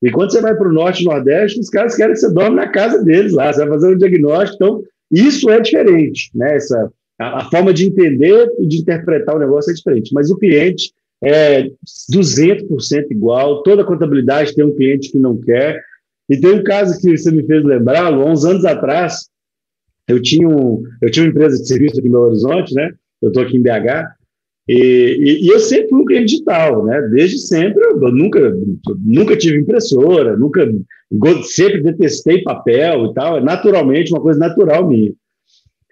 E 0.03 0.11
quando 0.11 0.31
você 0.31 0.41
vai 0.41 0.55
para 0.55 0.69
o 0.69 0.73
norte 0.73 1.01
e 1.01 1.05
nordeste, 1.05 1.59
os 1.59 1.69
caras 1.69 1.95
querem 1.95 2.13
que 2.13 2.19
você 2.19 2.31
dorme 2.31 2.57
na 2.57 2.67
casa 2.67 3.03
deles 3.03 3.33
lá, 3.33 3.51
você 3.51 3.61
vai 3.61 3.69
fazer 3.69 3.95
um 3.95 3.97
diagnóstico, 3.97 4.63
então 4.63 4.83
isso 5.11 5.49
é 5.49 5.59
diferente, 5.59 6.29
né? 6.35 6.55
Essa, 6.55 6.91
a, 7.19 7.41
a 7.41 7.49
forma 7.49 7.73
de 7.73 7.85
entender 7.85 8.51
e 8.59 8.67
de 8.67 8.77
interpretar 8.77 9.35
o 9.35 9.39
negócio 9.39 9.71
é 9.71 9.73
diferente, 9.73 10.13
mas 10.13 10.29
o 10.29 10.37
cliente 10.37 10.93
é 11.23 11.69
200% 12.13 13.07
igual, 13.09 13.63
toda 13.63 13.85
contabilidade 13.85 14.53
tem 14.53 14.65
um 14.65 14.75
cliente 14.75 15.11
que 15.11 15.17
não 15.17 15.37
quer. 15.37 15.81
E 16.29 16.37
tem 16.37 16.51
um 16.51 16.63
caso 16.63 16.99
que 16.99 17.17
você 17.17 17.31
me 17.31 17.45
fez 17.45 17.63
lembrar, 17.63 18.13
há 18.13 18.25
uns 18.25 18.45
anos 18.45 18.65
atrás, 18.65 19.29
eu 20.07 20.21
tinha, 20.21 20.47
um, 20.47 20.83
eu 21.01 21.09
tinha 21.09 21.25
uma 21.25 21.31
empresa 21.31 21.61
de 21.61 21.67
serviço 21.67 21.99
aqui 21.99 22.07
em 22.07 22.11
Belo 22.11 22.25
Horizonte, 22.25 22.73
né? 22.73 22.91
Eu 23.21 23.29
estou 23.29 23.43
aqui 23.43 23.57
em 23.57 23.61
BH, 23.61 24.15
e, 24.67 24.73
e, 24.73 25.45
e, 25.45 25.47
eu 25.47 25.59
sempre 25.59 25.89
fui 25.89 26.01
um 26.01 26.05
cliente 26.05 26.31
digital, 26.33 26.85
né? 26.85 26.99
Desde 27.11 27.37
sempre, 27.37 27.83
eu 27.85 28.11
nunca, 28.11 28.39
nunca 28.99 29.37
tive 29.37 29.59
impressora, 29.59 30.35
nunca, 30.35 30.67
sempre 31.43 31.83
detestei 31.83 32.41
papel 32.41 33.05
e 33.05 33.13
tal, 33.13 33.37
é 33.37 33.41
naturalmente 33.41 34.11
uma 34.11 34.21
coisa 34.21 34.39
natural 34.39 34.87
minha. 34.87 35.13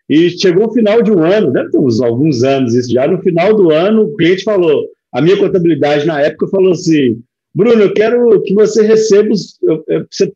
E 0.09 0.29
chegou 0.31 0.67
o 0.67 0.73
final 0.73 1.01
de 1.01 1.11
um 1.11 1.23
ano, 1.23 1.51
deve 1.51 1.71
ter 1.71 1.77
uns 1.77 2.01
alguns 2.01 2.43
anos 2.43 2.73
isso 2.73 2.91
já. 2.91 3.07
No 3.07 3.21
final 3.21 3.55
do 3.55 3.71
ano, 3.71 4.03
o 4.03 4.15
cliente 4.15 4.43
falou, 4.43 4.85
a 5.11 5.21
minha 5.21 5.37
contabilidade 5.37 6.05
na 6.05 6.21
época 6.21 6.47
falou 6.47 6.73
assim: 6.73 7.21
Bruno, 7.53 7.83
eu 7.83 7.93
quero 7.93 8.41
que 8.41 8.53
você 8.53 8.83
receba 8.83 9.31
os. 9.31 9.57
Eu, 9.61 9.83
eu, 9.87 10.05
você, 10.09 10.31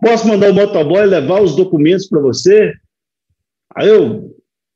posso 0.00 0.26
mandar 0.28 0.50
o 0.50 0.54
motoboy 0.54 1.06
levar 1.06 1.42
os 1.42 1.54
documentos 1.54 2.08
para 2.08 2.20
você? 2.20 2.72
Aí 3.76 3.88
eu, 3.88 4.34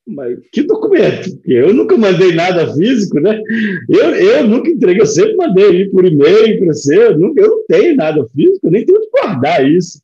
mas 0.09 0.39
que 0.53 0.63
documento? 0.63 1.39
Eu 1.45 1.75
nunca 1.75 1.97
mandei 1.97 2.35
nada 2.35 2.73
físico, 2.75 3.21
né? 3.21 3.41
Eu, 3.89 4.15
eu 4.15 4.47
nunca 4.49 4.71
entreguei, 4.71 5.03
eu 5.03 5.07
sempre 5.07 5.37
mandei 5.37 5.89
por 5.91 6.05
e-mail 6.05 6.59
para 6.59 6.69
você, 6.69 7.09
eu, 7.09 7.19
nunca, 7.19 7.43
eu 7.43 7.49
não 7.49 7.67
tenho 7.67 7.95
nada 7.95 8.27
físico, 8.29 8.71
nem 8.71 8.87
tenho 8.87 9.01
que 9.01 9.11
guardar 9.11 9.67
isso. 9.67 10.01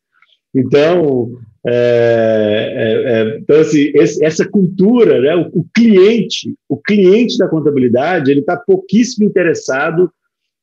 Então, 0.54 1.32
é, 1.66 2.74
é, 2.76 3.12
é, 3.12 3.38
então 3.38 3.60
assim, 3.60 3.90
esse, 3.94 4.22
essa 4.22 4.46
cultura, 4.46 5.20
né, 5.20 5.34
o, 5.34 5.60
o, 5.60 5.66
cliente, 5.74 6.54
o 6.68 6.76
cliente 6.76 7.38
da 7.38 7.48
contabilidade, 7.48 8.30
ele 8.30 8.40
está 8.40 8.56
pouquíssimo 8.56 9.26
interessado 9.26 10.10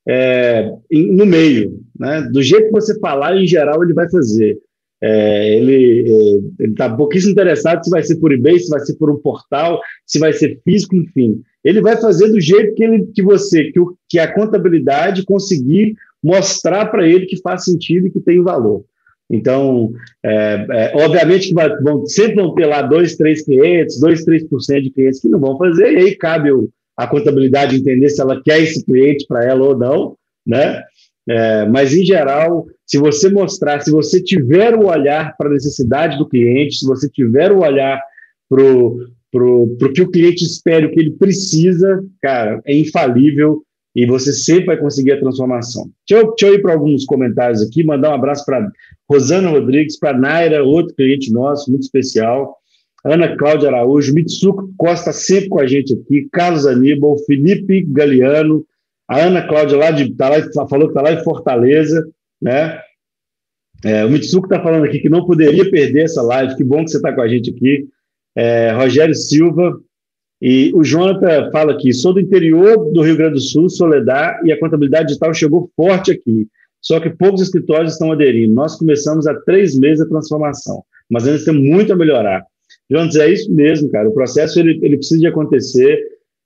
é, 0.08 0.72
em, 0.92 1.12
no 1.12 1.26
meio, 1.26 1.80
né? 1.98 2.22
Do 2.32 2.42
jeito 2.42 2.66
que 2.66 2.72
você 2.72 3.00
falar, 3.00 3.38
em 3.38 3.48
geral, 3.48 3.84
ele 3.84 3.94
vai 3.94 4.10
fazer. 4.10 4.58
É, 5.04 5.56
ele 5.56 6.44
está 6.60 6.96
pouquíssimo 6.96 7.32
interessado 7.32 7.84
se 7.84 7.90
vai 7.90 8.04
ser 8.04 8.18
por 8.18 8.32
eBay, 8.32 8.60
se 8.60 8.70
vai 8.70 8.80
ser 8.82 8.96
por 8.96 9.10
um 9.10 9.18
portal, 9.18 9.80
se 10.06 10.20
vai 10.20 10.32
ser 10.34 10.60
físico, 10.64 10.96
enfim. 10.96 11.42
Ele 11.64 11.82
vai 11.82 11.98
fazer 11.98 12.28
do 12.30 12.40
jeito 12.40 12.76
que, 12.76 12.84
ele, 12.84 13.08
que 13.14 13.24
você, 13.24 13.72
que, 13.72 13.80
o, 13.80 13.96
que 14.08 14.20
a 14.20 14.32
contabilidade 14.32 15.26
conseguir 15.26 15.96
mostrar 16.24 16.86
para 16.88 17.08
ele 17.08 17.26
que 17.26 17.42
faz 17.42 17.64
sentido 17.64 18.08
e 18.08 18.12
que 18.12 18.20
tem 18.20 18.44
valor. 18.44 18.86
Então, 19.32 19.94
é, 20.24 20.66
é, 20.70 20.92
obviamente 20.96 21.48
que 21.48 21.54
vão, 21.54 22.06
sempre 22.06 22.36
vão 22.36 22.54
ter 22.54 22.66
lá 22.66 22.82
dois, 22.82 23.16
três 23.16 23.44
clientes, 23.44 24.00
dois, 24.00 24.26
três 24.26 24.44
por 24.44 24.60
cento 24.60 24.84
de 24.84 24.92
clientes 24.92 25.22
que 25.22 25.30
não 25.30 25.40
vão 25.40 25.58
fazer, 25.58 25.94
e 25.94 25.98
aí 25.98 26.16
cabe 26.16 26.52
o, 26.52 26.70
a 26.98 27.08
contabilidade 27.08 27.76
entender 27.76 28.10
se 28.10 28.22
ela 28.22 28.42
quer 28.44 28.62
esse 28.62 28.84
cliente 28.84 29.26
para 29.28 29.46
ela 29.46 29.64
ou 29.64 29.78
não, 29.78 30.16
né? 30.46 30.84
É, 31.30 31.66
mas, 31.68 31.94
em 31.94 32.04
geral, 32.04 32.66
se 32.86 32.98
você 32.98 33.30
mostrar, 33.30 33.80
se 33.80 33.92
você 33.92 34.22
tiver 34.22 34.76
o 34.76 34.88
olhar 34.88 35.36
para 35.38 35.48
a 35.48 35.54
necessidade 35.54 36.18
do 36.18 36.28
cliente, 36.28 36.76
se 36.76 36.86
você 36.86 37.08
tiver 37.08 37.52
o 37.52 37.62
olhar 37.62 38.02
para 38.50 38.64
o 38.64 39.94
que 39.94 40.02
o 40.02 40.12
cliente 40.12 40.44
espera, 40.44 40.86
o 40.86 40.92
que 40.92 41.00
ele 41.00 41.12
precisa, 41.12 42.04
cara, 42.22 42.60
é 42.66 42.76
infalível 42.76 43.64
e 43.96 44.06
você 44.06 44.32
sempre 44.32 44.68
vai 44.68 44.78
conseguir 44.78 45.14
a 45.14 45.20
transformação. 45.20 45.90
Deixa 46.08 46.24
eu, 46.24 46.30
deixa 46.30 46.48
eu 46.48 46.56
ir 46.56 46.62
para 46.62 46.74
alguns 46.74 47.06
comentários 47.06 47.62
aqui, 47.62 47.84
mandar 47.84 48.12
um 48.12 48.16
abraço 48.16 48.46
para 48.46 48.66
Rosana 49.10 49.50
Rodrigues, 49.50 50.00
para 50.00 50.18
Naira, 50.18 50.64
outro 50.64 50.96
cliente 50.96 51.32
nosso, 51.32 51.70
muito 51.70 51.84
especial, 51.84 52.58
Ana 53.04 53.36
Cláudia 53.36 53.70
Araújo, 53.70 54.14
Mitsuko 54.14 54.72
Costa 54.78 55.12
sempre 55.12 55.50
com 55.50 55.60
a 55.60 55.68
gente 55.68 55.94
aqui, 55.94 56.30
Carlos 56.32 56.66
Aníbal, 56.66 57.18
Felipe 57.26 57.84
Galeano, 57.90 58.66
a 59.08 59.20
Ana 59.20 59.46
Cláudia 59.48 59.78
lá 59.78 59.92
de, 59.92 60.14
tá 60.16 60.30
lá, 60.30 60.68
falou 60.70 60.88
que 60.88 60.92
está 60.92 61.02
lá 61.02 61.12
em 61.12 61.24
Fortaleza, 61.24 62.08
né? 62.42 62.80
É, 63.84 64.06
o 64.06 64.10
Mitsuko 64.10 64.46
está 64.46 64.62
falando 64.62 64.86
aqui 64.86 65.00
que 65.00 65.10
não 65.10 65.26
poderia 65.26 65.70
perder 65.70 66.04
essa 66.04 66.22
live, 66.22 66.56
que 66.56 66.64
bom 66.64 66.86
que 66.86 66.92
você 66.92 66.98
está 66.98 67.12
com 67.12 67.22
a 67.22 67.28
gente 67.28 67.50
aqui. 67.50 67.88
É, 68.36 68.72
Rogério 68.72 69.16
Silva, 69.16 69.76
e 70.42 70.72
o 70.74 70.84
Jonathan 70.84 71.52
fala 71.52 71.74
aqui: 71.74 71.94
sou 71.94 72.14
do 72.14 72.20
interior 72.20 72.92
do 72.92 73.02
Rio 73.02 73.16
Grande 73.16 73.36
do 73.36 73.42
Sul, 73.42 73.70
Soledad, 73.70 74.44
e 74.44 74.52
a 74.52 74.60
contabilidade 74.60 75.10
digital 75.10 75.34
chegou 75.34 75.70
forte 75.76 76.12
aqui. 76.12 76.48
Só 76.82 77.00
que 77.00 77.12
poucos 77.12 77.42
escritórios 77.42 77.94
estão 77.94 78.12
aderindo. 78.12 78.54
Nós 78.54 78.76
começamos 78.76 79.28
há 79.28 79.36
três 79.42 79.78
meses 79.78 80.02
a 80.02 80.10
transformação, 80.10 80.84
mas 81.10 81.28
ainda 81.28 81.44
tem 81.46 81.54
muito 81.54 81.94
a 81.94 81.96
melhorar. 81.96 82.44
Jonathan, 82.90 83.22
é 83.22 83.32
isso 83.32 83.54
mesmo, 83.54 83.90
cara. 83.90 84.10
O 84.10 84.14
processo 84.14 84.60
ele, 84.60 84.80
ele 84.82 84.98
precisa 84.98 85.20
de 85.20 85.28
acontecer. 85.28 86.00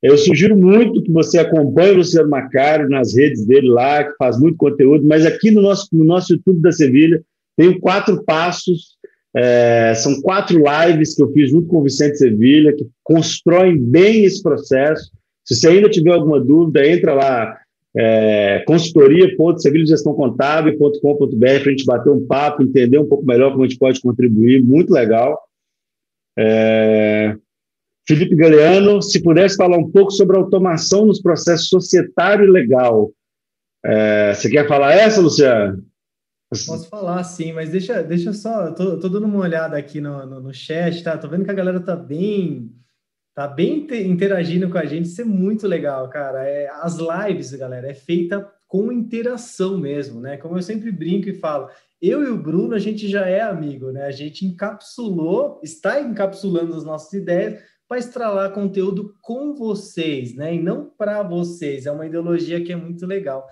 Eu 0.04 0.18
sugiro 0.18 0.58
muito 0.58 1.02
que 1.02 1.12
você 1.12 1.39
acompanhe 1.39 1.91
o 1.91 1.98
Luciano 1.98 2.30
Macário 2.30 2.89
nas 2.89 3.16
redes 3.16 3.46
dele 3.46 3.70
lá, 3.70 4.04
que 4.04 4.16
faz 4.18 4.38
muito 4.38 4.58
conteúdo, 4.58 5.08
mas 5.08 5.26
aqui 5.26 5.50
no 5.50 5.62
nosso, 5.62 5.88
no 5.93 6.04
nosso 6.04 6.34
YouTube 6.34 6.62
da 6.62 6.72
Sevilha 6.72 7.24
tem 7.58 7.80
quatro 7.80 8.22
passos 8.24 8.95
é, 9.36 9.94
são 9.96 10.22
quatro 10.22 10.58
lives 10.58 11.14
que 11.14 11.22
eu 11.22 11.30
fiz 11.34 11.52
junto 11.52 11.68
com 11.68 11.80
o 11.80 11.84
Vicente 11.84 12.18
Sevilha, 12.18 12.74
que 12.74 12.88
constroem 13.04 13.78
bem 13.78 14.24
esse 14.24 14.42
processo. 14.42 15.12
Se 15.44 15.56
você 15.56 15.68
ainda 15.68 15.90
tiver 15.90 16.14
alguma 16.14 16.40
dúvida, 16.40 16.88
entra 16.88 17.14
lá, 17.14 17.58
é, 17.98 18.64
consultoria.sevilhagestãocontábil.com.br 18.66 21.38
para 21.38 21.52
a 21.52 21.70
gente 21.70 21.86
bater 21.86 22.10
um 22.10 22.26
papo, 22.26 22.64
entender 22.64 22.98
um 22.98 23.08
pouco 23.08 23.26
melhor 23.26 23.52
como 23.52 23.66
a 23.66 23.68
gente 23.68 23.78
pode 23.78 24.00
contribuir. 24.00 24.64
Muito 24.64 24.94
legal. 24.94 25.38
É, 26.38 27.36
Felipe 28.08 28.36
Galeano, 28.36 29.02
se 29.02 29.22
pudesse 29.22 29.58
falar 29.58 29.78
um 29.78 29.92
pouco 29.92 30.12
sobre 30.12 30.38
automação 30.38 31.06
nos 31.06 31.22
processos 31.22 31.68
societário 31.68 32.46
e 32.46 32.52
legal. 32.52 33.12
É, 33.84 34.34
você 34.34 34.50
quer 34.50 34.66
falar 34.68 34.94
essa, 34.94 35.20
Luciano? 35.20 35.84
Posso 36.66 36.89
falar, 36.89 37.24
sim, 37.24 37.53
mas 37.53 37.70
deixa, 37.70 38.03
deixa 38.03 38.34
só, 38.34 38.72
tô, 38.72 38.99
tô 38.99 39.10
dando 39.10 39.26
uma 39.26 39.39
olhada 39.39 39.78
aqui 39.78 39.99
no, 39.99 40.26
no, 40.26 40.39
no, 40.39 40.53
chat, 40.53 41.03
tá? 41.03 41.18
Tô 41.18 41.28
vendo 41.28 41.43
que 41.43 41.51
a 41.51 41.56
galera 41.56 41.80
tá 41.80 41.95
bem, 41.95 42.72
tá 43.34 43.47
bem 43.47 43.88
interagindo 44.06 44.70
com 44.70 44.78
a 44.78 44.86
gente, 44.86 45.06
isso 45.06 45.22
é 45.22 45.26
muito 45.26 45.68
legal, 45.68 46.10
cara. 46.10 46.43
É, 46.47 46.70
as 46.82 46.97
lives, 46.97 47.51
galera, 47.53 47.89
é 47.89 47.93
feita 47.93 48.49
com 48.68 48.91
interação 48.91 49.78
mesmo, 49.78 50.20
né? 50.20 50.38
Como 50.38 50.58
eu 50.58 50.62
sempre 50.62 50.91
brinco 50.91 51.30
e 51.30 51.34
falo, 51.34 51.70
eu 52.01 52.24
e 52.24 52.28
o 52.28 52.38
Bruno, 52.38 52.76
a 52.76 52.80
gente 52.80 53.08
já 53.08 53.28
é 53.28 53.41
amigo, 53.41 53.91
né? 53.91 54.06
A 54.06 54.12
gente 54.12 54.45
encapsulou, 54.45 55.60
está 55.64 55.99
encapsulando 56.01 56.76
as 56.76 56.84
nossas 56.84 57.14
ideias 57.14 57.62
para 57.88 57.99
estralar 57.99 58.51
conteúdo 58.51 59.16
com 59.22 59.53
vocês, 59.53 60.36
né? 60.36 60.56
E 60.56 60.62
não 60.62 60.89
para 60.89 61.22
vocês. 61.24 61.86
É 61.86 61.91
uma 61.91 62.06
ideologia 62.06 62.64
que 62.64 62.72
é 62.72 62.76
muito 62.76 63.06
legal. 63.06 63.47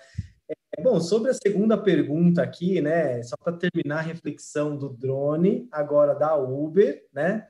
Bom, 0.81 0.99
sobre 0.99 1.29
a 1.29 1.33
segunda 1.33 1.77
pergunta 1.77 2.41
aqui, 2.41 2.81
né, 2.81 3.21
só 3.21 3.35
para 3.37 3.53
terminar 3.53 3.99
a 3.99 4.01
reflexão 4.01 4.75
do 4.75 4.89
drone, 4.89 5.67
agora 5.71 6.15
da 6.15 6.35
Uber, 6.35 7.05
né, 7.13 7.47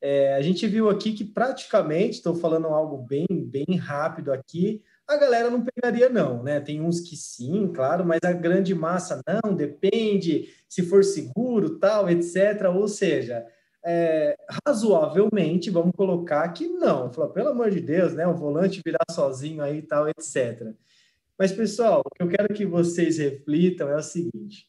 é, 0.00 0.34
a 0.34 0.40
gente 0.40 0.66
viu 0.66 0.88
aqui 0.88 1.12
que 1.12 1.24
praticamente, 1.24 2.16
estou 2.16 2.34
falando 2.34 2.68
algo 2.68 2.96
bem, 2.96 3.26
bem 3.30 3.76
rápido 3.76 4.32
aqui, 4.32 4.82
a 5.06 5.16
galera 5.18 5.50
não 5.50 5.62
pegaria 5.62 6.08
não, 6.08 6.42
né, 6.42 6.60
tem 6.60 6.80
uns 6.80 7.00
que 7.00 7.14
sim, 7.14 7.70
claro, 7.72 8.06
mas 8.06 8.20
a 8.24 8.32
grande 8.32 8.74
massa 8.74 9.20
não, 9.26 9.54
depende, 9.54 10.48
se 10.66 10.82
for 10.82 11.04
seguro, 11.04 11.78
tal, 11.78 12.08
etc, 12.08 12.70
ou 12.74 12.88
seja, 12.88 13.46
é, 13.84 14.34
razoavelmente, 14.66 15.68
vamos 15.68 15.92
colocar 15.94 16.48
que 16.48 16.66
não, 16.66 17.10
pelo 17.10 17.50
amor 17.50 17.70
de 17.70 17.80
Deus, 17.80 18.14
né, 18.14 18.26
o 18.26 18.34
volante 18.34 18.80
virar 18.84 19.04
sozinho 19.10 19.62
aí, 19.62 19.82
tal, 19.82 20.08
etc., 20.08 20.74
mas, 21.38 21.52
pessoal, 21.52 22.02
o 22.04 22.10
que 22.10 22.22
eu 22.22 22.28
quero 22.28 22.54
que 22.54 22.66
vocês 22.66 23.18
reflitam 23.18 23.88
é 23.88 23.96
o 23.96 24.02
seguinte: 24.02 24.66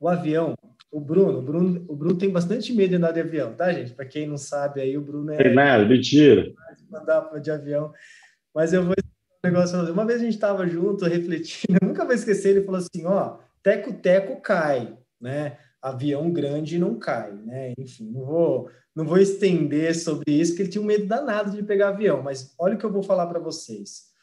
o 0.00 0.08
avião, 0.08 0.54
o 0.90 1.00
Bruno, 1.00 1.38
o 1.38 1.42
Bruno, 1.42 1.84
o 1.88 1.96
Bruno 1.96 2.18
tem 2.18 2.30
bastante 2.30 2.72
medo 2.72 2.90
de 2.90 2.96
andar 2.96 3.12
de 3.12 3.20
avião, 3.20 3.54
tá, 3.54 3.72
gente? 3.72 3.92
Para 3.92 4.06
quem 4.06 4.26
não 4.26 4.36
sabe, 4.36 4.80
aí 4.80 4.96
o 4.96 5.00
Bruno 5.00 5.32
é. 5.32 5.36
Tem 5.36 5.54
nada, 5.54 5.84
mentira. 5.84 6.52
Mandar 6.90 7.28
de 7.40 7.50
avião. 7.50 7.92
Mas 8.54 8.72
eu 8.72 8.82
vou 8.82 8.94
um 8.94 9.48
negócio. 9.48 9.92
Uma 9.92 10.06
vez 10.06 10.20
a 10.20 10.24
gente 10.24 10.34
estava 10.34 10.66
junto, 10.66 11.04
refletindo, 11.06 11.78
eu 11.80 11.88
nunca 11.88 12.04
vou 12.04 12.14
esquecer, 12.14 12.50
ele 12.50 12.64
falou 12.64 12.80
assim: 12.80 13.04
ó, 13.06 13.38
teco-teco 13.62 14.40
cai, 14.40 14.96
né? 15.20 15.58
Avião 15.80 16.32
grande 16.32 16.78
não 16.78 16.98
cai, 16.98 17.32
né? 17.32 17.72
Enfim, 17.78 18.10
não 18.10 18.24
vou, 18.24 18.70
não 18.94 19.04
vou 19.04 19.18
estender 19.18 19.94
sobre 19.94 20.32
isso, 20.32 20.52
porque 20.52 20.62
ele 20.62 20.70
tinha 20.70 20.82
um 20.82 20.86
medo 20.86 21.06
danado 21.06 21.52
de 21.52 21.62
pegar 21.62 21.88
avião, 21.88 22.22
mas 22.22 22.54
olha 22.58 22.74
o 22.74 22.78
que 22.78 22.84
eu 22.84 22.92
vou 22.92 23.02
falar 23.02 23.26
para 23.26 23.38
vocês 23.38 24.14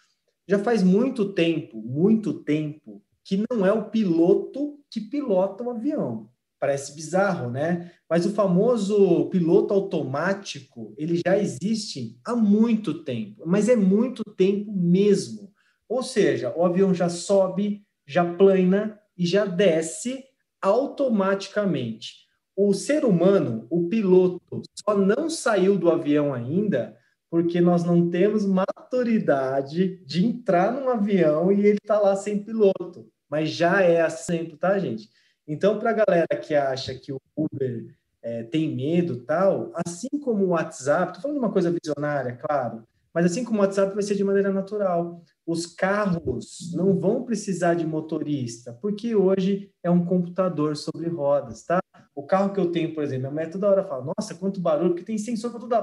já 0.47 0.59
faz 0.59 0.83
muito 0.83 1.33
tempo, 1.33 1.81
muito 1.81 2.33
tempo, 2.33 3.01
que 3.23 3.43
não 3.49 3.65
é 3.65 3.71
o 3.71 3.89
piloto 3.89 4.79
que 4.89 4.99
pilota 4.99 5.63
o 5.63 5.69
avião. 5.69 6.29
Parece 6.59 6.95
bizarro, 6.95 7.49
né? 7.49 7.91
Mas 8.09 8.25
o 8.25 8.33
famoso 8.33 9.29
piloto 9.29 9.73
automático, 9.73 10.93
ele 10.97 11.19
já 11.25 11.37
existe 11.37 12.17
há 12.25 12.35
muito 12.35 13.03
tempo, 13.03 13.43
mas 13.45 13.67
é 13.67 13.75
muito 13.75 14.23
tempo 14.23 14.71
mesmo. 14.71 15.51
Ou 15.89 16.01
seja, 16.01 16.53
o 16.55 16.65
avião 16.65 16.93
já 16.93 17.09
sobe, 17.09 17.85
já 18.05 18.23
plana 18.35 18.99
e 19.17 19.25
já 19.25 19.45
desce 19.45 20.23
automaticamente. 20.61 22.23
O 22.55 22.73
ser 22.73 23.03
humano, 23.03 23.67
o 23.69 23.89
piloto, 23.89 24.61
só 24.73 24.95
não 24.95 25.29
saiu 25.29 25.77
do 25.77 25.89
avião 25.89 26.33
ainda 26.33 26.97
porque 27.33 27.59
nós 27.59 27.83
não 27.83 28.11
temos 28.11 28.45
maturidade 28.45 29.97
de 30.05 30.23
entrar 30.23 30.71
num 30.71 30.87
avião 30.87 31.51
e 31.51 31.65
ele 31.65 31.79
tá 31.79 31.99
lá 31.99 32.15
sem 32.15 32.43
piloto. 32.43 33.11
Mas 33.27 33.49
já 33.49 33.81
é 33.81 34.01
assim, 34.01 34.55
tá, 34.55 34.77
gente? 34.77 35.09
Então, 35.47 35.79
para 35.79 35.89
a 35.89 35.93
galera 35.93 36.27
que 36.39 36.53
acha 36.53 36.93
que 36.93 37.11
o 37.11 37.19
Uber 37.35 37.87
é, 38.21 38.43
tem 38.43 38.75
medo 38.75 39.25
tal, 39.25 39.71
assim 39.83 40.09
como 40.23 40.45
o 40.45 40.49
WhatsApp, 40.49 41.15
tô 41.15 41.21
falando 41.21 41.39
de 41.39 41.43
uma 41.43 41.51
coisa 41.51 41.71
visionária, 41.71 42.37
claro, 42.39 42.87
Mas 43.13 43.25
assim 43.25 43.43
como 43.43 43.59
o 43.59 43.61
WhatsApp 43.61 43.93
vai 43.93 44.01
ser 44.03 44.15
de 44.15 44.23
maneira 44.23 44.51
natural. 44.51 45.21
Os 45.45 45.65
carros 45.67 46.71
não 46.73 46.97
vão 46.97 47.23
precisar 47.23 47.75
de 47.75 47.85
motorista, 47.85 48.73
porque 48.81 49.15
hoje 49.15 49.71
é 49.83 49.89
um 49.89 50.03
computador 50.03 50.75
sobre 50.75 51.07
rodas, 51.09 51.63
tá? 51.63 51.79
O 52.15 52.25
carro 52.25 52.53
que 52.53 52.59
eu 52.59 52.71
tenho, 52.71 52.93
por 52.93 53.03
exemplo, 53.03 53.27
a 53.27 53.31
mulher 53.31 53.49
toda 53.49 53.69
hora 53.69 53.83
fala: 53.83 54.13
Nossa, 54.17 54.35
quanto 54.35 54.59
barulho, 54.59 54.91
porque 54.91 55.05
tem 55.05 55.17
sensor 55.17 55.51
para 55.51 55.59
tudo. 55.59 55.75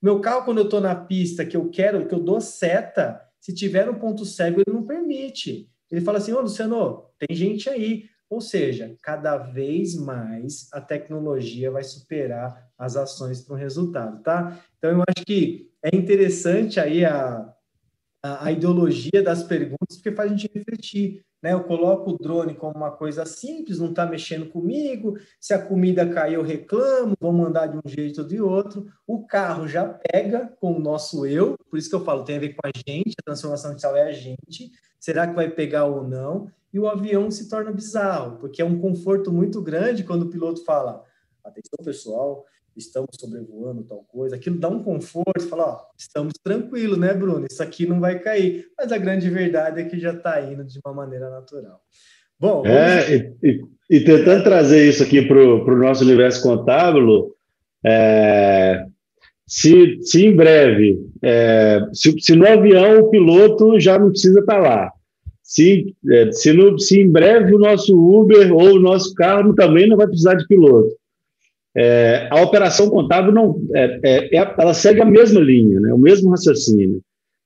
Meu 0.00 0.20
carro, 0.20 0.44
quando 0.44 0.58
eu 0.58 0.64
estou 0.64 0.80
na 0.80 0.94
pista 0.94 1.44
que 1.44 1.56
eu 1.56 1.68
quero, 1.68 2.06
que 2.06 2.14
eu 2.14 2.20
dou 2.20 2.40
seta, 2.40 3.20
se 3.40 3.54
tiver 3.54 3.88
um 3.88 3.98
ponto 3.98 4.24
cego, 4.24 4.60
ele 4.60 4.74
não 4.74 4.86
permite. 4.86 5.68
Ele 5.90 6.00
fala 6.00 6.18
assim: 6.18 6.32
Ô, 6.32 6.40
Luciano, 6.40 7.06
tem 7.18 7.36
gente 7.36 7.68
aí. 7.68 8.04
Ou 8.30 8.42
seja, 8.42 8.94
cada 9.02 9.38
vez 9.38 9.94
mais 9.94 10.68
a 10.72 10.82
tecnologia 10.82 11.70
vai 11.70 11.82
superar 11.82 12.67
as 12.78 12.96
ações 12.96 13.40
para 13.40 13.56
um 13.56 13.58
resultado, 13.58 14.22
tá? 14.22 14.58
Então, 14.78 14.90
eu 14.90 15.02
acho 15.08 15.26
que 15.26 15.68
é 15.82 15.94
interessante 15.94 16.78
aí 16.78 17.04
a, 17.04 17.52
a, 18.22 18.46
a 18.46 18.52
ideologia 18.52 19.22
das 19.22 19.42
perguntas, 19.42 19.96
porque 19.96 20.12
faz 20.12 20.30
a 20.30 20.34
gente 20.36 20.50
refletir. 20.54 21.24
Né? 21.42 21.52
Eu 21.52 21.64
coloco 21.64 22.10
o 22.10 22.18
drone 22.18 22.54
como 22.54 22.76
uma 22.76 22.90
coisa 22.90 23.24
simples, 23.24 23.78
não 23.78 23.90
está 23.90 24.04
mexendo 24.06 24.48
comigo. 24.48 25.16
Se 25.40 25.54
a 25.54 25.62
comida 25.62 26.08
cair, 26.08 26.34
eu 26.34 26.42
reclamo, 26.42 27.14
vou 27.20 27.32
mandar 27.32 27.66
de 27.68 27.76
um 27.76 27.88
jeito 27.88 28.22
ou 28.22 28.26
de 28.26 28.40
outro. 28.40 28.86
O 29.06 29.26
carro 29.26 29.68
já 29.68 29.84
pega 29.84 30.52
com 30.60 30.72
o 30.72 30.80
nosso 30.80 31.26
eu, 31.26 31.56
por 31.70 31.78
isso 31.78 31.88
que 31.88 31.94
eu 31.94 32.04
falo, 32.04 32.24
tem 32.24 32.36
a 32.36 32.40
ver 32.40 32.54
com 32.54 32.66
a 32.66 32.70
gente, 32.74 33.14
a 33.18 33.24
transformação 33.24 33.70
digital 33.70 33.96
é 33.96 34.08
a 34.08 34.12
gente. 34.12 34.70
Será 34.98 35.26
que 35.26 35.34
vai 35.34 35.48
pegar 35.48 35.84
ou 35.84 36.06
não? 36.06 36.50
E 36.72 36.78
o 36.78 36.88
avião 36.88 37.30
se 37.30 37.48
torna 37.48 37.72
bizarro, 37.72 38.38
porque 38.38 38.60
é 38.60 38.64
um 38.64 38.78
conforto 38.78 39.32
muito 39.32 39.62
grande 39.62 40.04
quando 40.04 40.22
o 40.22 40.30
piloto 40.30 40.64
fala: 40.64 41.04
atenção 41.44 41.84
pessoal, 41.84 42.44
estamos 42.78 43.10
sobrevoando 43.18 43.82
tal 43.82 44.04
coisa, 44.08 44.36
aquilo 44.36 44.58
dá 44.58 44.68
um 44.68 44.82
conforto, 44.82 45.48
fala, 45.48 45.64
ó, 45.64 45.80
estamos 45.96 46.34
tranquilos, 46.42 46.98
né, 46.98 47.12
Bruno? 47.12 47.46
Isso 47.50 47.62
aqui 47.62 47.86
não 47.86 48.00
vai 48.00 48.18
cair. 48.18 48.66
Mas 48.78 48.92
a 48.92 48.98
grande 48.98 49.28
verdade 49.28 49.80
é 49.80 49.84
que 49.84 49.98
já 49.98 50.12
está 50.12 50.40
indo 50.40 50.64
de 50.64 50.78
uma 50.84 50.94
maneira 50.94 51.28
natural. 51.28 51.80
Bom, 52.40 52.64
é, 52.64 53.14
e, 53.14 53.34
e, 53.42 53.60
e, 53.90 54.00
tentando 54.00 54.44
trazer 54.44 54.88
isso 54.88 55.02
aqui 55.02 55.22
para 55.22 55.36
o 55.36 55.76
nosso 55.76 56.04
universo 56.04 56.40
contábil, 56.42 57.34
é, 57.84 58.84
se, 59.44 59.98
se 60.02 60.24
em 60.24 60.36
breve, 60.36 61.00
é, 61.22 61.80
se, 61.92 62.14
se, 62.20 62.36
no 62.36 62.46
avião 62.46 63.00
o 63.00 63.10
piloto 63.10 63.80
já 63.80 63.98
não 63.98 64.10
precisa 64.10 64.38
estar 64.38 64.54
tá 64.54 64.60
lá, 64.60 64.92
se, 65.42 65.96
é, 66.10 66.30
se, 66.30 66.52
no, 66.52 66.78
se 66.78 67.00
em 67.00 67.10
breve 67.10 67.54
o 67.54 67.58
nosso 67.58 67.96
Uber 67.96 68.52
ou 68.52 68.74
o 68.74 68.80
nosso 68.80 69.14
carro 69.14 69.54
também 69.54 69.88
não 69.88 69.96
vai 69.96 70.06
precisar 70.06 70.34
de 70.34 70.46
piloto, 70.46 70.94
é, 71.76 72.28
a 72.30 72.42
operação 72.42 72.88
contábil 72.88 73.32
não, 73.32 73.60
é, 73.74 74.00
é, 74.02 74.36
é, 74.36 74.54
ela 74.58 74.74
segue 74.74 75.00
a 75.00 75.04
mesma 75.04 75.40
linha, 75.40 75.80
né, 75.80 75.92
o 75.92 75.98
mesmo 75.98 76.30
raciocínio. 76.30 77.00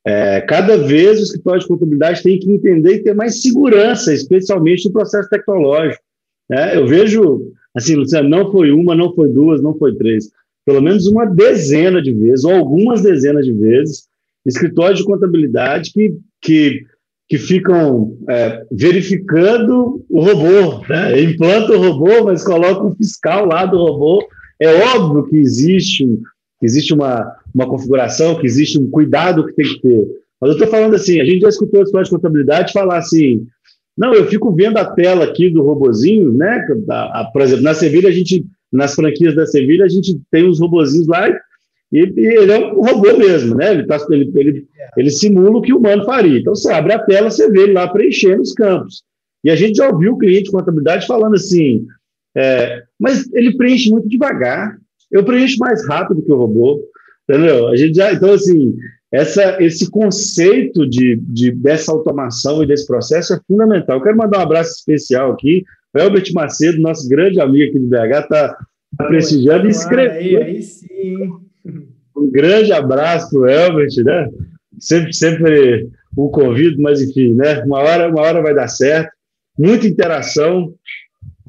É, 0.05 0.41
cada 0.41 0.77
vez 0.79 1.21
o 1.21 1.23
escritório 1.23 1.61
de 1.61 1.69
contabilidade 1.69 2.23
tem 2.23 2.39
que 2.39 2.51
entender 2.51 2.95
e 2.95 3.03
ter 3.03 3.15
mais 3.15 3.41
segurança, 3.41 4.13
especialmente 4.13 4.87
no 4.87 4.93
processo 4.93 5.29
tecnológico. 5.29 6.03
Né? 6.51 6.77
Eu 6.77 6.87
vejo, 6.87 7.53
assim, 7.75 7.95
Luciano, 7.95 8.29
não 8.29 8.51
foi 8.51 8.73
uma, 8.73 8.97
não 8.97 9.15
foi 9.15 9.29
duas, 9.29 9.63
não 9.63 9.77
foi 9.79 9.95
três, 9.95 10.31
pelo 10.67 10.81
menos 10.81 11.07
uma 11.07 11.25
dezena 11.25 12.03
de 12.03 12.13
vezes, 12.13 12.45
ou 12.45 12.53
algumas 12.53 13.03
dezenas 13.03 13.45
de 13.45 13.53
vezes, 13.53 14.09
escritórios 14.45 14.99
de 14.99 15.05
contabilidade 15.05 15.93
que, 15.93 16.17
que 16.41 16.85
que 17.33 17.39
ficam 17.39 18.15
é, 18.29 18.63
verificando 18.71 20.05
o 20.11 20.21
robô, 20.21 20.85
né? 20.87 21.19
implanta 21.23 21.73
o 21.73 21.79
robô, 21.79 22.25
mas 22.25 22.45
coloca 22.45 22.85
um 22.85 22.95
fiscal 22.95 23.47
lá 23.47 23.65
do 23.65 23.79
robô. 23.79 24.23
É 24.61 24.71
óbvio 24.95 25.27
que 25.31 25.39
existe, 25.39 26.05
que 26.61 26.67
existe 26.67 26.93
uma, 26.93 27.35
uma 27.55 27.67
configuração, 27.67 28.39
que 28.39 28.45
existe 28.45 28.79
um 28.79 28.91
cuidado 28.91 29.47
que 29.47 29.55
tem 29.55 29.65
que 29.65 29.81
ter. 29.81 30.07
Mas 30.39 30.51
eu 30.51 30.57
estou 30.59 30.69
falando 30.69 30.95
assim, 30.95 31.23
a 31.23 31.25
gente 31.25 31.41
já 31.41 31.49
escutou 31.49 31.81
a 31.81 31.85
história 31.85 32.05
de 32.05 32.11
contabilidade 32.11 32.71
falar 32.71 32.99
assim, 32.99 33.47
não, 33.97 34.13
eu 34.13 34.27
fico 34.27 34.55
vendo 34.55 34.77
a 34.77 34.85
tela 34.85 35.25
aqui 35.25 35.49
do 35.49 35.63
robozinho, 35.63 36.35
né? 36.35 36.67
Por 37.33 37.41
exemplo, 37.41 37.65
na 37.65 37.73
Sevilha, 37.73 38.11
a 38.11 38.13
gente, 38.13 38.45
nas 38.71 38.95
franquias 38.95 39.35
da 39.35 39.47
Sevilha, 39.47 39.87
a 39.87 39.89
gente 39.89 40.21
tem 40.31 40.47
os 40.47 40.61
robozinhos 40.61 41.09
lá 41.09 41.31
e, 41.93 42.13
e 42.17 42.27
ele 42.39 42.53
é 42.53 42.59
um 42.59 42.81
robô 42.81 43.17
mesmo, 43.19 43.55
né? 43.55 43.73
Ele, 43.73 43.87
tá, 43.87 43.99
ele, 44.11 44.33
ele, 44.35 44.67
ele 44.97 45.11
simula 45.11 45.59
o 45.59 45.63
que 45.63 45.73
o 45.73 45.79
humano 45.79 46.05
faria. 46.05 46.39
Então, 46.39 46.55
você 46.55 46.73
abre 46.73 46.95
a 46.95 46.99
tela, 46.99 47.31
você 47.31 47.51
vê 47.51 47.65
ele 47.65 47.73
lá 47.73 47.87
preenchendo 47.87 48.41
os 48.41 48.55
campos. 48.55 49.03
E 49.45 49.51
a 49.51 49.57
gente 49.57 49.77
já 49.77 49.91
ouviu 49.91 50.15
o 50.15 50.19
cliente 50.19 50.45
de 50.45 50.53
contabilidade 50.53 51.07
falando 51.07 51.35
assim, 51.35 51.87
é, 52.35 52.83
mas 52.99 53.31
ele 53.35 53.57
preenche 53.57 53.91
muito 53.91 54.09
devagar, 54.09 54.77
eu 55.11 55.25
preencho 55.25 55.59
mais 55.59 55.87
rápido 55.87 56.23
que 56.23 56.33
o 56.33 56.37
robô, 56.37 56.81
entendeu? 57.29 57.69
A 57.69 57.77
gente 57.77 57.95
já, 57.95 58.13
então, 58.13 58.33
assim, 58.33 58.75
essa, 59.13 59.63
esse 59.63 59.91
conceito 59.91 60.89
de, 60.89 61.17
de, 61.29 61.51
dessa 61.51 61.93
automação 61.93 62.63
e 62.63 62.67
desse 62.67 62.87
processo 62.87 63.35
é 63.35 63.41
fundamental. 63.47 63.99
Eu 63.99 64.03
quero 64.03 64.17
mandar 64.17 64.39
um 64.39 64.43
abraço 64.43 64.73
especial 64.73 65.33
aqui, 65.33 65.65
o 65.95 66.01
Albert 66.01 66.33
Macedo, 66.33 66.81
nosso 66.81 67.07
grande 67.07 67.39
amigo 67.39 67.69
aqui 67.69 67.79
de 67.79 67.87
BH, 67.87 68.23
está 68.23 68.57
tá 68.97 69.07
prestigiando 69.07 69.67
e 69.67 69.71
escreveu. 69.71 70.17
Aí, 70.19 70.37
aí 70.37 70.63
sim. 70.63 71.52
Um 72.17 72.31
grande 72.31 72.73
abraço 72.73 73.47
Elbert, 73.47 73.95
né? 74.05 74.29
Sempre, 74.79 75.13
sempre 75.13 75.89
o 76.17 76.29
convido, 76.31 76.81
mas 76.81 77.01
enfim, 77.01 77.35
né? 77.35 77.63
Uma 77.65 77.79
hora, 77.79 78.09
uma 78.09 78.21
hora 78.21 78.43
vai 78.43 78.55
dar 78.55 78.69
certo. 78.69 79.11
Muita 79.59 79.87
interação. 79.87 80.75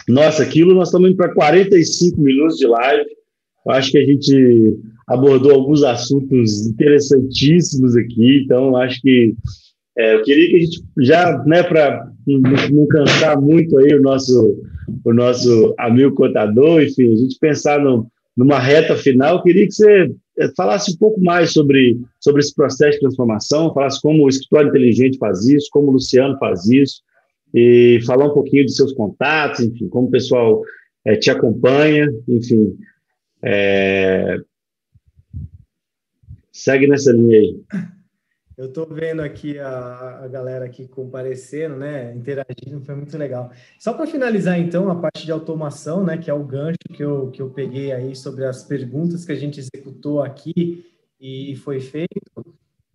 Nossa, 0.07 0.43
aquilo 0.43 0.73
nós 0.73 0.89
estamos 0.89 1.09
indo 1.09 1.17
para 1.17 1.33
45 1.33 2.19
minutos 2.21 2.57
de 2.57 2.67
live. 2.67 3.05
Eu 3.65 3.71
acho 3.71 3.91
que 3.91 3.97
a 3.97 4.05
gente 4.05 4.77
abordou 5.07 5.51
alguns 5.51 5.83
assuntos 5.83 6.67
interessantíssimos 6.67 7.95
aqui, 7.95 8.41
então 8.43 8.75
acho 8.75 9.01
que 9.01 9.35
é, 9.97 10.15
eu 10.15 10.23
queria 10.23 10.49
que 10.49 10.55
a 10.55 10.59
gente 10.59 10.83
já, 10.99 11.43
né, 11.45 11.61
para 11.61 12.07
não, 12.25 12.87
cansar 12.87 13.39
muito 13.39 13.77
aí 13.77 13.93
o 13.93 14.01
nosso, 14.01 14.57
o 15.03 15.13
nosso 15.13 15.73
amigo 15.77 16.15
contador, 16.15 16.81
enfim, 16.81 17.13
a 17.13 17.15
gente 17.15 17.37
pensar 17.39 17.79
no, 17.79 18.07
numa 18.35 18.59
reta 18.59 18.95
final, 18.95 19.35
eu 19.35 19.43
queria 19.43 19.67
que 19.67 19.73
você 19.73 20.11
falasse 20.55 20.91
um 20.91 20.97
pouco 20.97 21.21
mais 21.21 21.51
sobre, 21.53 21.99
sobre 22.19 22.41
esse 22.41 22.53
processo 22.53 22.93
de 22.93 23.01
transformação, 23.01 23.73
falasse 23.73 24.01
como 24.01 24.23
o 24.23 24.29
escritório 24.29 24.69
inteligente 24.69 25.17
faz 25.17 25.45
isso, 25.45 25.69
como 25.71 25.89
o 25.89 25.91
Luciano 25.91 26.37
faz 26.37 26.67
isso, 26.67 27.01
e 27.53 27.99
falar 28.05 28.25
um 28.25 28.33
pouquinho 28.33 28.65
dos 28.65 28.75
seus 28.75 28.93
contatos, 28.93 29.59
enfim, 29.59 29.87
como 29.87 30.07
o 30.07 30.11
pessoal 30.11 30.61
é, 31.05 31.15
te 31.15 31.29
acompanha, 31.29 32.07
enfim. 32.27 32.75
É... 33.43 34.39
Segue 36.51 36.87
nessa 36.87 37.11
linha 37.11 37.37
aí. 37.37 37.59
Eu 38.55 38.65
estou 38.65 38.85
vendo 38.87 39.21
aqui 39.21 39.57
a, 39.57 40.21
a 40.23 40.27
galera 40.27 40.65
aqui 40.65 40.87
comparecendo, 40.87 41.75
né, 41.75 42.13
interagindo, 42.13 42.85
foi 42.85 42.95
muito 42.95 43.17
legal. 43.17 43.51
Só 43.79 43.93
para 43.93 44.05
finalizar, 44.05 44.59
então, 44.59 44.91
a 44.91 44.95
parte 44.95 45.25
de 45.25 45.31
automação, 45.31 46.03
né, 46.03 46.17
que 46.17 46.29
é 46.29 46.33
o 46.33 46.43
gancho 46.43 46.77
que 46.93 47.03
eu, 47.03 47.31
que 47.31 47.41
eu 47.41 47.49
peguei 47.49 47.91
aí 47.91 48.15
sobre 48.15 48.45
as 48.45 48.63
perguntas 48.63 49.25
que 49.25 49.31
a 49.31 49.35
gente 49.35 49.59
executou 49.59 50.21
aqui 50.21 50.85
e 51.19 51.55
foi 51.57 51.79
feito. 51.79 52.13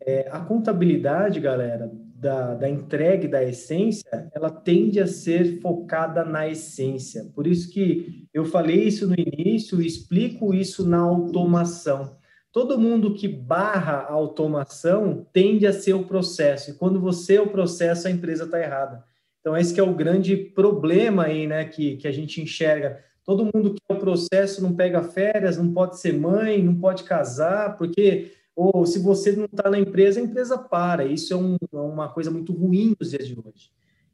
É, 0.00 0.28
a 0.30 0.40
contabilidade, 0.40 1.40
galera, 1.40 1.90
da, 2.14 2.54
da 2.54 2.68
entrega 2.68 3.26
da 3.28 3.42
essência, 3.42 4.30
ela 4.32 4.50
tende 4.50 5.00
a 5.00 5.06
ser 5.06 5.61
focada 5.61 6.24
na 6.24 6.48
essência. 6.48 7.30
Por 7.34 7.46
isso 7.46 7.70
que 7.70 8.26
eu 8.32 8.44
falei 8.44 8.84
isso 8.84 9.09
no 9.09 9.14
início 9.14 9.82
e 9.82 9.86
explico 9.86 10.54
isso 10.54 10.86
na 10.86 10.98
automação 10.98 12.17
todo 12.59 12.76
mundo 12.76 13.14
que 13.14 13.28
barra 13.28 13.98
a 13.98 14.12
automação 14.12 15.24
tende 15.32 15.64
a 15.64 15.72
ser 15.72 15.92
o 15.92 16.02
processo. 16.02 16.72
E 16.72 16.74
quando 16.74 17.00
você 17.00 17.36
é 17.36 17.40
o 17.40 17.50
processo, 17.50 18.09
a 18.09 18.11
empresa 18.11 18.46
está 18.46 18.61
errada. 18.61 19.04
Então, 19.38 19.56
esse 19.56 19.72
que 19.72 19.78
é 19.78 19.82
o 19.84 19.94
grande 19.94 20.36
problema 20.36 21.26
aí, 21.26 21.46
né, 21.46 21.64
que, 21.66 21.96
que 21.98 22.09
a 22.09 22.11
gente 22.11 22.42
enxerga. 22.42 22.98
Todo 23.24 23.48
mundo 23.54 23.74
que 23.74 23.80
é 23.88 23.94
o 23.94 23.98
processo 24.00 24.61
não 24.61 24.74
pega 24.74 25.04
férias, 25.04 25.56
não 25.56 25.72
pode 25.72 26.00
ser 26.00 26.18
mãe, 26.18 26.61
não 26.61 26.74
pode 26.74 27.04
casar, 27.04 27.76
porque 27.76 28.32
ou 28.56 28.84
se 28.84 28.98
você 28.98 29.30
não 29.30 29.44
está 29.44 29.70
na 29.70 29.78
empresa, 29.78 30.18
a 30.18 30.24
empresa 30.24 30.59
para. 30.59 31.04
Isso 31.04 31.32
é, 31.32 31.36
um, 31.36 31.54
é, 31.72 31.76
uma 31.76 32.09
coisa 32.09 32.28
muito 32.28 32.52
ruim 32.52 32.92
nos 32.98 33.11
dias 33.11 33.28
de 33.28 33.38
hoje. 33.38 33.70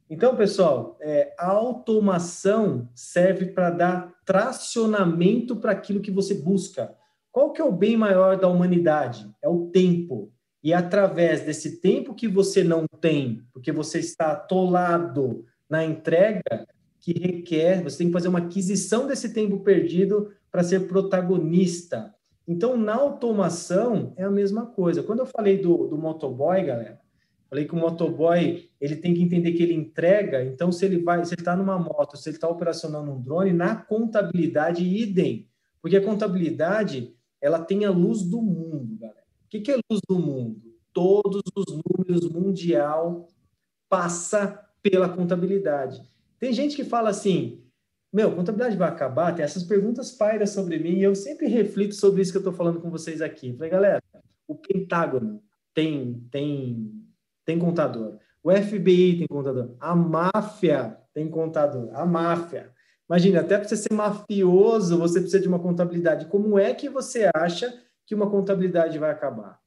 Então, 0.07 0.35
pessoal, 0.35 0.99
é, 1.01 1.33
a 1.35 1.47
automação 1.47 2.87
serve 2.93 3.47
para 3.47 3.71
dar 3.71 4.13
tracionamento 4.23 5.55
para 5.55 5.71
aquilo 5.71 5.99
que 5.99 6.11
você 6.11 6.35
busca. 6.35 6.95
Qual 7.35 7.51
que 7.51 7.61
é 7.61 7.65
o 7.65 7.71
bem 7.73 7.97
maior 7.97 8.39
da 8.39 8.47
humanidade? 8.47 9.29
É 9.43 9.49
o 9.49 9.65
tempo. 9.65 10.31
E 10.63 10.71
é 10.71 10.75
através 10.77 11.41
desse 11.41 11.81
tempo 11.81 12.15
que 12.15 12.29
você 12.29 12.63
não 12.63 12.85
tem, 13.01 13.41
porque 13.51 13.73
você 13.73 13.99
está 13.99 14.31
atolado 14.31 15.43
na 15.69 15.83
entrega, 15.83 16.65
que 16.97 17.11
requer, 17.11 17.83
você 17.83 17.97
tem 17.97 18.07
que 18.07 18.13
fazer 18.13 18.29
uma 18.29 18.39
aquisição 18.39 19.05
desse 19.05 19.33
tempo 19.33 19.59
perdido 19.59 20.31
para 20.49 20.63
ser 20.63 20.87
protagonista. 20.87 22.15
Então, 22.47 22.77
na 22.77 22.95
automação, 22.95 24.13
é 24.15 24.23
a 24.23 24.31
mesma 24.31 24.67
coisa. 24.67 25.03
Quando 25.03 25.19
eu 25.19 25.25
falei 25.25 25.57
do, 25.57 25.87
do 25.87 25.97
motoboy, 25.97 26.63
galera, 26.63 27.01
falei 27.49 27.65
que 27.65 27.73
o 27.73 27.77
motoboy 27.77 28.69
ele 28.79 28.95
tem 28.95 29.13
que 29.13 29.21
entender 29.21 29.51
que 29.51 29.61
ele 29.61 29.73
entrega. 29.73 30.41
Então, 30.45 30.71
se 30.71 30.85
ele 30.85 30.99
vai, 30.99 31.25
se 31.25 31.33
ele 31.33 31.41
está 31.41 31.53
numa 31.53 31.77
moto, 31.77 32.15
se 32.15 32.29
ele 32.29 32.37
está 32.37 32.47
operacionando 32.47 33.11
um 33.11 33.21
drone, 33.21 33.51
na 33.51 33.75
contabilidade 33.75 34.85
idem, 34.85 35.49
porque 35.81 35.97
a 35.97 36.01
contabilidade 36.01 37.13
ela 37.45 37.59
tem 37.59 37.85
a 37.85 37.91
luz 37.91 38.23
do 38.23 38.41
mundo, 38.41 38.97
galera. 38.97 39.23
O 39.45 39.47
que 39.47 39.71
é 39.71 39.75
luz 39.75 40.01
do 40.09 40.17
mundo? 40.17 40.59
Todos 40.91 41.43
os 41.55 41.65
números 41.67 42.27
mundial 42.27 43.27
passa 43.87 44.67
pela 44.81 45.07
contabilidade. 45.07 46.01
Tem 46.39 46.51
gente 46.51 46.75
que 46.75 46.83
fala 46.83 47.11
assim, 47.11 47.63
meu, 48.11 48.35
contabilidade 48.35 48.75
vai 48.75 48.89
acabar? 48.89 49.35
Tem 49.35 49.45
essas 49.45 49.61
perguntas 49.61 50.11
pairam 50.11 50.47
sobre 50.47 50.79
mim 50.79 50.97
e 50.97 51.03
eu 51.03 51.13
sempre 51.13 51.47
reflito 51.47 51.93
sobre 51.93 52.23
isso 52.23 52.31
que 52.31 52.37
eu 52.37 52.41
estou 52.41 52.53
falando 52.53 52.81
com 52.81 52.89
vocês 52.89 53.21
aqui. 53.21 53.53
Falei, 53.53 53.69
galera, 53.69 54.01
o 54.47 54.55
Pentágono 54.55 55.39
tem, 55.71 56.27
tem, 56.31 56.91
tem 57.45 57.59
contador. 57.59 58.17
O 58.43 58.51
FBI 58.51 59.19
tem 59.19 59.27
contador. 59.27 59.75
A 59.79 59.95
máfia 59.95 60.97
tem 61.13 61.29
contador. 61.29 61.89
A 61.93 62.07
máfia. 62.07 62.73
Imagina, 63.09 63.41
até 63.41 63.57
para 63.57 63.67
você 63.67 63.77
ser 63.77 63.93
mafioso, 63.93 64.97
você 64.97 65.19
precisa 65.19 65.39
de 65.39 65.47
uma 65.47 65.59
contabilidade. 65.59 66.25
Como 66.25 66.57
é 66.57 66.73
que 66.73 66.89
você 66.89 67.29
acha 67.35 67.71
que 68.05 68.15
uma 68.15 68.29
contabilidade 68.29 68.97
vai 68.97 69.11
acabar? 69.11 69.59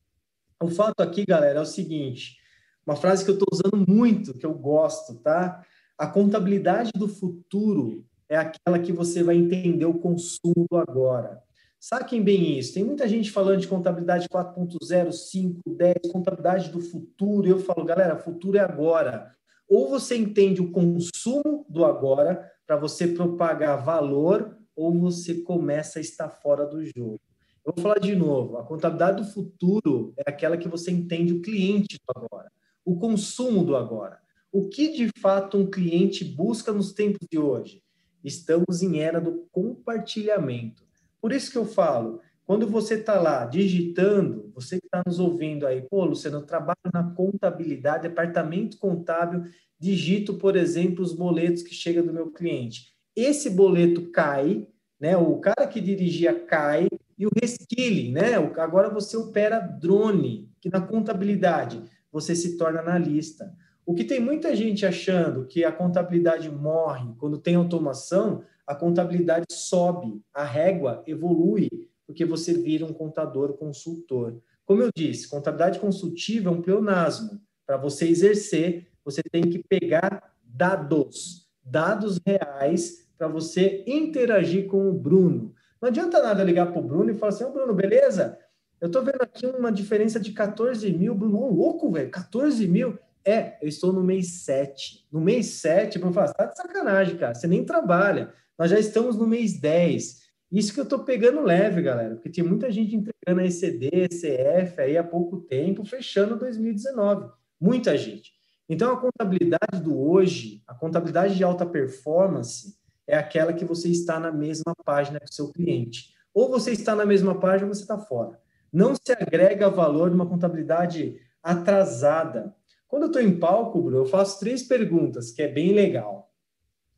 O 0.61 0.69
fato 0.69 1.01
aqui, 1.01 1.25
galera, 1.25 1.61
é 1.61 1.63
o 1.63 1.67
seguinte: 1.67 2.37
uma 2.85 2.97
frase 2.97 3.25
que 3.25 3.31
eu 3.31 3.35
estou 3.35 3.49
usando 3.53 3.87
muito, 3.89 4.35
que 4.35 4.45
eu 4.45 4.55
gosto, 4.55 5.15
tá? 5.21 5.65
A 5.97 6.07
contabilidade 6.07 6.91
do 6.95 7.09
futuro 7.09 8.05
é 8.29 8.37
aquela 8.37 8.79
que 8.79 8.93
você 8.93 9.23
vai 9.23 9.37
entender 9.37 9.87
o 9.87 9.99
consumo 9.99 10.67
do 10.71 10.77
agora. 10.77 11.41
Saquem 11.81 12.23
bem 12.23 12.59
isso. 12.59 12.75
Tem 12.75 12.85
muita 12.85 13.07
gente 13.09 13.31
falando 13.31 13.61
de 13.61 13.69
contabilidade 13.69 14.29
4.0, 14.29 15.13
5, 15.13 15.61
10, 15.65 15.95
contabilidade 16.13 16.71
do 16.71 16.81
futuro. 16.81 17.47
Eu 17.47 17.61
falo, 17.61 17.85
galera, 17.85 18.19
futuro 18.19 18.59
é 18.59 18.61
agora. 18.61 19.33
Ou 19.69 19.89
você 19.89 20.17
entende 20.17 20.61
o 20.61 20.73
consumo 20.73 21.65
do 21.69 21.85
agora 21.85 22.51
para 22.69 22.77
você 22.77 23.09
propagar 23.09 23.83
valor, 23.83 24.55
ou 24.77 24.93
você 24.93 25.37
começa 25.37 25.99
a 25.99 26.03
estar 26.03 26.29
fora 26.29 26.67
do 26.67 26.85
jogo. 26.85 27.19
Eu 27.65 27.73
vou 27.75 27.83
falar 27.83 27.99
de 27.99 28.15
novo. 28.15 28.59
A 28.59 28.63
contabilidade 28.63 29.23
do 29.23 29.29
futuro 29.33 30.13
é 30.19 30.31
aquela 30.31 30.59
que 30.59 30.69
você 30.69 30.91
entende 30.91 31.33
o 31.33 31.41
cliente 31.41 31.97
do 31.97 32.13
agora, 32.15 32.53
o 32.85 32.99
consumo 32.99 33.65
do 33.65 33.75
agora. 33.75 34.21
O 34.53 34.69
que 34.69 34.93
de 34.93 35.09
fato 35.19 35.57
um 35.57 35.71
cliente 35.71 36.23
busca 36.23 36.71
nos 36.71 36.93
tempos 36.93 37.27
de 37.31 37.39
hoje? 37.39 37.83
Estamos 38.23 38.83
em 38.83 38.99
era 38.99 39.19
do 39.19 39.47
compartilhamento. 39.51 40.83
Por 41.23 41.33
isso 41.33 41.51
que 41.51 41.57
eu 41.57 41.65
falo, 41.65 42.21
quando 42.49 42.67
você 42.67 42.95
está 42.95 43.21
lá 43.21 43.45
digitando, 43.45 44.51
você 44.55 44.81
que 44.81 44.87
está 44.87 45.03
nos 45.07 45.21
ouvindo 45.21 45.67
aí, 45.67 45.83
pô, 45.83 46.03
Luciano, 46.07 46.39
eu 46.39 46.47
trabalho 46.47 46.79
na 46.95 47.03
contabilidade, 47.03 48.09
departamento 48.09 48.79
contábil, 48.79 49.45
digito, 49.79 50.33
por 50.33 50.57
exemplo, 50.57 51.05
os 51.05 51.13
boletos 51.13 51.63
que 51.63 51.75
chegam 51.75 52.07
do 52.07 52.11
meu 52.11 52.31
cliente. 52.31 52.95
Esse 53.15 53.51
boleto 53.51 54.11
cai, 54.11 54.67
né? 54.99 55.15
O 55.15 55.37
cara 55.41 55.67
que 55.67 55.79
dirigia 55.79 56.41
cai 56.47 56.89
e 57.19 57.27
o 57.27 57.31
reskilling, 57.39 58.13
né? 58.13 58.37
Agora 58.37 58.89
você 58.89 59.15
opera 59.19 59.61
drone, 59.61 60.51
que 60.59 60.71
na 60.71 60.81
contabilidade 60.81 61.83
você 62.11 62.35
se 62.35 62.57
torna 62.57 62.81
analista. 62.81 63.55
O 63.85 63.95
que 63.95 64.05
tem 64.05 64.21
muita 64.21 64.57
gente 64.57 64.87
achando 64.87 65.45
que 65.45 65.65
a 65.65 65.71
contabilidade 65.71 66.51
morre 66.51 67.13
quando 67.19 67.37
tem 67.37 67.57
automação, 67.57 68.43
a 68.67 68.75
contabilidade 68.75 69.45
sobe, 69.51 70.23
a 70.33 70.45
régua 70.45 71.03
evolui, 71.07 71.69
porque 72.09 72.25
você 72.25 72.55
vira 72.55 72.87
um 72.87 72.93
contador 72.93 73.53
consultor. 73.53 74.41
Como 74.65 74.81
eu 74.81 74.89
disse, 74.97 75.29
contabilidade 75.29 75.79
consultiva 75.79 76.49
é 76.49 76.53
um 76.53 76.63
pleonasmo. 76.63 77.39
Para 77.67 77.77
você 77.77 78.09
exercer, 78.09 78.89
você 79.05 79.23
tem 79.31 79.43
que 79.43 79.63
pegar 79.63 80.35
dados, 80.43 81.47
dados 81.63 82.19
reais, 82.27 83.07
para 83.19 83.29
você 83.29 83.85
interagir 83.87 84.69
com 84.69 84.89
o 84.89 84.95
Bruno. 84.95 85.55
Não 85.83 85.91
adianta 85.91 86.23
nada 86.23 86.43
ligar 86.43 86.73
para 86.73 86.81
o 86.81 86.83
Bruno 86.83 87.11
e 87.11 87.15
falar 87.15 87.29
assim: 87.29 87.45
Ô 87.45 87.51
Bruno, 87.51 87.75
beleza? 87.75 88.39
Eu 88.81 88.87
estou 88.87 89.05
vendo 89.05 89.21
aqui 89.21 89.45
uma 89.45 89.71
diferença 89.71 90.19
de 90.19 90.33
14 90.33 90.91
mil. 90.91 91.15
Bruno, 91.15 91.43
ô, 91.43 91.51
louco, 91.51 91.93
velho, 91.93 92.11
14 92.11 92.67
mil. 92.67 92.99
É, 93.23 93.59
eu 93.61 93.69
estou 93.69 93.93
no 93.93 94.03
mês 94.03 94.45
7. 94.45 95.07
No 95.13 95.21
mês 95.21 95.47
7, 95.47 96.01
eu 96.01 96.13
falo, 96.13 96.33
tá 96.33 96.47
de 96.47 96.57
sacanagem, 96.57 97.19
cara. 97.19 97.35
Você 97.35 97.47
nem 97.47 97.65
trabalha. 97.65 98.33
Nós 98.59 98.71
já 98.71 98.79
estamos 98.79 99.15
no 99.17 99.27
mês 99.27 99.61
10. 99.61 100.28
Isso 100.51 100.73
que 100.73 100.81
eu 100.81 100.85
estou 100.85 101.01
pegando 101.01 101.43
leve, 101.43 101.83
galera, 101.83 102.15
porque 102.15 102.31
tinha 102.31 102.47
muita 102.47 102.71
gente 102.71 102.97
entregando 102.97 103.41
a 103.41 103.45
ECD, 103.45 103.91
ECF 103.93 104.81
aí 104.81 104.97
há 104.97 105.05
pouco 105.05 105.41
tempo, 105.41 105.85
fechando 105.85 106.39
2019. 106.39 107.31
Muita 107.61 107.97
gente. 107.99 108.33
Então, 108.69 108.93
a 108.93 108.97
contabilidade 109.01 109.83
do 109.83 109.99
hoje, 109.99 110.63
a 110.67 110.75
contabilidade 110.75 111.37
de 111.37 111.45
alta 111.45 111.67
performance, 111.67 112.79
é 113.07 113.17
aquela 113.17 113.53
que 113.53 113.65
você 113.65 113.89
está 113.89 114.21
na 114.21 114.31
mesma 114.31 114.75
página 114.85 115.19
que 115.19 115.31
o 115.31 115.35
seu 115.35 115.51
cliente. 115.51 116.15
Ou 116.35 116.49
você 116.51 116.73
está 116.73 116.95
na 116.95 117.07
mesma 117.07 117.39
página 117.39 117.69
ou 117.69 117.75
você 117.75 117.83
está 117.83 117.99
fora. 117.99 118.39
Não 118.73 118.95
se 118.95 119.13
agrega 119.13 119.71
valor 119.71 120.11
numa 120.11 120.27
contabilidade 120.27 121.19
atrasada. 121.43 122.55
Quando 122.87 123.05
eu 123.05 123.07
estou 123.09 123.23
em 123.23 123.39
palco, 123.39 123.81
Bruno, 123.81 123.99
eu 123.99 124.07
faço 124.07 124.39
três 124.39 124.63
perguntas, 124.63 125.31
que 125.31 125.43
é 125.43 125.49
bem 125.49 125.73
legal. 125.73 126.31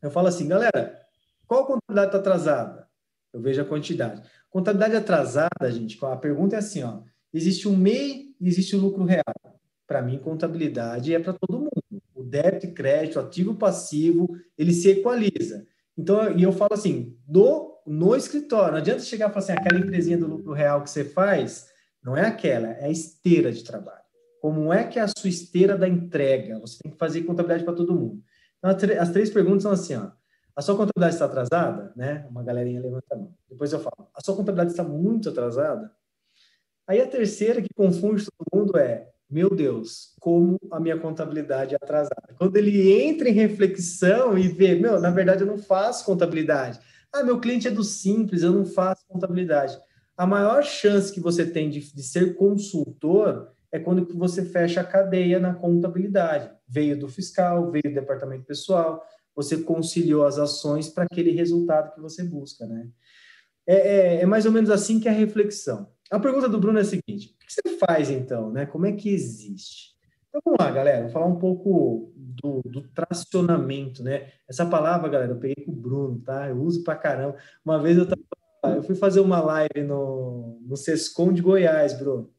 Eu 0.01 0.11
falo 0.11 0.27
assim, 0.27 0.47
galera, 0.47 0.99
qual 1.47 1.65
contabilidade 1.65 2.07
está 2.07 2.17
atrasada? 2.17 2.80
Eu 3.33 3.41
vejo 3.41 3.61
a 3.61 3.65
quantidade. 3.65 4.21
Contabilidade 4.49 4.95
atrasada, 4.95 5.71
gente, 5.71 5.97
a 6.03 6.15
pergunta 6.17 6.55
é 6.55 6.59
assim, 6.59 6.83
ó, 6.83 7.01
existe 7.33 7.67
um 7.67 7.75
MEI 7.75 8.35
e 8.39 8.47
existe 8.47 8.75
o 8.75 8.79
lucro 8.79 9.03
real. 9.03 9.23
Para 9.87 10.01
mim, 10.01 10.19
contabilidade 10.19 11.13
é 11.13 11.19
para 11.19 11.33
todo 11.33 11.59
mundo. 11.59 12.01
O 12.13 12.23
débito 12.23 12.65
e 12.65 12.71
crédito, 12.71 13.19
ativo 13.19 13.53
e 13.53 13.57
passivo, 13.57 14.29
ele 14.57 14.73
se 14.73 14.89
equaliza. 14.89 15.65
Então, 15.97 16.37
e 16.37 16.43
eu 16.43 16.51
falo 16.51 16.73
assim, 16.73 17.17
do, 17.27 17.77
no 17.85 18.15
escritório, 18.15 18.71
não 18.71 18.77
adianta 18.79 19.01
chegar 19.01 19.29
e 19.29 19.33
falar 19.33 19.43
assim, 19.43 19.51
aquela 19.53 19.79
empresinha 19.79 20.17
do 20.17 20.27
lucro 20.27 20.53
real 20.53 20.83
que 20.83 20.89
você 20.89 21.03
faz, 21.03 21.67
não 22.03 22.15
é 22.15 22.25
aquela, 22.25 22.69
é 22.69 22.85
a 22.85 22.89
esteira 22.89 23.51
de 23.51 23.63
trabalho. 23.63 24.01
Como 24.41 24.73
é 24.73 24.85
que 24.85 24.97
é 24.97 25.03
a 25.03 25.07
sua 25.07 25.29
esteira 25.29 25.77
da 25.77 25.87
entrega? 25.87 26.59
Você 26.59 26.79
tem 26.81 26.91
que 26.91 26.97
fazer 26.97 27.21
contabilidade 27.23 27.63
para 27.63 27.75
todo 27.75 27.93
mundo. 27.93 28.21
Então, 28.57 28.71
as 28.99 29.09
três 29.11 29.29
perguntas 29.29 29.63
são 29.63 29.71
assim, 29.71 29.95
ó, 29.95 30.11
a 30.61 30.63
sua 30.63 30.75
contabilidade 30.77 31.15
está 31.15 31.25
atrasada, 31.25 31.91
né? 31.95 32.23
Uma 32.29 32.43
galerinha 32.43 32.79
levanta 32.79 33.15
a 33.15 33.17
mão. 33.17 33.33
Depois 33.49 33.73
eu 33.73 33.79
falo, 33.79 34.07
a 34.13 34.21
sua 34.23 34.35
contabilidade 34.35 34.69
está 34.69 34.83
muito 34.83 35.27
atrasada. 35.27 35.91
Aí 36.87 37.01
a 37.01 37.07
terceira 37.07 37.63
que 37.63 37.73
confunde 37.73 38.25
todo 38.25 38.59
mundo 38.59 38.77
é, 38.77 39.09
meu 39.27 39.49
Deus, 39.49 40.13
como 40.19 40.59
a 40.71 40.79
minha 40.79 40.99
contabilidade 40.99 41.73
é 41.73 41.77
atrasada. 41.81 42.35
Quando 42.37 42.55
ele 42.57 42.91
entra 42.91 43.27
em 43.27 43.33
reflexão 43.33 44.37
e 44.37 44.47
vê, 44.49 44.75
meu, 44.75 44.99
na 44.99 45.09
verdade 45.09 45.41
eu 45.41 45.47
não 45.47 45.57
faço 45.57 46.05
contabilidade. 46.05 46.79
Ah, 47.11 47.23
meu 47.23 47.39
cliente 47.39 47.67
é 47.67 47.71
do 47.71 47.83
simples, 47.83 48.43
eu 48.43 48.51
não 48.51 48.63
faço 48.63 49.03
contabilidade. 49.07 49.75
A 50.15 50.27
maior 50.27 50.63
chance 50.63 51.11
que 51.11 51.19
você 51.19 51.43
tem 51.43 51.71
de, 51.71 51.79
de 51.91 52.03
ser 52.03 52.35
consultor 52.35 53.51
é 53.71 53.79
quando 53.79 54.05
você 54.15 54.45
fecha 54.45 54.81
a 54.81 54.83
cadeia 54.83 55.39
na 55.39 55.55
contabilidade. 55.55 56.51
Veio 56.67 56.99
do 56.99 57.07
fiscal, 57.07 57.71
veio 57.71 57.83
do 57.83 57.95
departamento 57.95 58.43
pessoal, 58.43 59.03
você 59.41 59.57
conciliou 59.57 60.25
as 60.25 60.37
ações 60.37 60.89
para 60.89 61.05
aquele 61.05 61.31
resultado 61.31 61.93
que 61.93 62.01
você 62.01 62.23
busca, 62.23 62.65
né? 62.65 62.87
É, 63.67 63.75
é, 63.75 64.21
é, 64.21 64.25
mais 64.25 64.45
ou 64.45 64.51
menos 64.51 64.69
assim 64.69 64.99
que 64.99 65.07
é 65.07 65.11
a 65.11 65.15
reflexão. 65.15 65.89
A 66.09 66.19
pergunta 66.19 66.49
do 66.49 66.59
Bruno 66.59 66.77
é 66.77 66.81
a 66.81 66.85
seguinte: 66.85 67.35
o 67.35 67.45
que 67.45 67.53
você 67.53 67.77
faz 67.77 68.09
então, 68.09 68.51
né? 68.51 68.65
Como 68.65 68.85
é 68.85 68.91
que 68.91 69.09
existe? 69.09 69.91
Então 70.29 70.41
vamos 70.45 70.59
lá, 70.59 70.71
galera, 70.71 71.03
vou 71.03 71.11
falar 71.11 71.27
um 71.27 71.39
pouco 71.39 72.13
do, 72.15 72.61
do 72.63 72.81
tracionamento, 72.89 74.01
né? 74.01 74.29
Essa 74.47 74.65
palavra, 74.65 75.09
galera, 75.09 75.33
eu 75.33 75.39
peguei 75.39 75.65
com 75.65 75.71
o 75.71 75.75
Bruno, 75.75 76.21
tá? 76.21 76.47
Eu 76.47 76.61
uso 76.61 76.83
para 76.83 76.95
caramba. 76.95 77.37
Uma 77.65 77.81
vez 77.81 77.97
eu, 77.97 78.07
tava, 78.07 78.75
eu 78.75 78.83
fui 78.83 78.95
fazer 78.95 79.19
uma 79.19 79.41
live 79.41 79.83
no, 79.83 80.59
no 80.61 80.77
Sescom 80.77 81.33
de 81.33 81.41
Goiás, 81.41 81.93
Bruno. 81.93 82.33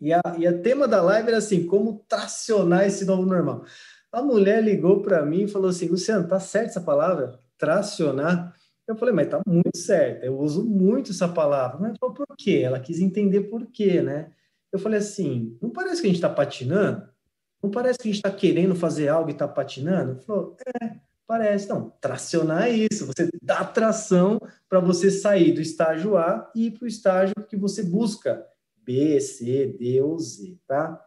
E 0.00 0.12
a, 0.12 0.20
e 0.36 0.46
a 0.48 0.58
tema 0.58 0.88
da 0.88 1.00
live 1.00 1.28
era 1.28 1.38
assim: 1.38 1.64
como 1.64 2.04
tracionar 2.08 2.84
esse 2.84 3.04
novo 3.04 3.24
normal. 3.24 3.64
A 4.12 4.22
mulher 4.22 4.62
ligou 4.62 5.00
para 5.00 5.24
mim 5.24 5.44
e 5.44 5.48
falou 5.48 5.70
assim: 5.70 5.88
Luciano, 5.88 6.28
tá 6.28 6.38
certo 6.38 6.68
essa 6.68 6.80
palavra? 6.80 7.40
Tracionar? 7.56 8.54
Eu 8.86 8.96
falei, 8.96 9.14
mas 9.14 9.28
tá 9.28 9.40
muito 9.46 9.76
certo, 9.76 10.24
eu 10.24 10.38
uso 10.38 10.64
muito 10.64 11.12
essa 11.12 11.28
palavra. 11.28 11.78
Mas 11.80 11.96
falou, 11.98 12.14
por 12.14 12.26
quê? 12.36 12.60
Ela 12.64 12.78
quis 12.78 13.00
entender 13.00 13.42
por 13.42 13.66
quê, 13.66 14.02
né? 14.02 14.32
Eu 14.70 14.78
falei 14.78 14.98
assim: 14.98 15.56
não 15.60 15.70
parece 15.70 16.00
que 16.00 16.06
a 16.06 16.10
gente 16.10 16.16
está 16.16 16.28
patinando? 16.28 17.08
Não 17.62 17.70
parece 17.70 17.98
que 17.98 18.08
a 18.08 18.12
gente 18.12 18.16
está 18.16 18.30
querendo 18.30 18.74
fazer 18.74 19.08
algo 19.08 19.30
e 19.30 19.32
está 19.32 19.46
patinando? 19.46 20.12
Ele 20.12 20.20
falou, 20.20 20.56
é, 20.82 20.96
parece. 21.26 21.68
Não, 21.68 21.90
tracionar 22.00 22.66
é 22.66 22.70
isso. 22.90 23.06
Você 23.06 23.28
dá 23.40 23.64
tração 23.64 24.40
para 24.68 24.80
você 24.80 25.10
sair 25.10 25.52
do 25.52 25.60
estágio 25.60 26.16
A 26.16 26.50
e 26.56 26.66
ir 26.66 26.70
para 26.72 26.84
o 26.84 26.88
estágio 26.88 27.34
que 27.48 27.56
você 27.56 27.84
busca. 27.84 28.44
B, 28.84 29.20
C, 29.20 29.76
D 29.78 30.00
ou 30.00 30.18
Z, 30.18 30.58
tá? 30.66 31.00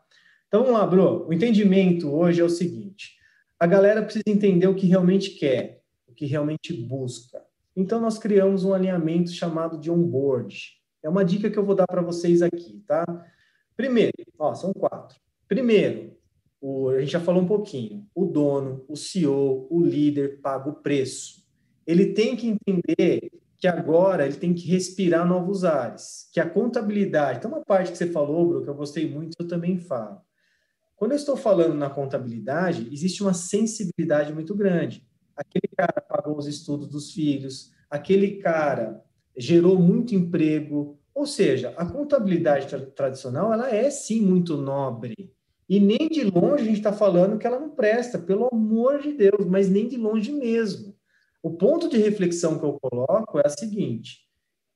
Então 0.48 0.64
vamos 0.64 0.80
lá, 0.80 0.86
Bro. 0.86 1.28
O 1.28 1.34
entendimento 1.34 2.10
hoje 2.14 2.42
é 2.42 2.44
o 2.44 2.50
seguinte: 2.50 3.16
a 3.60 3.66
galera 3.66 4.04
precisa 4.04 4.24
entender 4.28 4.68
o 4.68 4.76
que 4.76 4.88
realmente 4.88 5.32
quer, 5.32 5.82
o 6.08 6.14
que 6.14 6.26
realmente 6.26 6.74
busca. 6.74 7.44
Então 7.76 8.00
nós 8.00 8.18
criamos 8.18 8.64
um 8.64 8.74
alinhamento 8.74 9.32
chamado 9.32 9.78
de 9.78 9.92
onboard. 9.92 10.74
É 11.04 11.10
uma 11.10 11.26
dica 11.26 11.50
que 11.50 11.58
eu 11.58 11.66
vou 11.66 11.76
dar 11.76 11.88
para 11.88 12.02
vocês 12.02 12.42
aqui, 12.42 12.84
tá? 12.88 13.06
Primeiro, 13.76 14.14
ó, 14.40 14.54
são 14.54 14.72
quatro. 14.74 15.20
Primeiro, 15.48 16.16
o, 16.62 16.90
a 16.90 17.00
gente 17.00 17.12
já 17.12 17.20
falou 17.20 17.44
um 17.44 17.48
pouquinho. 17.48 18.08
O 18.16 18.26
dono, 18.26 18.84
o 18.88 18.96
CEO, 18.96 19.68
o 19.70 19.86
líder 19.86 20.42
paga 20.42 20.70
o 20.70 20.76
preço. 20.76 21.46
Ele 21.86 22.14
tem 22.14 22.36
que 22.36 22.48
entender 22.48 23.30
que 23.58 23.68
agora 23.68 24.26
ele 24.26 24.38
tem 24.38 24.54
que 24.54 24.68
respirar 24.68 25.28
novos 25.28 25.64
ares, 25.64 26.30
que 26.34 26.40
a 26.40 26.50
contabilidade, 26.50 27.40
tem 27.40 27.50
uma 27.50 27.64
parte 27.64 27.92
que 27.92 27.98
você 27.98 28.08
falou, 28.08 28.48
Bruno, 28.48 28.64
que 28.64 28.70
eu 28.70 28.76
gostei 28.76 29.10
muito, 29.10 29.36
eu 29.40 29.48
também 29.48 29.78
falo. 29.78 30.25
Quando 30.96 31.12
eu 31.12 31.18
estou 31.18 31.36
falando 31.36 31.74
na 31.74 31.90
contabilidade, 31.90 32.88
existe 32.92 33.22
uma 33.22 33.34
sensibilidade 33.34 34.34
muito 34.34 34.56
grande. 34.56 35.06
Aquele 35.36 35.68
cara 35.76 36.02
pagou 36.02 36.38
os 36.38 36.48
estudos 36.48 36.88
dos 36.88 37.12
filhos, 37.12 37.72
aquele 37.90 38.38
cara 38.38 39.04
gerou 39.38 39.78
muito 39.78 40.16
emprego, 40.16 40.98
ou 41.14 41.26
seja, 41.26 41.74
a 41.78 41.86
contabilidade 41.86 42.68
tra 42.68 42.80
tradicional, 42.86 43.52
ela 43.52 43.70
é 43.74 43.90
sim 43.90 44.22
muito 44.22 44.56
nobre. 44.56 45.34
E 45.68 45.80
nem 45.80 46.08
de 46.10 46.24
longe 46.24 46.64
a 46.64 46.66
gente 46.66 46.78
está 46.78 46.94
falando 46.94 47.38
que 47.38 47.48
ela 47.48 47.60
não 47.60 47.72
presta, 47.72 48.20
pelo 48.20 48.48
amor 48.52 49.02
de 49.02 49.14
Deus, 49.14 49.46
mas 49.48 49.70
nem 49.70 49.88
de 49.88 49.98
longe 49.98 50.32
mesmo. 50.32 50.96
O 51.42 51.52
ponto 51.52 51.90
de 51.90 51.98
reflexão 51.98 52.58
que 52.58 52.66
eu 52.66 52.80
coloco 52.80 53.40
é 53.40 53.44
a 53.46 53.50
seguinte: 53.50 54.20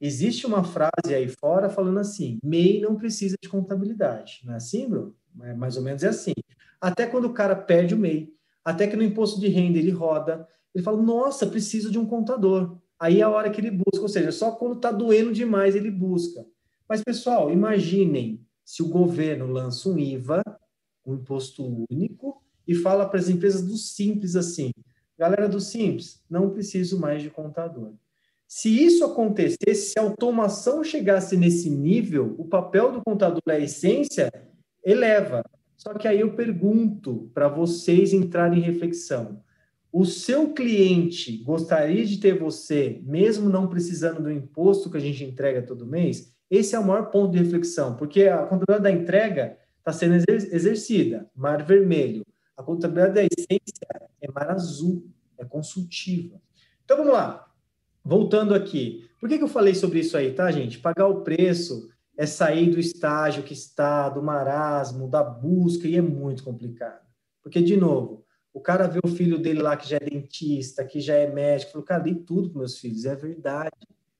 existe 0.01 0.45
uma 0.45 0.63
frase 0.63 1.13
aí 1.13 1.27
fora 1.27 1.69
falando 1.69 1.99
assim: 1.99 2.39
MEI 2.43 2.81
não 2.81 2.95
precisa 2.95 3.35
de 3.41 3.47
contabilidade. 3.47 4.41
Não 4.43 4.53
é 4.53 4.57
assim, 4.57 4.87
bro? 4.89 5.15
É 5.43 5.53
mais 5.53 5.77
ou 5.77 5.83
menos 5.83 6.03
é 6.03 6.09
assim. 6.09 6.33
Até 6.79 7.05
quando 7.05 7.25
o 7.25 7.33
cara 7.33 7.55
perde 7.55 7.93
o 7.93 7.97
MEI, 7.97 8.33
até 8.63 8.87
que 8.87 8.95
no 8.95 9.03
imposto 9.03 9.39
de 9.39 9.47
renda 9.47 9.77
ele 9.77 9.91
roda, 9.91 10.47
ele 10.73 10.83
fala: 10.83 11.01
nossa, 11.01 11.47
preciso 11.47 11.91
de 11.91 11.99
um 11.99 12.05
contador. 12.05 12.77
Aí 12.99 13.19
é 13.21 13.23
a 13.23 13.29
hora 13.29 13.49
que 13.49 13.61
ele 13.61 13.71
busca, 13.71 14.01
ou 14.01 14.09
seja, 14.09 14.31
só 14.31 14.51
quando 14.51 14.75
está 14.75 14.91
doendo 14.91 15.31
demais 15.31 15.75
ele 15.75 15.89
busca. 15.89 16.45
Mas, 16.87 17.03
pessoal, 17.03 17.51
imaginem 17.51 18.45
se 18.65 18.83
o 18.83 18.89
governo 18.89 19.47
lança 19.47 19.89
um 19.89 19.97
IVA, 19.97 20.41
um 21.05 21.15
imposto 21.15 21.85
único, 21.89 22.43
e 22.67 22.75
fala 22.75 23.07
para 23.07 23.19
as 23.19 23.29
empresas 23.29 23.65
do 23.65 23.77
simples 23.77 24.35
assim: 24.35 24.71
Galera 25.17 25.49
do 25.49 25.59
Simples, 25.59 26.23
não 26.29 26.49
preciso 26.49 26.99
mais 26.99 27.21
de 27.21 27.29
contador. 27.29 27.93
Se 28.47 28.69
isso 28.69 29.03
acontecesse, 29.03 29.91
se 29.91 29.99
a 29.99 30.01
automação 30.01 30.83
chegasse 30.83 31.37
nesse 31.37 31.69
nível, 31.69 32.35
o 32.37 32.45
papel 32.45 32.91
do 32.91 33.03
contador, 33.03 33.41
a 33.47 33.59
essência, 33.59 34.31
eleva. 34.83 35.43
Só 35.75 35.93
que 35.93 36.07
aí 36.07 36.19
eu 36.19 36.35
pergunto 36.35 37.31
para 37.33 37.47
vocês 37.47 38.13
entrarem 38.13 38.59
em 38.59 38.63
reflexão. 38.63 39.41
O 39.91 40.05
seu 40.05 40.53
cliente 40.53 41.37
gostaria 41.37 42.05
de 42.05 42.17
ter 42.17 42.37
você, 42.37 43.01
mesmo 43.03 43.49
não 43.49 43.67
precisando 43.67 44.21
do 44.21 44.31
imposto 44.31 44.89
que 44.89 44.97
a 44.97 45.01
gente 45.01 45.23
entrega 45.23 45.61
todo 45.61 45.87
mês? 45.87 46.35
Esse 46.49 46.75
é 46.75 46.79
o 46.79 46.85
maior 46.85 47.09
ponto 47.09 47.31
de 47.31 47.39
reflexão, 47.39 47.95
porque 47.95 48.23
a 48.23 48.39
contabilidade 48.39 48.83
da 48.83 48.91
entrega 48.91 49.57
está 49.77 49.91
sendo 49.91 50.15
exercida, 50.15 51.29
mar 51.35 51.63
vermelho. 51.63 52.23
A 52.55 52.61
contabilidade 52.61 53.13
da 53.13 53.23
essência 53.23 53.87
é 54.21 54.31
mar 54.31 54.51
azul, 54.51 55.07
é 55.37 55.45
consultiva. 55.45 56.39
Então 56.83 56.97
vamos 56.97 57.13
lá. 57.13 57.47
Voltando 58.03 58.53
aqui. 58.53 59.07
Por 59.19 59.29
que, 59.29 59.37
que 59.37 59.43
eu 59.43 59.47
falei 59.47 59.75
sobre 59.75 59.99
isso 59.99 60.17
aí, 60.17 60.33
tá, 60.33 60.51
gente? 60.51 60.79
Pagar 60.79 61.07
o 61.07 61.21
preço 61.21 61.89
é 62.19 62.25
sair 62.25 62.69
do 62.69 62.77
estágio 62.77 63.43
que 63.43 63.53
está, 63.53 64.09
do 64.09 64.21
marasmo, 64.21 65.07
da 65.07 65.23
busca, 65.23 65.87
e 65.87 65.95
é 65.95 66.01
muito 66.01 66.43
complicado. 66.43 67.07
Porque, 67.41 67.61
de 67.61 67.77
novo, 67.77 68.25
o 68.53 68.59
cara 68.59 68.87
vê 68.87 68.99
o 69.01 69.07
filho 69.07 69.39
dele 69.39 69.61
lá 69.61 69.77
que 69.77 69.87
já 69.87 69.95
é 69.95 70.01
dentista, 70.01 70.83
que 70.83 70.99
já 70.99 71.13
é 71.13 71.31
médico, 71.31 71.71
falou, 71.71 71.87
cara, 71.87 72.03
dei 72.03 72.15
tudo 72.15 72.49
para 72.49 72.59
meus 72.59 72.77
filhos, 72.77 73.05
é 73.05 73.15
verdade. 73.15 73.71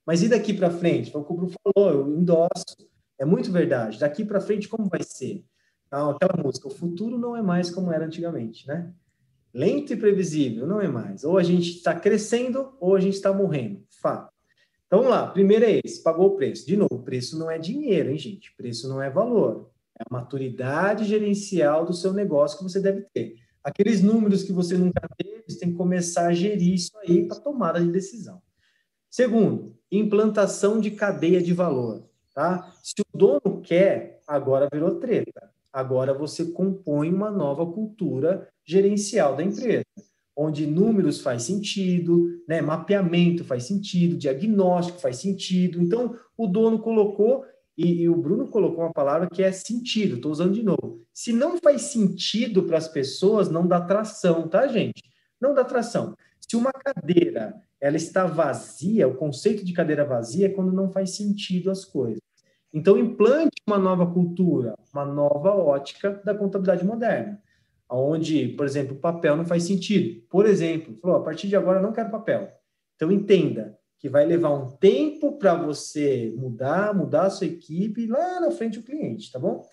Mas 0.06 0.24
e 0.24 0.30
daqui 0.30 0.54
para 0.54 0.72
frente? 0.72 1.12
O 1.14 1.22
Bruno 1.22 1.52
falou, 1.62 1.92
eu 1.92 2.18
endosso. 2.18 2.88
É 3.20 3.26
muito 3.26 3.52
verdade. 3.52 4.00
Daqui 4.00 4.24
para 4.24 4.40
frente, 4.40 4.70
como 4.70 4.88
vai 4.88 5.04
ser? 5.04 5.44
Então, 5.86 6.12
aquela 6.12 6.42
música, 6.42 6.70
o 6.70 6.72
futuro 6.72 7.18
não 7.18 7.36
é 7.36 7.42
mais 7.42 7.70
como 7.70 7.92
era 7.92 8.06
antigamente, 8.06 8.66
né? 8.66 8.94
Lento 9.54 9.92
e 9.92 9.98
previsível, 9.98 10.66
não 10.66 10.80
é 10.80 10.88
mais. 10.88 11.26
Ou 11.26 11.38
a 11.38 11.44
gente 11.44 11.70
está 11.72 11.94
crescendo 11.94 12.78
ou 12.80 12.96
a 12.96 13.00
gente 13.02 13.16
está 13.16 13.34
morrendo. 13.34 13.84
Fato. 13.90 14.32
Então 14.90 15.04
vamos 15.04 15.12
lá, 15.12 15.28
primeiro 15.28 15.66
é 15.66 15.80
esse, 15.86 16.02
pagou 16.02 16.30
o 16.30 16.36
preço. 16.36 16.66
De 16.66 16.76
novo, 16.76 17.04
preço 17.04 17.38
não 17.38 17.52
é 17.52 17.60
dinheiro, 17.60 18.10
hein, 18.10 18.18
gente? 18.18 18.52
Preço 18.56 18.90
não 18.90 19.00
é 19.00 19.08
valor. 19.08 19.70
É 19.96 20.02
a 20.02 20.12
maturidade 20.12 21.06
gerencial 21.06 21.86
do 21.86 21.94
seu 21.94 22.12
negócio 22.12 22.58
que 22.58 22.64
você 22.64 22.82
deve 22.82 23.02
ter. 23.14 23.36
Aqueles 23.64 24.02
números 24.02 24.42
que 24.42 24.52
você 24.52 24.76
nunca 24.76 25.08
teve, 25.16 25.44
você 25.48 25.60
tem 25.60 25.70
que 25.70 25.78
começar 25.78 26.26
a 26.26 26.34
gerir 26.34 26.74
isso 26.74 26.90
aí 27.04 27.28
para 27.28 27.40
tomada 27.40 27.80
de 27.80 27.92
decisão. 27.92 28.42
Segundo, 29.12 29.78
implantação 29.92 30.80
de 30.80 30.90
cadeia 30.90 31.40
de 31.40 31.54
valor. 31.54 32.10
Tá? 32.34 32.74
Se 32.82 32.96
o 33.00 33.18
dono 33.18 33.62
quer, 33.62 34.22
agora 34.28 34.68
virou 34.74 34.96
treta. 34.96 35.52
Agora 35.72 36.16
você 36.16 36.46
compõe 36.46 37.14
uma 37.14 37.30
nova 37.30 37.64
cultura 37.64 38.50
gerencial 38.66 39.36
da 39.36 39.44
empresa, 39.44 39.86
onde 40.36 40.66
números 40.66 41.22
faz 41.22 41.44
sentido, 41.44 42.28
né? 42.48 42.62
mapeamento 42.62 43.44
faz 43.44 43.66
sentido, 43.66 44.18
diagnóstico 44.18 45.00
faz 45.00 45.18
sentido. 45.18 45.82
Então, 45.82 46.16
o 46.38 46.48
dono 46.48 46.80
colocou, 46.80 47.44
e, 47.78 48.02
e 48.02 48.10
o 48.10 48.16
Bruno 48.16 48.48
colocou 48.48 48.84
uma 48.84 48.94
palavra 48.94 49.30
que 49.30 49.44
é 49.44 49.52
sentido, 49.52 50.16
estou 50.16 50.32
usando 50.32 50.54
de 50.54 50.64
novo. 50.64 51.02
Se 51.14 51.34
não 51.34 51.58
faz 51.58 51.84
sentido 51.84 52.64
para 52.64 52.78
as 52.78 52.88
pessoas, 52.88 53.50
não 53.50 53.68
dá 53.68 53.82
tração, 53.82 54.48
tá, 54.48 54.68
gente? 54.68 55.02
Não 55.40 55.54
dá 55.54 55.64
tração. 55.64 56.16
Se 56.40 56.56
uma 56.56 56.72
cadeira 56.72 57.56
ela 57.80 57.96
está 57.96 58.26
vazia, 58.26 59.08
o 59.08 59.16
conceito 59.16 59.64
de 59.64 59.74
cadeira 59.74 60.04
vazia 60.04 60.48
é 60.48 60.50
quando 60.50 60.74
não 60.74 60.92
faz 60.92 61.12
sentido 61.12 61.72
as 61.72 61.86
coisas. 61.86 62.20
Então, 62.74 62.98
implante 62.98 63.62
uma 63.66 63.80
nova 63.80 64.06
cultura, 64.06 64.76
uma 64.94 65.06
nova 65.06 65.52
ótica 65.56 66.22
da 66.24 66.36
contabilidade 66.36 66.86
moderna, 66.86 67.42
onde, 67.90 68.50
por 68.50 68.66
exemplo, 68.66 68.96
o 68.96 69.00
papel 69.00 69.36
não 69.36 69.46
faz 69.46 69.64
sentido. 69.64 70.22
Por 70.30 70.46
exemplo, 70.46 70.98
falou, 71.02 71.18
a 71.18 71.24
partir 71.24 71.48
de 71.48 71.56
agora 71.56 71.82
não 71.82 71.94
quero 71.94 72.12
papel. 72.12 72.50
Então, 72.96 73.12
entenda 73.12 73.78
que 73.98 74.10
vai 74.10 74.26
levar 74.26 74.52
um 74.52 74.70
tempo 74.78 75.38
para 75.38 75.56
você 75.56 76.34
mudar, 76.38 76.94
mudar 76.94 77.24
a 77.24 77.30
sua 77.30 77.48
equipe 77.48 78.08
lá 78.08 78.40
na 78.40 78.52
frente 78.52 78.80
o 78.80 78.84
cliente, 78.84 79.32
tá 79.32 79.40
bom? 79.40 79.66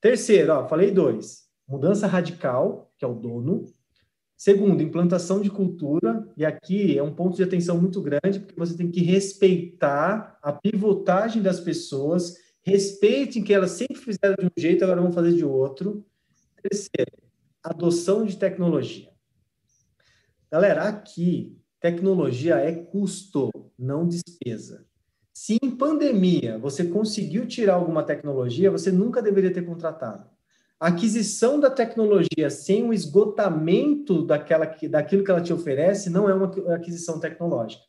Terceiro, 0.00 0.52
ó, 0.52 0.68
falei 0.68 0.90
dois. 0.90 1.44
Mudança 1.68 2.06
radical, 2.06 2.92
que 2.96 3.04
é 3.04 3.08
o 3.08 3.14
dono. 3.14 3.64
Segundo, 4.36 4.82
implantação 4.82 5.40
de 5.40 5.50
cultura, 5.50 6.26
e 6.36 6.44
aqui 6.44 6.98
é 6.98 7.02
um 7.02 7.14
ponto 7.14 7.36
de 7.36 7.42
atenção 7.42 7.80
muito 7.80 8.00
grande, 8.02 8.40
porque 8.40 8.58
você 8.58 8.76
tem 8.76 8.90
que 8.90 9.00
respeitar 9.00 10.38
a 10.42 10.52
pivotagem 10.52 11.40
das 11.40 11.60
pessoas 11.60 12.44
respeitem 12.64 13.42
que 13.44 13.52
elas 13.52 13.72
sempre 13.72 13.96
fizeram 13.96 14.36
de 14.38 14.46
um 14.46 14.50
jeito, 14.56 14.82
agora 14.82 15.02
vão 15.02 15.12
fazer 15.12 15.34
de 15.34 15.44
outro. 15.44 16.04
Terceiro, 16.62 17.12
adoção 17.64 18.26
de 18.26 18.36
tecnologia. 18.36 19.08
Galera, 20.52 20.84
aqui, 20.84 21.58
tecnologia 21.80 22.56
é 22.56 22.72
custo, 22.72 23.48
não 23.78 24.06
despesa. 24.06 24.86
Se 25.32 25.56
em 25.62 25.70
pandemia 25.70 26.58
você 26.58 26.84
conseguiu 26.84 27.46
tirar 27.46 27.74
alguma 27.74 28.04
tecnologia, 28.04 28.70
você 28.70 28.92
nunca 28.92 29.22
deveria 29.22 29.52
ter 29.52 29.62
contratado. 29.62 30.28
A 30.78 30.88
aquisição 30.88 31.58
da 31.58 31.70
tecnologia 31.70 32.50
sem 32.50 32.84
o 32.86 32.92
esgotamento 32.92 34.24
daquela, 34.24 34.66
daquilo 34.90 35.24
que 35.24 35.30
ela 35.30 35.40
te 35.40 35.52
oferece 35.52 36.10
não 36.10 36.28
é 36.28 36.34
uma 36.34 36.52
aquisição 36.74 37.18
tecnológica. 37.18 37.82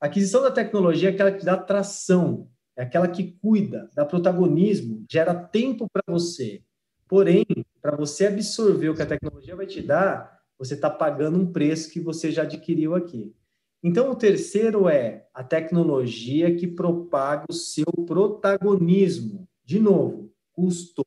A 0.00 0.06
aquisição 0.06 0.42
da 0.42 0.50
tecnologia 0.50 1.10
é 1.10 1.12
aquela 1.12 1.32
que 1.32 1.44
dá 1.44 1.56
tração, 1.56 2.48
é 2.76 2.82
aquela 2.82 3.06
que 3.08 3.38
cuida, 3.40 3.88
dá 3.94 4.04
protagonismo, 4.04 5.04
gera 5.10 5.32
tempo 5.32 5.86
para 5.90 6.02
você. 6.08 6.62
Porém, 7.08 7.46
para 7.84 7.98
você 7.98 8.28
absorver 8.28 8.88
o 8.88 8.94
que 8.94 9.02
a 9.02 9.06
tecnologia 9.06 9.54
vai 9.54 9.66
te 9.66 9.82
dar, 9.82 10.40
você 10.58 10.72
está 10.72 10.88
pagando 10.88 11.38
um 11.38 11.52
preço 11.52 11.90
que 11.90 12.00
você 12.00 12.32
já 12.32 12.40
adquiriu 12.40 12.94
aqui. 12.94 13.36
Então, 13.82 14.10
o 14.10 14.16
terceiro 14.16 14.88
é 14.88 15.26
a 15.34 15.44
tecnologia 15.44 16.56
que 16.56 16.66
propaga 16.66 17.44
o 17.46 17.52
seu 17.52 17.84
protagonismo. 18.06 19.46
De 19.62 19.78
novo, 19.78 20.32
custo. 20.50 21.04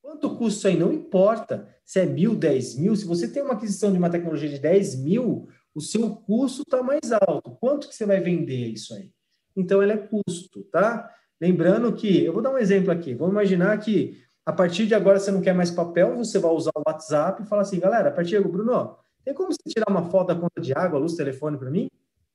Quanto 0.00 0.36
custa 0.36 0.68
aí? 0.68 0.76
Não 0.76 0.92
importa 0.92 1.68
se 1.84 1.98
é 1.98 2.06
mil, 2.06 2.36
dez 2.36 2.76
mil. 2.76 2.94
Se 2.94 3.04
você 3.04 3.26
tem 3.26 3.42
uma 3.42 3.54
aquisição 3.54 3.90
de 3.90 3.98
uma 3.98 4.08
tecnologia 4.08 4.48
de 4.48 4.60
10 4.60 5.02
mil, 5.02 5.48
o 5.74 5.80
seu 5.80 6.08
custo 6.14 6.62
está 6.62 6.84
mais 6.84 7.10
alto. 7.10 7.50
Quanto 7.60 7.88
que 7.88 7.96
você 7.96 8.06
vai 8.06 8.20
vender 8.20 8.68
isso 8.68 8.94
aí? 8.94 9.10
então 9.56 9.82
ela 9.82 9.94
é 9.94 9.96
custo, 9.96 10.62
tá? 10.70 11.10
Lembrando 11.40 11.92
que, 11.92 12.24
eu 12.24 12.32
vou 12.32 12.40
dar 12.40 12.52
um 12.52 12.58
exemplo 12.58 12.92
aqui, 12.92 13.12
vamos 13.12 13.32
imaginar 13.32 13.76
que 13.78 14.22
a 14.44 14.52
partir 14.52 14.86
de 14.86 14.94
agora 14.94 15.18
você 15.18 15.30
não 15.30 15.40
quer 15.40 15.54
mais 15.54 15.70
papel, 15.70 16.16
você 16.16 16.38
vai 16.38 16.50
usar 16.50 16.72
o 16.74 16.82
WhatsApp 16.86 17.42
e 17.42 17.46
falar 17.46 17.62
assim, 17.62 17.78
galera, 17.78 18.08
a 18.08 18.12
partir 18.12 18.30
de 18.30 18.36
agora, 18.36 18.52
Bruno, 18.52 18.96
tem 19.24 19.34
como 19.34 19.52
você 19.52 19.68
tirar 19.68 19.88
uma 19.88 20.10
foto 20.10 20.28
da 20.28 20.34
conta 20.34 20.60
de 20.60 20.72
água, 20.72 20.98
luz, 20.98 21.14
telefone 21.14 21.56
para 21.56 21.70
mim? 21.70 21.88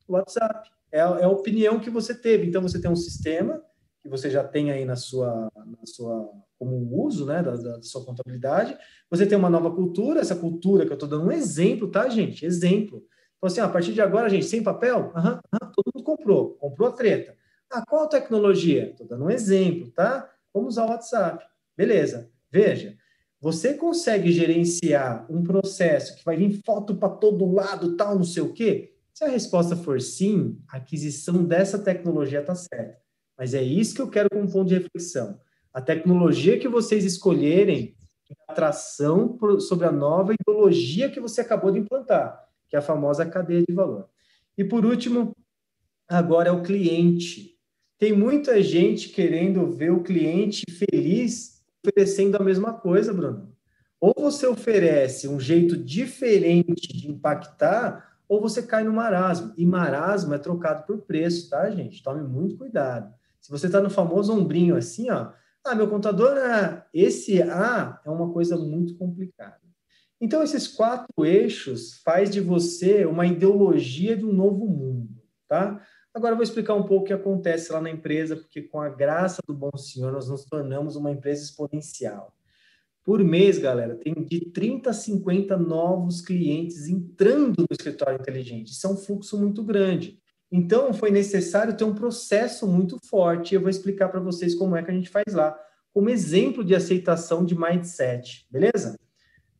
WhatsApp. 0.08 0.70
É, 0.91 0.99
é, 0.99 1.24
a 1.24 1.30
opinião 1.30 1.80
que 1.80 1.89
você 1.89 2.16
teve. 2.16 2.47
Então, 2.47 2.62
você 2.62 2.80
tem 2.80 2.89
um 2.89 2.95
sistema 2.95 3.62
que 4.01 4.08
você 4.08 4.30
já 4.30 4.43
tem 4.43 4.72
aí 4.72 4.86
na 4.86 4.95
sua, 4.95 5.49
na 5.53 5.86
sua 5.86 6.32
como 6.58 7.03
uso, 7.03 7.26
né, 7.26 7.43
da, 7.43 7.55
da 7.55 7.82
sua 7.82 8.05
contabilidade. 8.05 8.78
Você 9.10 9.26
tem 9.26 9.38
uma 9.38 9.49
nova 9.49 9.70
cultura, 9.70 10.22
essa 10.22 10.36
cultura 10.36 10.86
que 10.86 10.91
eu 10.91 10.95
estou 10.95 11.10
dando 11.10 11.26
um 11.26 11.32
exemplo, 11.32 11.89
tá, 11.89 12.08
gente? 12.08 12.45
Exemplo. 12.45 13.03
Então, 13.38 13.47
assim, 13.47 13.60
a 13.60 13.68
partir 13.68 13.93
de 13.93 14.01
agora, 14.01 14.30
gente, 14.30 14.45
sem 14.45 14.64
papel, 14.64 15.12
uhum, 15.14 15.39
todo 15.76 15.91
mundo 15.93 16.03
comprou, 16.03 16.53
comprou 16.55 16.88
a 16.88 16.91
treta. 16.91 17.36
Ah, 17.70 17.84
qual 17.86 18.08
tecnologia? 18.08 18.91
Estou 18.91 19.05
dando 19.05 19.26
um 19.26 19.30
exemplo, 19.30 19.91
tá? 19.91 20.32
Vamos 20.53 20.70
usar 20.70 20.86
o 20.86 20.89
WhatsApp. 20.89 21.45
Beleza. 21.78 22.32
Veja, 22.52 22.98
você 23.40 23.76
consegue 23.76 24.32
gerenciar 24.32 25.28
um 25.30 25.44
processo 25.44 26.16
que 26.16 26.26
vai 26.26 26.36
vir 26.36 26.60
foto 26.66 26.96
para 26.96 27.10
todo 27.10 27.54
lado, 27.54 27.96
tal, 27.96 28.16
não 28.16 28.24
sei 28.24 28.42
o 28.42 28.52
quê? 28.52 28.96
Se 29.14 29.24
a 29.24 29.28
resposta 29.28 29.76
for 29.76 30.02
sim, 30.02 30.60
a 30.68 30.78
aquisição 30.78 31.44
dessa 31.44 31.78
tecnologia 31.78 32.40
está 32.40 32.56
certa. 32.56 33.00
Mas 33.38 33.54
é 33.54 33.62
isso 33.62 33.94
que 33.94 34.02
eu 34.02 34.10
quero 34.10 34.30
como 34.30 34.52
ponto 34.52 34.68
de 34.68 34.80
reflexão. 34.80 35.40
A 35.72 35.80
tecnologia 35.80 36.58
que 36.58 36.68
vocês 36.68 37.06
escolherem 37.06 37.96
é 38.30 38.52
atração 38.52 39.38
sobre 39.60 39.86
a 39.86 39.92
nova 39.92 40.34
ideologia 40.34 41.10
que 41.10 41.20
você 41.20 41.42
acabou 41.42 41.72
de 41.72 41.80
implantar, 41.80 42.44
que 42.68 42.76
é 42.76 42.80
a 42.80 42.82
famosa 42.82 43.26
cadeia 43.26 43.64
de 43.68 43.74
valor. 43.74 44.10
E 44.58 44.64
por 44.64 44.84
último, 44.84 45.36
agora 46.08 46.50
é 46.50 46.52
o 46.52 46.64
cliente. 46.64 47.56
Tem 48.00 48.14
muita 48.14 48.62
gente 48.64 49.10
querendo 49.10 49.72
ver 49.72 49.92
o 49.92 50.02
cliente 50.02 50.64
feliz 50.72 51.57
oferecendo 51.88 52.36
a 52.36 52.44
mesma 52.44 52.74
coisa, 52.74 53.14
Bruno. 53.14 53.54
Ou 54.00 54.14
você 54.16 54.46
oferece 54.46 55.28
um 55.28 55.40
jeito 55.40 55.78
diferente 55.78 56.94
de 56.96 57.10
impactar, 57.10 58.18
ou 58.28 58.42
você 58.42 58.62
cai 58.62 58.84
no 58.84 58.94
marasmo. 58.94 59.54
E 59.58 59.66
marasmo 59.66 60.34
é 60.34 60.38
trocado 60.38 60.86
por 60.86 61.00
preço, 61.00 61.50
tá, 61.50 61.70
gente? 61.72 62.04
Tome 62.04 62.22
muito 62.22 62.58
cuidado. 62.58 63.14
Se 63.40 63.50
você 63.50 63.68
está 63.68 63.82
no 63.82 63.90
famoso 63.90 64.34
ombrinho 64.34 64.76
assim, 64.76 65.10
ó, 65.10 65.32
ah, 65.66 65.76
meu 65.76 65.88
contador, 65.90 66.38
ah, 66.38 66.86
esse 66.94 67.42
A 67.42 68.00
é 68.06 68.10
uma 68.10 68.32
coisa 68.32 68.58
muito 68.58 68.96
complicada. 68.96 69.60
Então, 70.20 70.44
esses 70.44 70.68
quatro 70.68 71.26
eixos 71.26 72.02
faz 72.04 72.30
de 72.30 72.42
você 72.42 73.06
uma 73.06 73.26
ideologia 73.26 74.18
de 74.18 74.26
um 74.26 74.34
novo 74.34 74.66
mundo, 74.66 75.22
tá? 75.48 75.82
Agora 76.18 76.32
eu 76.32 76.38
vou 76.38 76.43
explicar 76.43 76.74
um 76.74 76.82
pouco 76.82 77.03
o 77.03 77.07
que 77.07 77.13
acontece 77.13 77.72
lá 77.72 77.80
na 77.80 77.91
empresa, 77.91 78.36
porque 78.36 78.63
com 78.63 78.82
a 78.82 78.89
graça 78.89 79.39
do 79.47 79.53
bom 79.53 79.70
senhor 79.78 80.11
nós 80.11 80.28
nos 80.28 80.45
tornamos 80.45 80.95
uma 80.95 81.11
empresa 81.11 81.43
exponencial. 81.43 82.36
Por 83.03 83.24
mês, 83.24 83.59
galera, 83.59 83.95
tem 83.95 84.15
de 84.15 84.49
30 84.49 84.89
a 84.89 84.93
50 84.93 85.55
novos 85.57 86.20
clientes 86.20 86.88
entrando 86.88 87.57
no 87.59 87.68
escritório 87.70 88.20
inteligente. 88.20 88.72
Isso 88.72 88.88
é 88.88 88.89
um 88.89 88.97
fluxo 88.97 89.38
muito 89.38 89.63
grande. 89.63 90.20
Então, 90.51 90.91
foi 90.91 91.11
necessário 91.11 91.78
ter 91.78 91.84
um 91.84 91.93
processo 91.93 92.65
muito 92.65 92.97
forte. 93.07 93.53
Eu 93.53 93.61
vou 93.61 93.70
explicar 93.70 94.09
para 94.09 94.20
vocês 94.20 94.55
como 94.55 94.76
é 94.76 94.82
que 94.82 94.89
a 94.89 94.95
gente 94.95 95.09
faz 95.11 95.36
lá, 95.36 95.55
como 95.93 96.09
exemplo 96.09 96.63
de 96.63 96.74
aceitação 96.74 97.45
de 97.45 97.55
mindset, 97.55 98.47
beleza? 98.49 98.99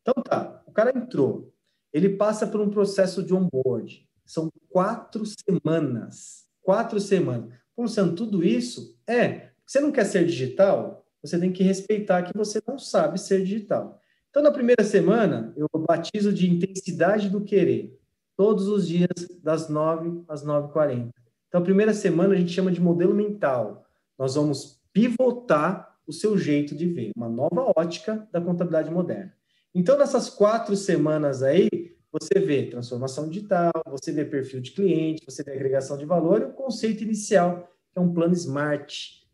Então 0.02 0.20
tá, 0.24 0.60
o 0.66 0.72
cara 0.72 0.90
entrou, 0.92 1.54
ele 1.92 2.08
passa 2.16 2.48
por 2.48 2.60
um 2.60 2.68
processo 2.68 3.22
de 3.22 3.32
onboard. 3.32 4.08
São 4.26 4.50
quatro 4.68 5.22
semanas 5.24 6.47
quatro 6.68 7.00
semanas. 7.00 7.48
Luciano, 7.78 8.14
tudo 8.14 8.44
isso 8.44 8.94
é. 9.06 9.52
Você 9.64 9.80
não 9.80 9.90
quer 9.90 10.04
ser 10.04 10.26
digital? 10.26 11.02
Você 11.22 11.38
tem 11.38 11.50
que 11.50 11.62
respeitar 11.62 12.22
que 12.24 12.36
você 12.36 12.60
não 12.68 12.78
sabe 12.78 13.18
ser 13.18 13.42
digital. 13.42 13.98
Então, 14.28 14.42
na 14.42 14.50
primeira 14.50 14.84
semana, 14.84 15.54
eu 15.56 15.66
batizo 15.88 16.30
de 16.30 16.50
intensidade 16.50 17.30
do 17.30 17.40
querer, 17.40 17.98
todos 18.36 18.68
os 18.68 18.86
dias, 18.86 19.08
das 19.42 19.70
9 19.70 20.24
às 20.28 20.44
9h40. 20.44 21.08
Então, 21.48 21.62
a 21.62 21.64
primeira 21.64 21.94
semana 21.94 22.34
a 22.34 22.36
gente 22.36 22.52
chama 22.52 22.70
de 22.70 22.82
modelo 22.82 23.14
mental. 23.14 23.86
Nós 24.18 24.34
vamos 24.34 24.78
pivotar 24.92 25.96
o 26.06 26.12
seu 26.12 26.36
jeito 26.36 26.74
de 26.74 26.84
ver, 26.84 27.12
uma 27.16 27.30
nova 27.30 27.72
ótica 27.78 28.28
da 28.30 28.42
contabilidade 28.42 28.90
moderna. 28.90 29.32
Então, 29.74 29.96
nessas 29.96 30.28
quatro 30.28 30.76
semanas 30.76 31.42
aí, 31.42 31.70
você 32.10 32.38
vê 32.40 32.66
transformação 32.66 33.28
digital, 33.28 33.72
você 33.86 34.12
vê 34.12 34.24
perfil 34.24 34.60
de 34.60 34.72
cliente, 34.72 35.24
você 35.24 35.42
vê 35.42 35.52
agregação 35.52 35.96
de 35.96 36.04
valor 36.04 36.40
e 36.40 36.44
o 36.44 36.52
conceito 36.52 37.02
inicial, 37.02 37.68
que 37.92 37.98
é 37.98 38.00
um 38.00 38.12
plano 38.12 38.34
SMART, 38.34 38.88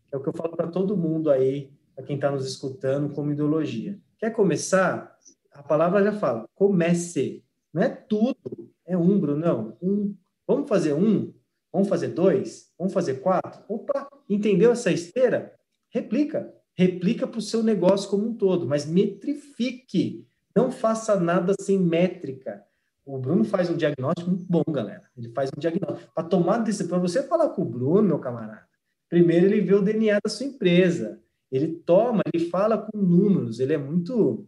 que 0.07 0.15
é 0.15 0.17
o 0.17 0.21
que 0.21 0.29
eu 0.29 0.33
falo 0.33 0.55
para 0.55 0.67
todo 0.67 0.97
mundo 0.97 1.29
aí, 1.29 1.71
para 1.95 2.03
quem 2.03 2.15
está 2.15 2.29
nos 2.29 2.45
escutando, 2.45 3.13
como 3.13 3.31
ideologia. 3.31 3.97
Quer 4.19 4.31
começar? 4.31 5.17
A 5.51 5.63
palavra 5.63 6.03
já 6.03 6.11
fala, 6.11 6.47
comece. 6.53 7.43
Não 7.73 7.81
é 7.81 7.89
tudo, 7.89 8.71
é 8.85 8.97
um, 8.97 9.19
Brunão. 9.19 9.77
Um. 9.81 10.15
Vamos 10.47 10.69
fazer 10.69 10.93
um? 10.93 11.33
Vamos 11.71 11.89
fazer 11.89 12.09
dois? 12.09 12.71
Vamos 12.77 12.93
fazer 12.93 13.15
quatro? 13.15 13.63
Opa, 13.67 14.07
entendeu 14.29 14.71
essa 14.71 14.91
esteira? 14.91 15.53
Replica. 15.89 16.53
Replica 16.77 17.25
para 17.25 17.39
o 17.39 17.41
seu 17.41 17.63
negócio 17.63 18.09
como 18.09 18.27
um 18.27 18.33
todo, 18.33 18.67
mas 18.67 18.85
metrifique 18.85 20.27
não 20.55 20.71
faça 20.71 21.19
nada 21.19 21.53
sem 21.59 21.77
métrica. 21.77 22.63
O 23.05 23.19
Bruno 23.19 23.43
faz 23.43 23.69
um 23.69 23.77
diagnóstico 23.77 24.29
muito 24.29 24.45
bom, 24.49 24.63
galera. 24.69 25.03
Ele 25.15 25.29
faz 25.29 25.51
um 25.55 25.59
diagnóstico. 25.59 26.11
Para 26.13 26.23
tomar 26.23 26.57
decisão, 26.59 26.87
para 26.87 26.97
você 26.97 27.21
falar 27.21 27.49
com 27.49 27.61
o 27.61 27.65
Bruno, 27.65 28.01
meu 28.01 28.19
camarada, 28.19 28.65
primeiro 29.09 29.45
ele 29.45 29.61
vê 29.61 29.75
o 29.75 29.81
DNA 29.81 30.19
da 30.23 30.29
sua 30.29 30.47
empresa. 30.47 31.19
Ele 31.51 31.67
toma, 31.67 32.23
ele 32.33 32.49
fala 32.49 32.77
com 32.77 32.97
números. 32.97 33.59
Ele 33.59 33.73
é 33.73 33.77
muito. 33.77 34.47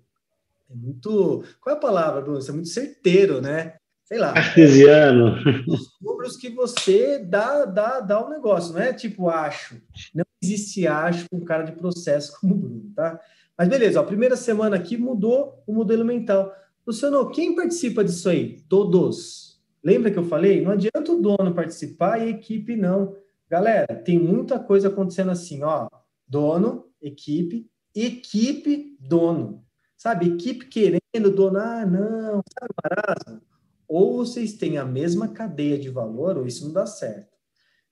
É 0.70 0.74
muito. 0.76 1.43
Qual 1.62 1.76
é 1.76 1.78
a 1.78 1.82
palavra, 1.82 2.22
Bruno? 2.22 2.41
Você 2.41 2.49
é 2.49 2.53
muito 2.53 2.70
certeiro, 2.70 3.39
né? 3.39 3.76
Sei 4.03 4.18
lá. 4.18 4.30
Artesiano. 4.32 5.36
Os 5.68 5.89
números 6.01 6.38
que 6.38 6.49
você 6.49 7.20
dá, 7.20 7.66
dá, 7.66 7.99
dá 7.99 8.22
o 8.22 8.28
um 8.28 8.30
negócio, 8.30 8.74
não 8.74 8.82
é 8.82 8.93
tipo 8.93 9.30
acho. 9.30 9.76
Não 10.16 10.26
existe 10.41 10.88
acho 10.88 11.30
com 11.30 11.43
cara 11.43 11.64
de 11.64 11.74
processo 11.74 12.39
como 12.39 12.55
o 12.55 12.58
Bruno, 12.58 12.91
tá? 12.95 13.20
Mas 13.58 13.68
beleza, 13.68 13.99
ó, 13.99 14.03
primeira 14.03 14.36
semana 14.36 14.76
aqui 14.76 14.97
mudou 14.97 15.64
o 15.66 15.74
modelo 15.74 16.05
mental. 16.05 16.53
Luciano, 16.86 17.30
quem 17.32 17.55
participa 17.55 18.03
disso 18.03 18.30
aí? 18.30 18.62
Todos. 18.70 19.60
Lembra 19.84 20.12
que 20.12 20.20
eu 20.20 20.24
falei? 20.24 20.62
Não 20.62 20.72
adianta 20.72 21.12
o 21.12 21.22
dono 21.22 21.53
participar 21.53 22.20
e 22.20 22.24
a 22.24 22.30
equipe 22.30 22.76
não. 22.76 23.16
Galera, 23.49 23.95
tem 23.95 24.20
muita 24.20 24.60
coisa 24.60 24.89
acontecendo 24.89 25.32
assim, 25.32 25.64
ó. 25.64 25.88
Dono, 26.28 26.86
equipe, 27.01 27.70
equipe, 27.95 28.95
dono. 28.99 29.64
Sabe, 29.95 30.28
equipe 30.28 30.68
querendo, 30.68 31.32
dono, 31.34 31.58
ah, 31.58 31.86
não, 31.86 32.41
sabe 32.53 32.74
marasmo? 32.84 33.41
Ou 33.88 34.18
vocês 34.18 34.53
têm 34.53 34.78
a 34.78 34.86
mesma 34.86 35.30
cadeia 35.30 35.80
de 35.80 35.89
valor, 35.89 36.38
ou 36.38 36.45
isso 36.45 36.66
não 36.66 36.74
dá 36.74 36.86
certo. 36.86 37.36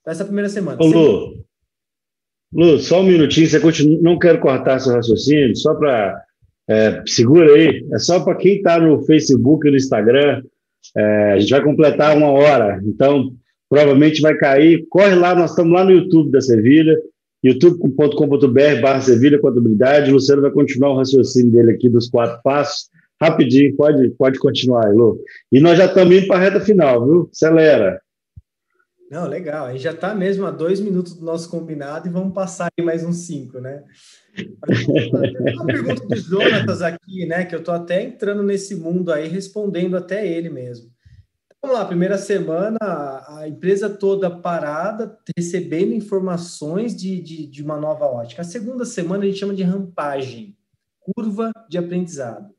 Então, 0.02 0.12
essa 0.12 0.26
primeira 0.26 0.50
semana. 0.50 0.78
Ô, 0.82 0.86
Lu, 0.86 1.45
Lu, 2.54 2.78
só 2.80 3.02
um 3.02 3.08
minutinho, 3.08 3.48
você 3.48 3.60
continua, 3.60 4.00
não 4.02 4.18
quero 4.18 4.40
cortar 4.40 4.80
seu 4.80 4.94
raciocínio, 4.94 5.56
só 5.56 5.74
para. 5.76 6.22
É, 6.68 7.04
segura 7.06 7.54
aí, 7.54 7.86
é 7.94 8.00
só 8.00 8.20
para 8.22 8.36
quem 8.36 8.56
está 8.56 8.80
no 8.80 9.04
Facebook 9.06 9.68
e 9.68 9.72
no 9.72 9.78
Instagram. 9.78 10.42
É, 10.96 11.34
a 11.34 11.40
gente 11.40 11.52
vai 11.52 11.64
completar 11.64 12.18
uma 12.18 12.30
hora, 12.32 12.82
então 12.84 13.32
provavelmente 13.70 14.22
vai 14.22 14.36
cair. 14.36 14.86
Corre 14.90 15.16
lá, 15.16 15.36
nós 15.36 15.52
estamos 15.52 15.74
lá 15.74 15.84
no 15.84 15.92
YouTube 15.92 16.32
da 16.32 16.42
Sevilha, 16.42 16.96
youtube.com.br 17.44 18.82
barra 18.82 19.02
Sevilha 19.02 19.40
Contabilidade. 19.40 20.12
Luciano 20.12 20.42
vai 20.42 20.52
continuar 20.52 20.92
o 20.92 20.98
raciocínio 20.98 21.52
dele 21.52 21.72
aqui 21.72 21.90
dos 21.90 22.10
quatro 22.10 22.42
passos. 22.44 22.90
Rapidinho, 23.22 23.76
pode, 23.76 24.10
pode 24.12 24.40
continuar, 24.40 24.94
Lu. 24.94 25.20
E 25.52 25.60
nós 25.60 25.78
já 25.78 25.86
estamos 25.86 26.16
indo 26.16 26.28
para 26.28 26.38
a 26.38 26.40
reta 26.40 26.60
final, 26.60 27.06
viu? 27.06 27.30
Acelera. 27.32 28.00
Não, 29.10 29.28
legal. 29.28 29.68
Aí 29.68 29.78
já 29.78 29.92
está 29.92 30.16
mesmo 30.16 30.46
a 30.46 30.52
dois 30.52 30.80
minutos 30.80 31.14
do 31.14 31.24
nosso 31.24 31.50
combinado 31.50 32.08
e 32.08 32.12
vamos 32.12 32.34
passar 32.34 32.70
aí 32.78 32.84
mais 32.84 33.04
uns 33.04 33.18
cinco, 33.28 33.60
né? 33.60 33.84
Uma 35.54 35.66
pergunta 35.66 36.08
do 36.08 36.16
Jonatas 36.16 36.82
aqui, 36.82 37.26
né? 37.26 37.46
Que 37.46 37.54
eu 37.54 37.60
estou 37.60 37.74
até 37.74 38.02
entrando 38.02 38.42
nesse 38.42 38.76
mundo 38.76 39.12
aí, 39.12 39.28
respondendo 39.28 39.96
até 39.96 40.28
ele 40.28 40.50
mesmo. 40.50 40.90
Vamos 41.62 41.80
lá, 41.80 41.86
primeira 41.86 42.18
semana, 42.18 42.78
a 43.28 43.48
empresa 43.48 43.90
toda 43.90 44.30
parada, 44.30 45.18
recebendo 45.36 45.94
informações 45.94 46.96
de, 46.96 47.20
de, 47.20 47.48
de 47.48 47.64
uma 47.64 47.76
nova 47.76 48.06
ótica. 48.06 48.42
A 48.42 48.46
segunda 48.46 48.86
semana 48.86 49.24
a 49.24 49.26
gente 49.28 49.40
chama 49.40 49.56
de 49.56 49.64
rampagem, 49.64 50.56
curva 51.00 51.52
de 51.68 51.78
aprendizado, 51.80 52.54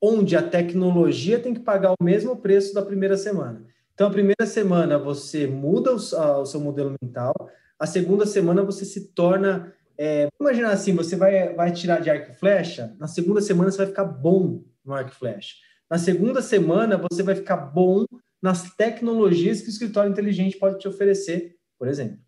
onde 0.00 0.36
a 0.36 0.42
tecnologia 0.42 1.40
tem 1.40 1.54
que 1.54 1.60
pagar 1.60 1.92
o 1.98 2.04
mesmo 2.04 2.36
preço 2.36 2.72
da 2.72 2.82
primeira 2.82 3.16
semana. 3.16 3.64
Então, 3.94 4.08
a 4.08 4.10
primeira 4.10 4.46
semana 4.46 4.98
você 4.98 5.46
muda 5.46 5.94
o, 5.94 6.16
a, 6.16 6.38
o 6.38 6.46
seu 6.46 6.60
modelo 6.60 6.94
mental, 7.00 7.34
a 7.78 7.86
segunda 7.86 8.26
semana 8.26 8.62
você 8.62 8.84
se 8.84 9.08
torna. 9.08 9.72
É, 9.98 10.28
imaginar 10.40 10.70
assim: 10.70 10.94
você 10.94 11.16
vai, 11.16 11.54
vai 11.54 11.72
tirar 11.72 12.00
de 12.00 12.10
arco 12.10 12.32
e 12.32 12.34
flecha, 12.34 12.94
na 12.98 13.06
segunda 13.06 13.40
semana 13.40 13.70
você 13.70 13.78
vai 13.78 13.86
ficar 13.86 14.04
bom 14.04 14.62
no 14.84 14.92
arco 14.92 15.10
e 15.10 15.14
flecha. 15.14 15.56
Na 15.90 15.98
segunda 15.98 16.40
semana 16.40 16.96
você 16.96 17.22
vai 17.22 17.34
ficar 17.34 17.56
bom 17.56 18.06
nas 18.40 18.74
tecnologias 18.74 19.60
que 19.60 19.68
o 19.68 19.70
escritório 19.70 20.10
inteligente 20.10 20.58
pode 20.58 20.78
te 20.78 20.88
oferecer, 20.88 21.56
por 21.78 21.86
exemplo. 21.86 22.18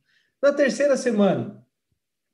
Na 0.42 0.52
terceira 0.52 0.96
semana 0.96 1.64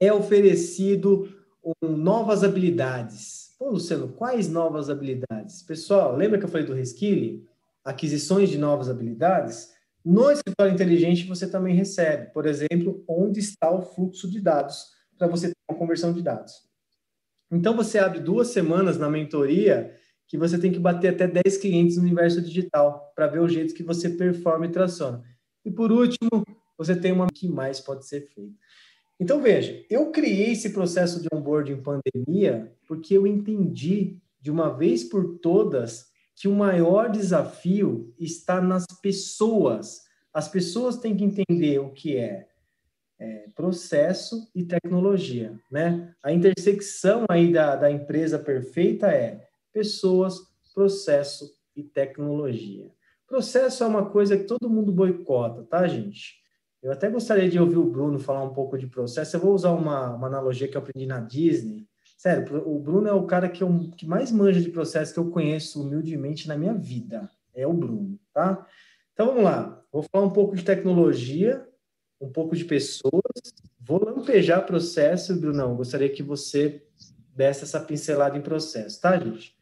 é 0.00 0.12
oferecido 0.12 1.28
um, 1.64 1.88
novas 1.88 2.42
habilidades. 2.42 3.54
Pô, 3.58 3.70
Luciano, 3.70 4.08
quais 4.08 4.48
novas 4.48 4.90
habilidades? 4.90 5.62
Pessoal, 5.62 6.16
lembra 6.16 6.38
que 6.38 6.44
eu 6.44 6.48
falei 6.48 6.66
do 6.66 6.74
reskilling? 6.74 7.46
Aquisições 7.90 8.48
de 8.48 8.56
novas 8.56 8.88
habilidades, 8.88 9.68
no 10.04 10.30
escritório 10.30 10.72
inteligente 10.72 11.26
você 11.26 11.48
também 11.48 11.74
recebe, 11.74 12.32
por 12.32 12.46
exemplo, 12.46 13.04
onde 13.06 13.40
está 13.40 13.70
o 13.70 13.82
fluxo 13.82 14.30
de 14.30 14.40
dados 14.40 14.86
para 15.18 15.26
você 15.26 15.48
ter 15.48 15.56
uma 15.70 15.78
conversão 15.78 16.12
de 16.12 16.22
dados. 16.22 16.54
Então 17.50 17.76
você 17.76 17.98
abre 17.98 18.20
duas 18.20 18.48
semanas 18.48 18.96
na 18.96 19.10
mentoria 19.10 19.94
que 20.26 20.38
você 20.38 20.58
tem 20.58 20.70
que 20.70 20.78
bater 20.78 21.08
até 21.08 21.26
10 21.26 21.58
clientes 21.58 21.96
no 21.96 22.04
universo 22.04 22.40
digital 22.40 23.12
para 23.14 23.26
ver 23.26 23.40
o 23.40 23.48
jeito 23.48 23.74
que 23.74 23.82
você 23.82 24.08
performa 24.08 24.66
e 24.66 24.70
traciona. 24.70 25.22
E 25.64 25.70
por 25.70 25.90
último, 25.90 26.44
você 26.78 26.94
tem 26.94 27.12
uma 27.12 27.26
que 27.26 27.48
mais 27.48 27.80
pode 27.80 28.06
ser 28.06 28.20
feito. 28.32 28.54
Então 29.18 29.42
veja, 29.42 29.84
eu 29.90 30.10
criei 30.12 30.52
esse 30.52 30.70
processo 30.70 31.20
de 31.20 31.28
onboarding 31.34 31.72
em 31.72 31.82
pandemia 31.82 32.72
porque 32.86 33.18
eu 33.18 33.26
entendi 33.26 34.16
de 34.40 34.50
uma 34.50 34.70
vez 34.70 35.04
por 35.04 35.38
todas 35.40 36.09
que 36.40 36.48
o 36.48 36.54
maior 36.54 37.10
desafio 37.10 38.14
está 38.18 38.62
nas 38.62 38.86
pessoas, 39.02 40.08
As 40.32 40.48
pessoas 40.48 40.96
têm 40.96 41.14
que 41.14 41.24
entender 41.24 41.80
o 41.80 41.90
que 41.90 42.16
é, 42.16 42.46
é 43.18 43.48
processo 43.54 44.48
e 44.54 44.64
tecnologia, 44.64 45.60
né? 45.70 46.14
A 46.22 46.32
intersecção 46.32 47.24
aí 47.28 47.52
da, 47.52 47.74
da 47.76 47.90
empresa 47.90 48.38
perfeita 48.38 49.08
é 49.08 49.46
pessoas, 49.72 50.38
processo 50.72 51.52
e 51.76 51.82
tecnologia. 51.82 52.90
Processo 53.26 53.82
é 53.82 53.86
uma 53.86 54.08
coisa 54.08 54.38
que 54.38 54.44
todo 54.44 54.70
mundo 54.70 54.92
boicota, 54.92 55.64
tá, 55.64 55.86
gente? 55.86 56.36
Eu 56.80 56.92
até 56.92 57.10
gostaria 57.10 57.50
de 57.50 57.58
ouvir 57.58 57.76
o 57.76 57.90
Bruno 57.90 58.18
falar 58.18 58.44
um 58.44 58.54
pouco 58.54 58.78
de 58.78 58.86
processo. 58.86 59.36
Eu 59.36 59.40
vou 59.40 59.52
usar 59.52 59.72
uma, 59.72 60.14
uma 60.14 60.28
analogia 60.28 60.68
que 60.68 60.76
eu 60.76 60.80
aprendi 60.80 61.06
na 61.06 61.20
Disney. 61.20 61.86
Sério, 62.20 62.68
o 62.68 62.78
Bruno 62.78 63.08
é 63.08 63.14
o 63.14 63.24
cara 63.24 63.48
que, 63.48 63.62
eu, 63.62 63.90
que 63.96 64.06
mais 64.06 64.30
manja 64.30 64.60
de 64.60 64.68
processo 64.68 65.14
que 65.14 65.18
eu 65.18 65.30
conheço 65.30 65.82
humildemente 65.82 66.46
na 66.46 66.54
minha 66.54 66.74
vida. 66.74 67.30
É 67.54 67.66
o 67.66 67.72
Bruno, 67.72 68.20
tá? 68.30 68.66
Então 69.14 69.28
vamos 69.28 69.42
lá. 69.42 69.82
Vou 69.90 70.02
falar 70.02 70.26
um 70.26 70.30
pouco 70.30 70.54
de 70.54 70.62
tecnologia, 70.62 71.66
um 72.20 72.28
pouco 72.30 72.54
de 72.54 72.66
pessoas. 72.66 73.22
Vou 73.80 74.04
lampejar 74.04 74.66
processo, 74.66 75.34
Brunão. 75.34 75.74
Gostaria 75.74 76.10
que 76.10 76.22
você 76.22 76.84
desse 77.34 77.64
essa 77.64 77.80
pincelada 77.80 78.36
em 78.36 78.42
processo, 78.42 79.00
tá, 79.00 79.18
gente? 79.18 79.56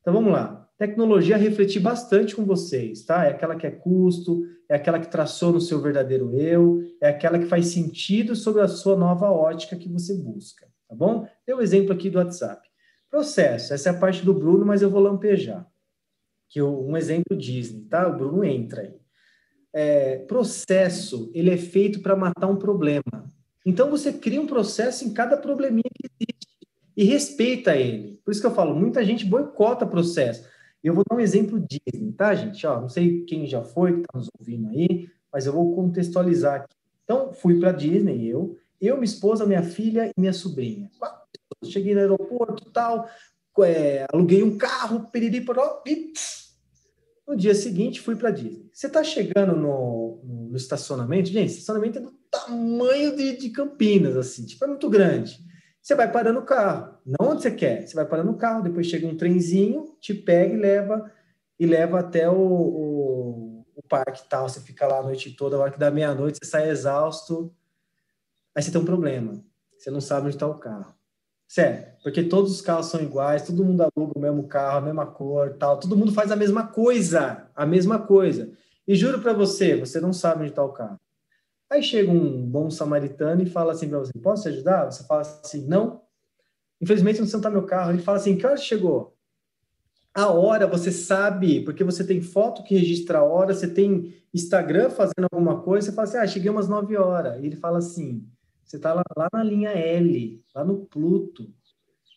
Então 0.00 0.12
vamos 0.12 0.32
lá. 0.32 0.68
Tecnologia 0.76 1.36
refletir 1.36 1.78
bastante 1.78 2.34
com 2.34 2.44
vocês, 2.44 3.04
tá? 3.04 3.24
É 3.24 3.30
aquela 3.30 3.54
que 3.54 3.68
é 3.68 3.70
custo, 3.70 4.42
é 4.68 4.74
aquela 4.74 4.98
que 4.98 5.08
traçou 5.08 5.52
no 5.52 5.60
seu 5.60 5.80
verdadeiro 5.80 6.34
eu, 6.34 6.82
é 7.00 7.08
aquela 7.08 7.38
que 7.38 7.46
faz 7.46 7.66
sentido 7.66 8.34
sobre 8.34 8.62
a 8.62 8.66
sua 8.66 8.96
nova 8.96 9.30
ótica 9.30 9.76
que 9.76 9.88
você 9.88 10.12
busca, 10.12 10.66
tá 10.90 10.96
bom? 10.96 11.26
Deu 11.46 11.58
um 11.58 11.60
exemplo 11.62 11.92
aqui 11.92 12.10
do 12.10 12.18
WhatsApp. 12.18 12.68
Processo, 13.08 13.72
essa 13.72 13.90
é 13.90 13.92
a 13.92 13.98
parte 13.98 14.24
do 14.24 14.34
Bruno, 14.34 14.66
mas 14.66 14.82
eu 14.82 14.90
vou 14.90 15.00
lampejar. 15.00 15.64
Que 16.48 16.60
eu, 16.60 16.84
um 16.84 16.96
exemplo 16.96 17.36
Disney, 17.36 17.84
tá? 17.84 18.08
O 18.08 18.16
Bruno 18.16 18.44
entra 18.44 18.82
aí. 18.82 18.94
É, 19.72 20.16
processo, 20.26 21.30
ele 21.32 21.50
é 21.50 21.56
feito 21.56 22.00
para 22.00 22.16
matar 22.16 22.48
um 22.48 22.56
problema. 22.56 23.30
Então 23.64 23.88
você 23.88 24.12
cria 24.12 24.40
um 24.40 24.48
processo 24.48 25.04
em 25.04 25.14
cada 25.14 25.36
probleminha 25.36 25.84
que 25.94 26.08
existe 26.08 26.48
e 26.96 27.04
respeita 27.04 27.76
ele. 27.76 28.20
Por 28.24 28.32
isso 28.32 28.40
que 28.40 28.46
eu 28.46 28.54
falo, 28.54 28.74
muita 28.74 29.04
gente 29.04 29.24
boicota 29.24 29.86
processo. 29.86 30.44
Eu 30.82 30.94
vou 30.94 31.04
dar 31.08 31.16
um 31.16 31.20
exemplo 31.20 31.60
Disney, 31.60 32.12
tá, 32.12 32.34
gente? 32.34 32.66
Ó, 32.66 32.80
não 32.80 32.88
sei 32.88 33.24
quem 33.24 33.46
já 33.46 33.62
foi, 33.62 33.92
que 33.92 34.00
está 34.00 34.18
nos 34.18 34.28
ouvindo 34.38 34.68
aí, 34.70 35.08
mas 35.32 35.46
eu 35.46 35.52
vou 35.52 35.72
contextualizar 35.74 36.62
aqui. 36.62 36.74
Então, 37.04 37.32
fui 37.32 37.60
para 37.60 37.72
Disney, 37.72 38.26
eu, 38.26 38.56
eu, 38.80 38.96
minha 38.96 39.04
esposa, 39.04 39.46
minha 39.46 39.62
filha 39.62 40.06
e 40.08 40.20
minha 40.20 40.32
sobrinha. 40.32 40.90
Cheguei 41.64 41.94
no 41.94 42.00
aeroporto 42.00 42.70
tal, 42.70 43.08
é, 43.62 44.06
aluguei 44.12 44.42
um 44.42 44.56
carro, 44.56 45.10
periri, 45.10 45.40
poró, 45.42 45.82
e 45.86 46.12
no 47.26 47.36
dia 47.36 47.54
seguinte 47.54 48.00
fui 48.00 48.16
para 48.16 48.30
Disney. 48.30 48.70
Você 48.72 48.86
está 48.86 49.04
chegando 49.04 49.54
no, 49.54 50.20
no, 50.24 50.56
estacionamento, 50.56 51.28
gente, 51.28 51.50
estacionamento 51.50 51.98
é 51.98 52.02
do 52.02 52.12
tamanho 52.30 53.14
de, 53.14 53.36
de 53.36 53.50
Campinas, 53.50 54.16
assim, 54.16 54.46
tipo, 54.46 54.64
é 54.64 54.68
muito 54.68 54.88
grande. 54.88 55.38
Você 55.82 55.94
vai 55.94 56.10
parando 56.10 56.40
o 56.40 56.44
carro, 56.44 56.98
não 57.04 57.30
onde 57.30 57.42
você 57.42 57.50
quer. 57.50 57.86
Você 57.86 57.94
vai 57.94 58.06
parando 58.06 58.30
o 58.30 58.36
carro, 58.36 58.62
depois 58.62 58.86
chega 58.86 59.06
um 59.06 59.16
trenzinho, 59.16 59.96
te 60.00 60.12
pega 60.12 60.54
e 60.54 60.56
leva 60.56 61.10
e 61.58 61.66
leva 61.66 62.00
até 62.00 62.28
o, 62.28 62.36
o, 62.36 63.66
o 63.74 63.82
parque 63.88 64.28
tal. 64.28 64.48
Você 64.48 64.60
fica 64.60 64.86
lá 64.86 64.98
a 64.98 65.02
noite 65.02 65.30
toda, 65.36 65.56
a 65.56 65.60
hora 65.60 65.70
que 65.70 65.78
dá 65.78 65.90
meia-noite, 65.90 66.38
você 66.42 66.50
sai 66.50 66.70
exausto. 66.70 67.54
Aí 68.60 68.64
você 68.64 68.70
tem 68.70 68.78
um 68.78 68.84
problema. 68.84 69.42
Você 69.78 69.90
não 69.90 70.02
sabe 70.02 70.26
onde 70.26 70.36
está 70.36 70.46
o 70.46 70.58
carro. 70.58 70.94
Sério, 71.48 71.94
porque 72.02 72.22
todos 72.22 72.52
os 72.52 72.60
carros 72.60 72.88
são 72.88 73.00
iguais, 73.00 73.46
todo 73.46 73.64
mundo 73.64 73.80
aluga 73.80 74.12
o 74.14 74.20
mesmo 74.20 74.46
carro, 74.46 74.76
a 74.76 74.80
mesma 74.82 75.06
cor, 75.06 75.56
tal, 75.58 75.80
todo 75.80 75.96
mundo 75.96 76.12
faz 76.12 76.30
a 76.30 76.36
mesma 76.36 76.66
coisa, 76.66 77.48
a 77.56 77.64
mesma 77.64 77.98
coisa. 78.00 78.52
E 78.86 78.94
juro 78.94 79.18
para 79.18 79.32
você, 79.32 79.78
você 79.78 79.98
não 79.98 80.12
sabe 80.12 80.42
onde 80.42 80.50
está 80.50 80.62
o 80.62 80.74
carro. 80.74 81.00
Aí 81.70 81.82
chega 81.82 82.10
um 82.12 82.46
bom 82.46 82.70
samaritano 82.70 83.42
e 83.42 83.46
fala 83.46 83.72
assim 83.72 83.88
para 83.88 84.00
você: 84.00 84.12
Posso 84.22 84.42
te 84.42 84.50
ajudar? 84.50 84.90
Você 84.90 85.04
fala 85.04 85.22
assim: 85.22 85.66
Não. 85.66 86.02
Infelizmente 86.82 87.18
não 87.18 87.26
está 87.26 87.48
meu 87.48 87.64
carro. 87.64 87.92
Ele 87.92 88.02
fala 88.02 88.18
assim: 88.18 88.36
Que 88.36 88.44
hora 88.44 88.58
chegou? 88.58 89.16
A 90.12 90.28
hora 90.28 90.66
você 90.66 90.92
sabe, 90.92 91.64
porque 91.64 91.82
você 91.82 92.04
tem 92.04 92.20
foto 92.20 92.62
que 92.62 92.76
registra 92.76 93.20
a 93.20 93.24
hora, 93.24 93.54
você 93.54 93.68
tem 93.68 94.14
Instagram 94.34 94.90
fazendo 94.90 95.28
alguma 95.32 95.62
coisa, 95.62 95.86
você 95.86 95.96
fala 95.96 96.06
assim: 96.06 96.18
Ah, 96.18 96.26
cheguei 96.26 96.50
umas 96.50 96.68
9 96.68 96.94
horas. 96.98 97.42
E 97.42 97.46
ele 97.46 97.56
fala 97.56 97.78
assim: 97.78 98.28
Você 98.70 98.76
está 98.76 98.94
lá, 98.94 99.02
lá 99.16 99.28
na 99.32 99.42
linha 99.42 99.70
L, 99.70 100.40
lá 100.54 100.64
no 100.64 100.86
Pluto. 100.86 101.52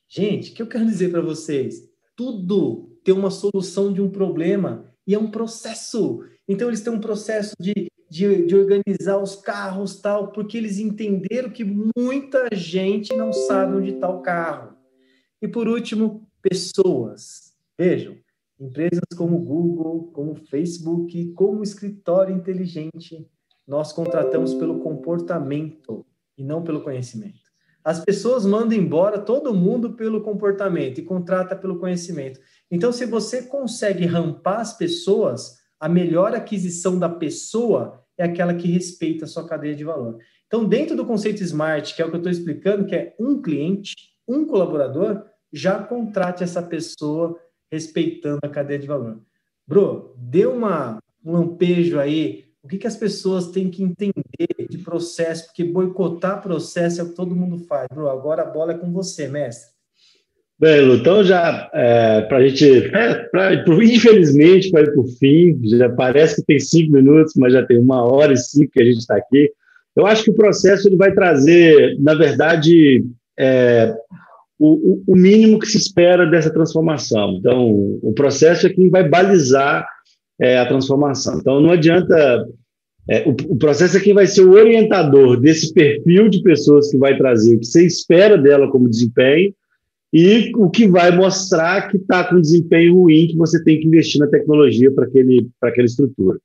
Gente, 0.07 0.51
o 0.51 0.53
que 0.53 0.61
eu 0.61 0.67
quero 0.67 0.85
dizer 0.85 1.09
para 1.09 1.19
vocês? 1.19 1.89
Tudo 2.15 2.95
tem 3.03 3.11
uma 3.11 3.31
solução 3.31 3.91
de 3.91 3.99
um 3.99 4.11
problema 4.11 4.93
e 5.07 5.15
é 5.15 5.19
um 5.19 5.31
processo. 5.31 6.23
Então, 6.47 6.67
eles 6.67 6.81
têm 6.81 6.93
um 6.93 7.01
processo 7.01 7.55
de 7.59 7.87
de, 8.07 8.45
de 8.45 8.55
organizar 8.55 9.17
os 9.17 9.35
carros 9.35 9.99
tal, 9.99 10.31
porque 10.31 10.55
eles 10.55 10.77
entenderam 10.77 11.49
que 11.49 11.63
muita 11.63 12.47
gente 12.53 13.11
não 13.15 13.33
sabe 13.33 13.75
onde 13.75 13.95
está 13.95 14.07
o 14.07 14.21
carro. 14.21 14.77
E 15.41 15.47
por 15.47 15.67
último, 15.67 16.29
pessoas. 16.39 17.55
Vejam, 17.75 18.15
empresas 18.59 19.01
como 19.17 19.39
Google, 19.39 20.11
como 20.13 20.35
Facebook, 20.35 21.33
como 21.33 21.63
escritório 21.63 22.35
inteligente, 22.35 23.27
nós 23.67 23.91
contratamos 23.91 24.53
pelo 24.53 24.79
comportamento 24.81 26.05
e 26.37 26.43
não 26.43 26.63
pelo 26.63 26.81
conhecimento. 26.81 27.43
As 27.83 28.03
pessoas 28.03 28.45
mandam 28.45 28.77
embora 28.77 29.19
todo 29.19 29.53
mundo 29.53 29.93
pelo 29.93 30.21
comportamento 30.21 30.99
e 30.99 31.03
contrata 31.03 31.55
pelo 31.55 31.79
conhecimento. 31.79 32.39
Então, 32.71 32.93
se 32.93 33.05
você 33.05 33.43
consegue 33.43 34.05
rampar 34.05 34.61
as 34.61 34.77
pessoas, 34.77 35.57
a 35.79 35.89
melhor 35.89 36.33
aquisição 36.33 36.97
da 36.97 37.09
pessoa 37.09 38.01
é 38.17 38.23
aquela 38.23 38.53
que 38.53 38.71
respeita 38.71 39.25
a 39.25 39.27
sua 39.27 39.45
cadeia 39.45 39.75
de 39.75 39.83
valor. 39.83 40.17
Então, 40.47 40.63
dentro 40.63 40.95
do 40.95 41.05
conceito 41.05 41.43
SMART, 41.43 41.93
que 41.93 42.01
é 42.01 42.05
o 42.05 42.09
que 42.09 42.15
eu 42.15 42.19
estou 42.19 42.31
explicando, 42.31 42.85
que 42.85 42.95
é 42.95 43.15
um 43.19 43.41
cliente, 43.41 43.93
um 44.27 44.45
colaborador, 44.45 45.25
já 45.51 45.83
contrate 45.83 46.43
essa 46.43 46.63
pessoa 46.63 47.37
respeitando 47.71 48.39
a 48.43 48.49
cadeia 48.49 48.79
de 48.79 48.87
valor. 48.87 49.21
Bro, 49.67 50.15
dê 50.17 50.45
uma, 50.45 50.99
um 51.23 51.33
lampejo 51.33 51.99
aí, 51.99 52.45
o 52.63 52.67
que, 52.67 52.77
que 52.77 52.87
as 52.87 52.95
pessoas 52.95 53.47
têm 53.47 53.69
que 53.69 53.83
entender 53.83 54.67
de 54.69 54.77
processo, 54.77 55.47
porque 55.47 55.65
boicotar 55.65 56.41
processo 56.41 57.01
é 57.01 57.03
o 57.03 57.09
que 57.09 57.15
todo 57.15 57.35
mundo 57.35 57.59
faz. 57.67 57.87
Bro, 57.93 58.09
agora 58.09 58.43
a 58.43 58.49
bola 58.49 58.71
é 58.71 58.77
com 58.77 58.91
você, 58.91 59.27
mestre. 59.27 59.73
Bem, 60.57 60.93
então 60.93 61.23
já 61.25 61.69
é, 61.73 62.21
para 62.21 62.37
a 62.37 62.47
gente, 62.47 62.85
é, 62.95 63.15
pra, 63.25 63.53
infelizmente, 63.53 64.71
para 64.71 64.83
ir 64.83 64.93
para 64.93 65.01
o 65.01 65.07
fim, 65.07 65.59
já 65.63 65.89
parece 65.89 66.37
que 66.37 66.47
tem 66.47 66.59
cinco 66.59 66.93
minutos, 66.93 67.33
mas 67.35 67.51
já 67.51 67.65
tem 67.65 67.77
uma 67.77 68.01
hora 68.01 68.31
e 68.31 68.37
cinco 68.37 68.71
que 68.71 68.81
a 68.81 68.85
gente 68.85 68.99
está 68.99 69.17
aqui. 69.17 69.51
Eu 69.93 70.05
acho 70.05 70.23
que 70.23 70.31
o 70.31 70.35
processo 70.35 70.87
ele 70.87 70.95
vai 70.95 71.11
trazer, 71.13 71.97
na 71.99 72.13
verdade, 72.13 73.03
é, 73.37 73.93
o, 74.57 75.03
o, 75.05 75.15
mínimo 75.17 75.59
que 75.59 75.67
se 75.67 75.77
espera 75.77 76.25
dessa 76.25 76.49
transformação. 76.49 77.35
Então, 77.39 77.69
o 78.01 78.13
processo 78.15 78.65
é 78.65 78.69
quem 78.69 78.89
vai 78.89 79.07
balizar 79.07 79.85
é, 80.39 80.57
a 80.57 80.65
transformação. 80.65 81.37
Então, 81.39 81.61
não 81.61 81.71
adianta. 81.71 82.47
É, 83.09 83.27
o, 83.27 83.31
o, 83.49 83.57
processo 83.57 83.97
é 83.97 83.99
quem 83.99 84.13
vai 84.13 84.25
ser 84.25 84.41
o 84.41 84.53
orientador 84.53 85.37
desse 85.37 85.73
perfil 85.73 86.29
de 86.29 86.41
pessoas 86.41 86.89
que 86.89 86.97
vai 86.97 87.17
trazer 87.17 87.55
o 87.55 87.59
que 87.59 87.65
você 87.65 87.85
espera 87.85 88.37
dela 88.37 88.71
como 88.71 88.89
desempenho 88.89 89.53
e 90.13 90.51
o 90.55 90.69
que 90.69 90.87
vai 90.87 91.13
mostrar 91.13 91.89
que 91.89 91.97
está 91.97 92.23
com 92.23 92.39
desempenho 92.39 92.93
ruim, 92.93 93.27
que 93.27 93.35
você 93.35 93.61
tem 93.61 93.79
que 93.79 93.87
investir 93.87 94.21
na 94.21 94.27
tecnologia 94.27 94.89
para 94.91 95.05
aquela 95.69 95.85
estrutura. 95.85 96.39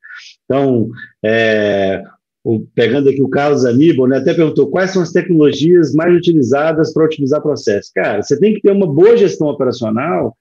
Então, 0.45 0.89
é, 1.23 2.03
o, 2.43 2.61
pegando 2.75 3.11
aqui 3.11 3.21
o 3.21 3.29
Carlos 3.29 3.67
Aníbal, 3.67 4.09
né, 4.09 4.17
até 4.17 4.33
perguntou 4.33 4.71
quais 4.71 4.91
são 4.91 5.03
as 5.03 5.13
tecnologias 5.13 5.93
mais 5.93 6.17
utilizadas 6.17 6.95
para 6.95 7.05
otimizar 7.05 7.43
processo. 7.43 7.91
Cara, 7.95 8.23
você 8.23 8.39
tem 8.41 8.55
que 8.55 8.63
ter 8.63 8.73
uma 8.73 8.87
boa 8.87 9.17
gestão 9.17 9.49
operacional 9.49 10.35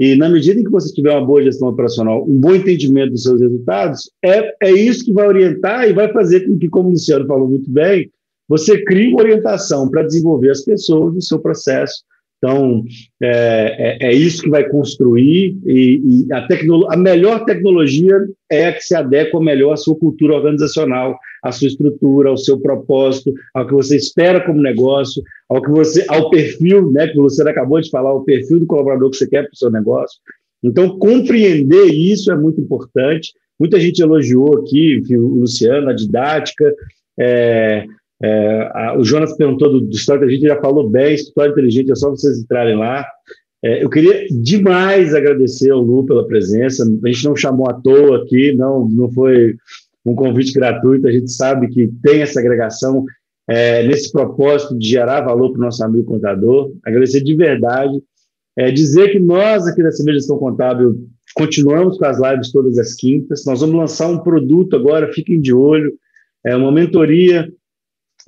e, 0.00 0.16
na 0.16 0.30
medida 0.30 0.58
em 0.58 0.64
que 0.64 0.70
você 0.70 0.90
tiver 0.94 1.10
uma 1.10 1.26
boa 1.26 1.42
gestão 1.42 1.68
operacional, 1.68 2.24
um 2.26 2.40
bom 2.40 2.54
entendimento 2.54 3.10
dos 3.10 3.22
seus 3.22 3.38
resultados, 3.38 4.10
é, 4.24 4.54
é 4.62 4.72
isso 4.72 5.04
que 5.04 5.12
vai 5.12 5.28
orientar 5.28 5.86
e 5.86 5.92
vai 5.92 6.10
fazer 6.10 6.48
com 6.48 6.58
que, 6.58 6.70
como 6.70 6.88
o 6.88 6.92
Luciano 6.92 7.26
falou 7.26 7.46
muito 7.46 7.70
bem, 7.70 8.10
você 8.48 8.82
crie 8.82 9.08
uma 9.08 9.20
orientação 9.20 9.90
para 9.90 10.02
desenvolver 10.02 10.52
as 10.52 10.64
pessoas 10.64 11.14
no 11.14 11.20
seu 11.20 11.38
processo. 11.38 12.02
Então, 12.38 12.82
é, 13.22 13.98
é, 14.00 14.08
é, 14.08 14.14
isso 14.14 14.42
que 14.42 14.48
vai 14.48 14.66
construir, 14.66 15.58
e, 15.66 16.00
e 16.02 16.32
a, 16.32 16.48
a 16.88 16.96
melhor 16.96 17.44
tecnologia 17.44 18.16
é 18.50 18.68
a 18.68 18.72
que 18.72 18.80
se 18.80 18.94
adequa 18.94 19.38
melhor 19.38 19.74
à 19.74 19.76
sua 19.76 19.94
cultura 19.94 20.36
organizacional, 20.36 21.18
à 21.44 21.52
sua 21.52 21.68
estrutura, 21.68 22.30
ao 22.30 22.38
seu 22.38 22.58
propósito, 22.58 23.34
ao 23.52 23.66
que 23.66 23.74
você 23.74 23.96
espera 23.96 24.40
como 24.40 24.62
negócio, 24.62 25.22
ao 25.50 25.60
que 25.60 25.68
você, 25.68 26.04
ao 26.08 26.30
perfil, 26.30 26.92
né, 26.92 27.08
que 27.08 27.16
você 27.16 27.42
acabou 27.42 27.80
de 27.80 27.90
falar, 27.90 28.14
o 28.14 28.22
perfil 28.22 28.60
do 28.60 28.66
colaborador 28.66 29.10
que 29.10 29.16
você 29.16 29.26
quer 29.26 29.42
para 29.42 29.52
o 29.52 29.56
seu 29.56 29.68
negócio. 29.68 30.16
Então, 30.62 30.96
compreender 30.96 31.86
isso 31.86 32.30
é 32.30 32.36
muito 32.36 32.60
importante. 32.60 33.32
Muita 33.58 33.80
gente 33.80 34.00
elogiou 34.00 34.58
aqui, 34.58 35.02
o 35.10 35.40
Luciano, 35.40 35.90
a 35.90 35.92
didática, 35.92 36.72
é, 37.18 37.84
é, 38.22 38.70
a, 38.72 38.96
o 38.96 39.02
Jonas 39.02 39.36
perguntou 39.36 39.72
do, 39.72 39.80
do 39.80 39.90
História 39.90 40.20
Inteligente, 40.20 40.48
já 40.48 40.60
falou 40.60 40.88
bem, 40.88 41.14
História 41.14 41.50
Inteligente, 41.50 41.90
é 41.90 41.96
só 41.96 42.10
vocês 42.10 42.38
entrarem 42.38 42.76
lá. 42.76 43.04
É, 43.62 43.82
eu 43.82 43.90
queria 43.90 44.26
demais 44.30 45.14
agradecer 45.14 45.70
ao 45.70 45.82
Lu 45.82 46.06
pela 46.06 46.26
presença, 46.26 46.84
a 46.84 47.08
gente 47.08 47.24
não 47.24 47.34
chamou 47.34 47.68
à 47.68 47.74
toa 47.74 48.22
aqui, 48.22 48.52
não, 48.54 48.88
não 48.88 49.10
foi 49.10 49.56
um 50.06 50.14
convite 50.14 50.52
gratuito. 50.52 51.08
A 51.08 51.12
gente 51.12 51.30
sabe 51.32 51.66
que 51.68 51.90
tem 52.02 52.22
essa 52.22 52.38
agregação 52.38 53.04
é, 53.50 53.82
nesse 53.82 54.12
propósito 54.12 54.78
de 54.78 54.86
gerar 54.86 55.22
valor 55.22 55.50
para 55.50 55.58
o 55.58 55.64
nosso 55.64 55.82
amigo 55.82 56.04
contador. 56.04 56.72
Agradecer 56.84 57.20
de 57.20 57.34
verdade. 57.34 58.00
É, 58.56 58.70
dizer 58.70 59.10
que 59.10 59.18
nós, 59.18 59.66
aqui 59.66 59.82
da 59.82 59.90
CB 59.90 60.12
Gestão 60.14 60.38
Contábil, 60.38 61.08
continuamos 61.34 61.98
com 61.98 62.04
as 62.04 62.20
lives 62.20 62.52
todas 62.52 62.78
as 62.78 62.94
quintas. 62.94 63.44
Nós 63.44 63.60
vamos 63.60 63.74
lançar 63.74 64.06
um 64.06 64.18
produto 64.18 64.76
agora, 64.76 65.12
fiquem 65.12 65.40
de 65.40 65.52
olho. 65.52 65.92
É 66.46 66.54
uma 66.54 66.70
mentoria 66.70 67.52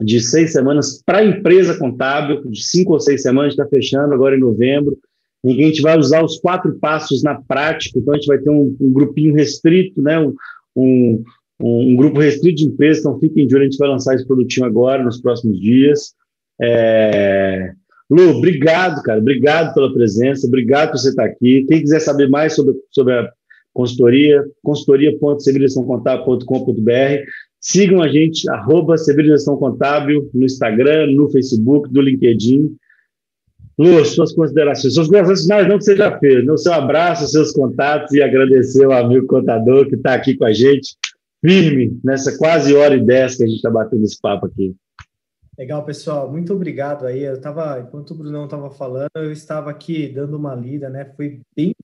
de 0.00 0.20
seis 0.20 0.52
semanas 0.52 1.00
para 1.06 1.18
a 1.18 1.24
empresa 1.24 1.78
contábil, 1.78 2.42
de 2.50 2.60
cinco 2.60 2.94
ou 2.94 3.00
seis 3.00 3.22
semanas, 3.22 3.52
está 3.52 3.64
fechando 3.68 4.12
agora 4.12 4.36
em 4.36 4.40
novembro, 4.40 4.98
em 5.44 5.54
que 5.54 5.62
a 5.62 5.66
gente 5.66 5.82
vai 5.82 5.96
usar 5.96 6.24
os 6.24 6.40
quatro 6.40 6.74
passos 6.80 7.22
na 7.22 7.40
prática. 7.40 7.96
Então, 7.96 8.12
a 8.12 8.16
gente 8.16 8.26
vai 8.26 8.38
ter 8.38 8.50
um, 8.50 8.76
um 8.80 8.92
grupinho 8.92 9.34
restrito, 9.34 10.02
né? 10.02 10.18
um, 10.18 10.34
um, 10.74 11.22
um, 11.62 11.96
grupo 11.96 12.20
restrito 12.20 12.56
de 12.56 12.66
empresas. 12.66 12.98
Então, 13.00 13.18
fiquem 13.18 13.46
de 13.46 13.54
olho, 13.54 13.62
a 13.62 13.66
gente 13.66 13.78
vai 13.78 13.88
lançar 13.88 14.14
esse 14.14 14.26
produtinho 14.26 14.66
agora, 14.66 15.02
nos 15.02 15.18
próximos 15.20 15.58
dias. 15.60 16.14
É... 16.60 17.72
Lu, 18.10 18.36
obrigado, 18.36 19.02
cara. 19.02 19.20
Obrigado 19.20 19.72
pela 19.74 19.92
presença, 19.92 20.46
obrigado 20.46 20.90
por 20.90 20.98
você 20.98 21.08
estar 21.10 21.24
aqui. 21.24 21.64
Quem 21.68 21.80
quiser 21.80 22.00
saber 22.00 22.28
mais 22.28 22.54
sobre, 22.54 22.74
sobre 22.90 23.14
a 23.14 23.30
consultoria, 23.72 24.44
consultoria.civilizaçãocontábil.com.br. 24.62 27.24
Sigam 27.60 28.02
a 28.02 28.08
gente, 28.08 28.50
arroba 28.50 28.98
Civilização 28.98 29.56
Contábil, 29.56 30.28
no 30.34 30.44
Instagram, 30.44 31.12
no 31.12 31.30
Facebook, 31.30 31.88
no 31.94 32.02
LinkedIn. 32.02 32.76
Lu, 33.78 34.04
suas 34.04 34.32
considerações. 34.32 34.94
Suas 34.94 35.06
considerações 35.06 35.42
finais 35.42 35.68
não 35.68 35.78
que 35.78 35.96
já 35.96 36.18
fez. 36.18 36.44
Né? 36.44 36.52
O 36.52 36.58
seu 36.58 36.72
abraço, 36.72 37.28
seus 37.28 37.52
contatos 37.52 38.12
e 38.12 38.20
agradecer 38.20 38.84
ao 38.84 38.92
amigo 38.92 39.26
contador 39.26 39.88
que 39.88 39.94
está 39.94 40.14
aqui 40.14 40.36
com 40.36 40.44
a 40.44 40.52
gente, 40.52 40.96
firme, 41.44 42.00
nessa 42.04 42.38
quase 42.38 42.74
hora 42.74 42.94
e 42.94 43.04
dez 43.04 43.36
que 43.36 43.42
a 43.42 43.46
gente 43.46 43.56
está 43.56 43.70
batendo 43.70 44.04
esse 44.04 44.18
papo 44.20 44.46
aqui. 44.46 44.74
Legal, 45.58 45.84
pessoal. 45.84 46.30
Muito 46.30 46.54
obrigado 46.54 47.04
aí. 47.04 47.24
Eu 47.24 47.34
estava, 47.34 47.80
enquanto 47.80 48.12
o 48.12 48.14
Brunão 48.14 48.44
estava 48.44 48.70
falando, 48.70 49.10
eu 49.16 49.30
estava 49.30 49.70
aqui 49.70 50.08
dando 50.08 50.36
uma 50.36 50.54
lida, 50.54 50.88
né? 50.88 51.04
Foi 51.16 51.42
bem 51.54 51.74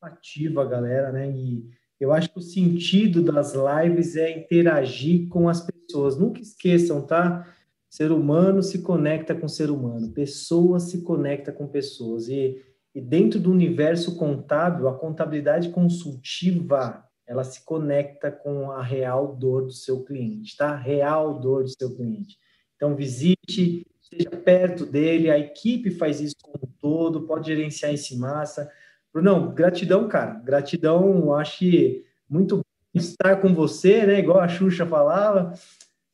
participativa 0.00 0.62
a 0.62 0.66
galera, 0.66 1.10
né? 1.10 1.30
E 1.30 1.64
eu 1.98 2.12
acho 2.12 2.30
que 2.30 2.38
o 2.38 2.42
sentido 2.42 3.22
das 3.22 3.54
lives 3.54 4.14
é 4.14 4.38
interagir 4.38 5.28
com 5.28 5.48
as 5.48 5.60
pessoas. 5.60 6.16
Nunca 6.16 6.40
esqueçam, 6.40 7.02
tá? 7.02 7.44
Ser 7.90 8.12
humano 8.12 8.62
se 8.62 8.82
conecta 8.82 9.34
com 9.34 9.48
ser 9.48 9.70
humano, 9.70 10.12
pessoa 10.12 10.78
se 10.78 11.02
conecta 11.02 11.50
com 11.50 11.66
pessoas. 11.66 12.28
E, 12.28 12.62
e 12.94 13.00
dentro 13.00 13.40
do 13.40 13.50
universo 13.50 14.16
contábil, 14.16 14.86
a 14.86 14.94
contabilidade 14.94 15.70
consultiva, 15.70 17.07
ela 17.28 17.44
se 17.44 17.62
conecta 17.62 18.32
com 18.32 18.72
a 18.72 18.82
real 18.82 19.36
dor 19.36 19.66
do 19.66 19.72
seu 19.72 20.02
cliente, 20.02 20.56
tá? 20.56 20.74
Real 20.74 21.38
dor 21.38 21.62
do 21.62 21.68
seu 21.68 21.94
cliente. 21.94 22.38
Então, 22.74 22.96
visite, 22.96 23.86
esteja 24.00 24.30
perto 24.30 24.86
dele, 24.86 25.30
a 25.30 25.38
equipe 25.38 25.90
faz 25.90 26.22
isso 26.22 26.36
como 26.42 26.64
um 26.64 26.72
todo, 26.80 27.26
pode 27.26 27.48
gerenciar 27.48 27.92
esse 27.92 28.16
massa. 28.16 28.70
Brunão, 29.12 29.54
gratidão, 29.54 30.08
cara. 30.08 30.40
Gratidão, 30.40 31.34
acho 31.34 31.58
que 31.58 32.04
muito 32.28 32.62
estar 32.94 33.36
com 33.42 33.54
você, 33.54 34.06
né? 34.06 34.18
Igual 34.20 34.40
a 34.40 34.48
Xuxa 34.48 34.86
falava. 34.86 35.52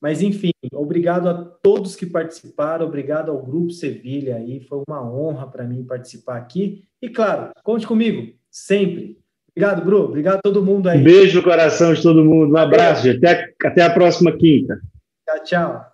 Mas, 0.01 0.21
enfim, 0.21 0.51
obrigado 0.73 1.29
a 1.29 1.45
todos 1.45 1.95
que 1.95 2.07
participaram, 2.07 2.87
obrigado 2.87 3.31
ao 3.31 3.41
Grupo 3.41 3.71
Sevilha 3.71 4.37
aí, 4.37 4.61
foi 4.61 4.83
uma 4.87 5.03
honra 5.03 5.47
para 5.47 5.65
mim 5.65 5.85
participar 5.85 6.37
aqui. 6.37 6.85
E, 7.01 7.09
claro, 7.09 7.53
conte 7.63 7.87
comigo, 7.87 8.35
sempre. 8.51 9.24
Obrigado, 9.57 9.85
Bru, 9.85 10.05
obrigado 10.05 10.37
a 10.39 10.43
todo 10.43 10.65
mundo 10.65 10.89
aí. 10.89 10.99
Um 11.01 11.05
beijo 11.05 11.39
no 11.39 11.45
coração 11.45 11.95
de 11.95 12.03
todo 12.03 12.25
mundo, 12.25 12.55
um 12.55 12.57
abraço, 12.57 13.09
até, 13.09 13.53
até 13.65 13.83
a 13.83 13.91
próxima 13.91 14.37
quinta. 14.37 14.81
Tchau, 15.27 15.45
tchau. 15.45 15.94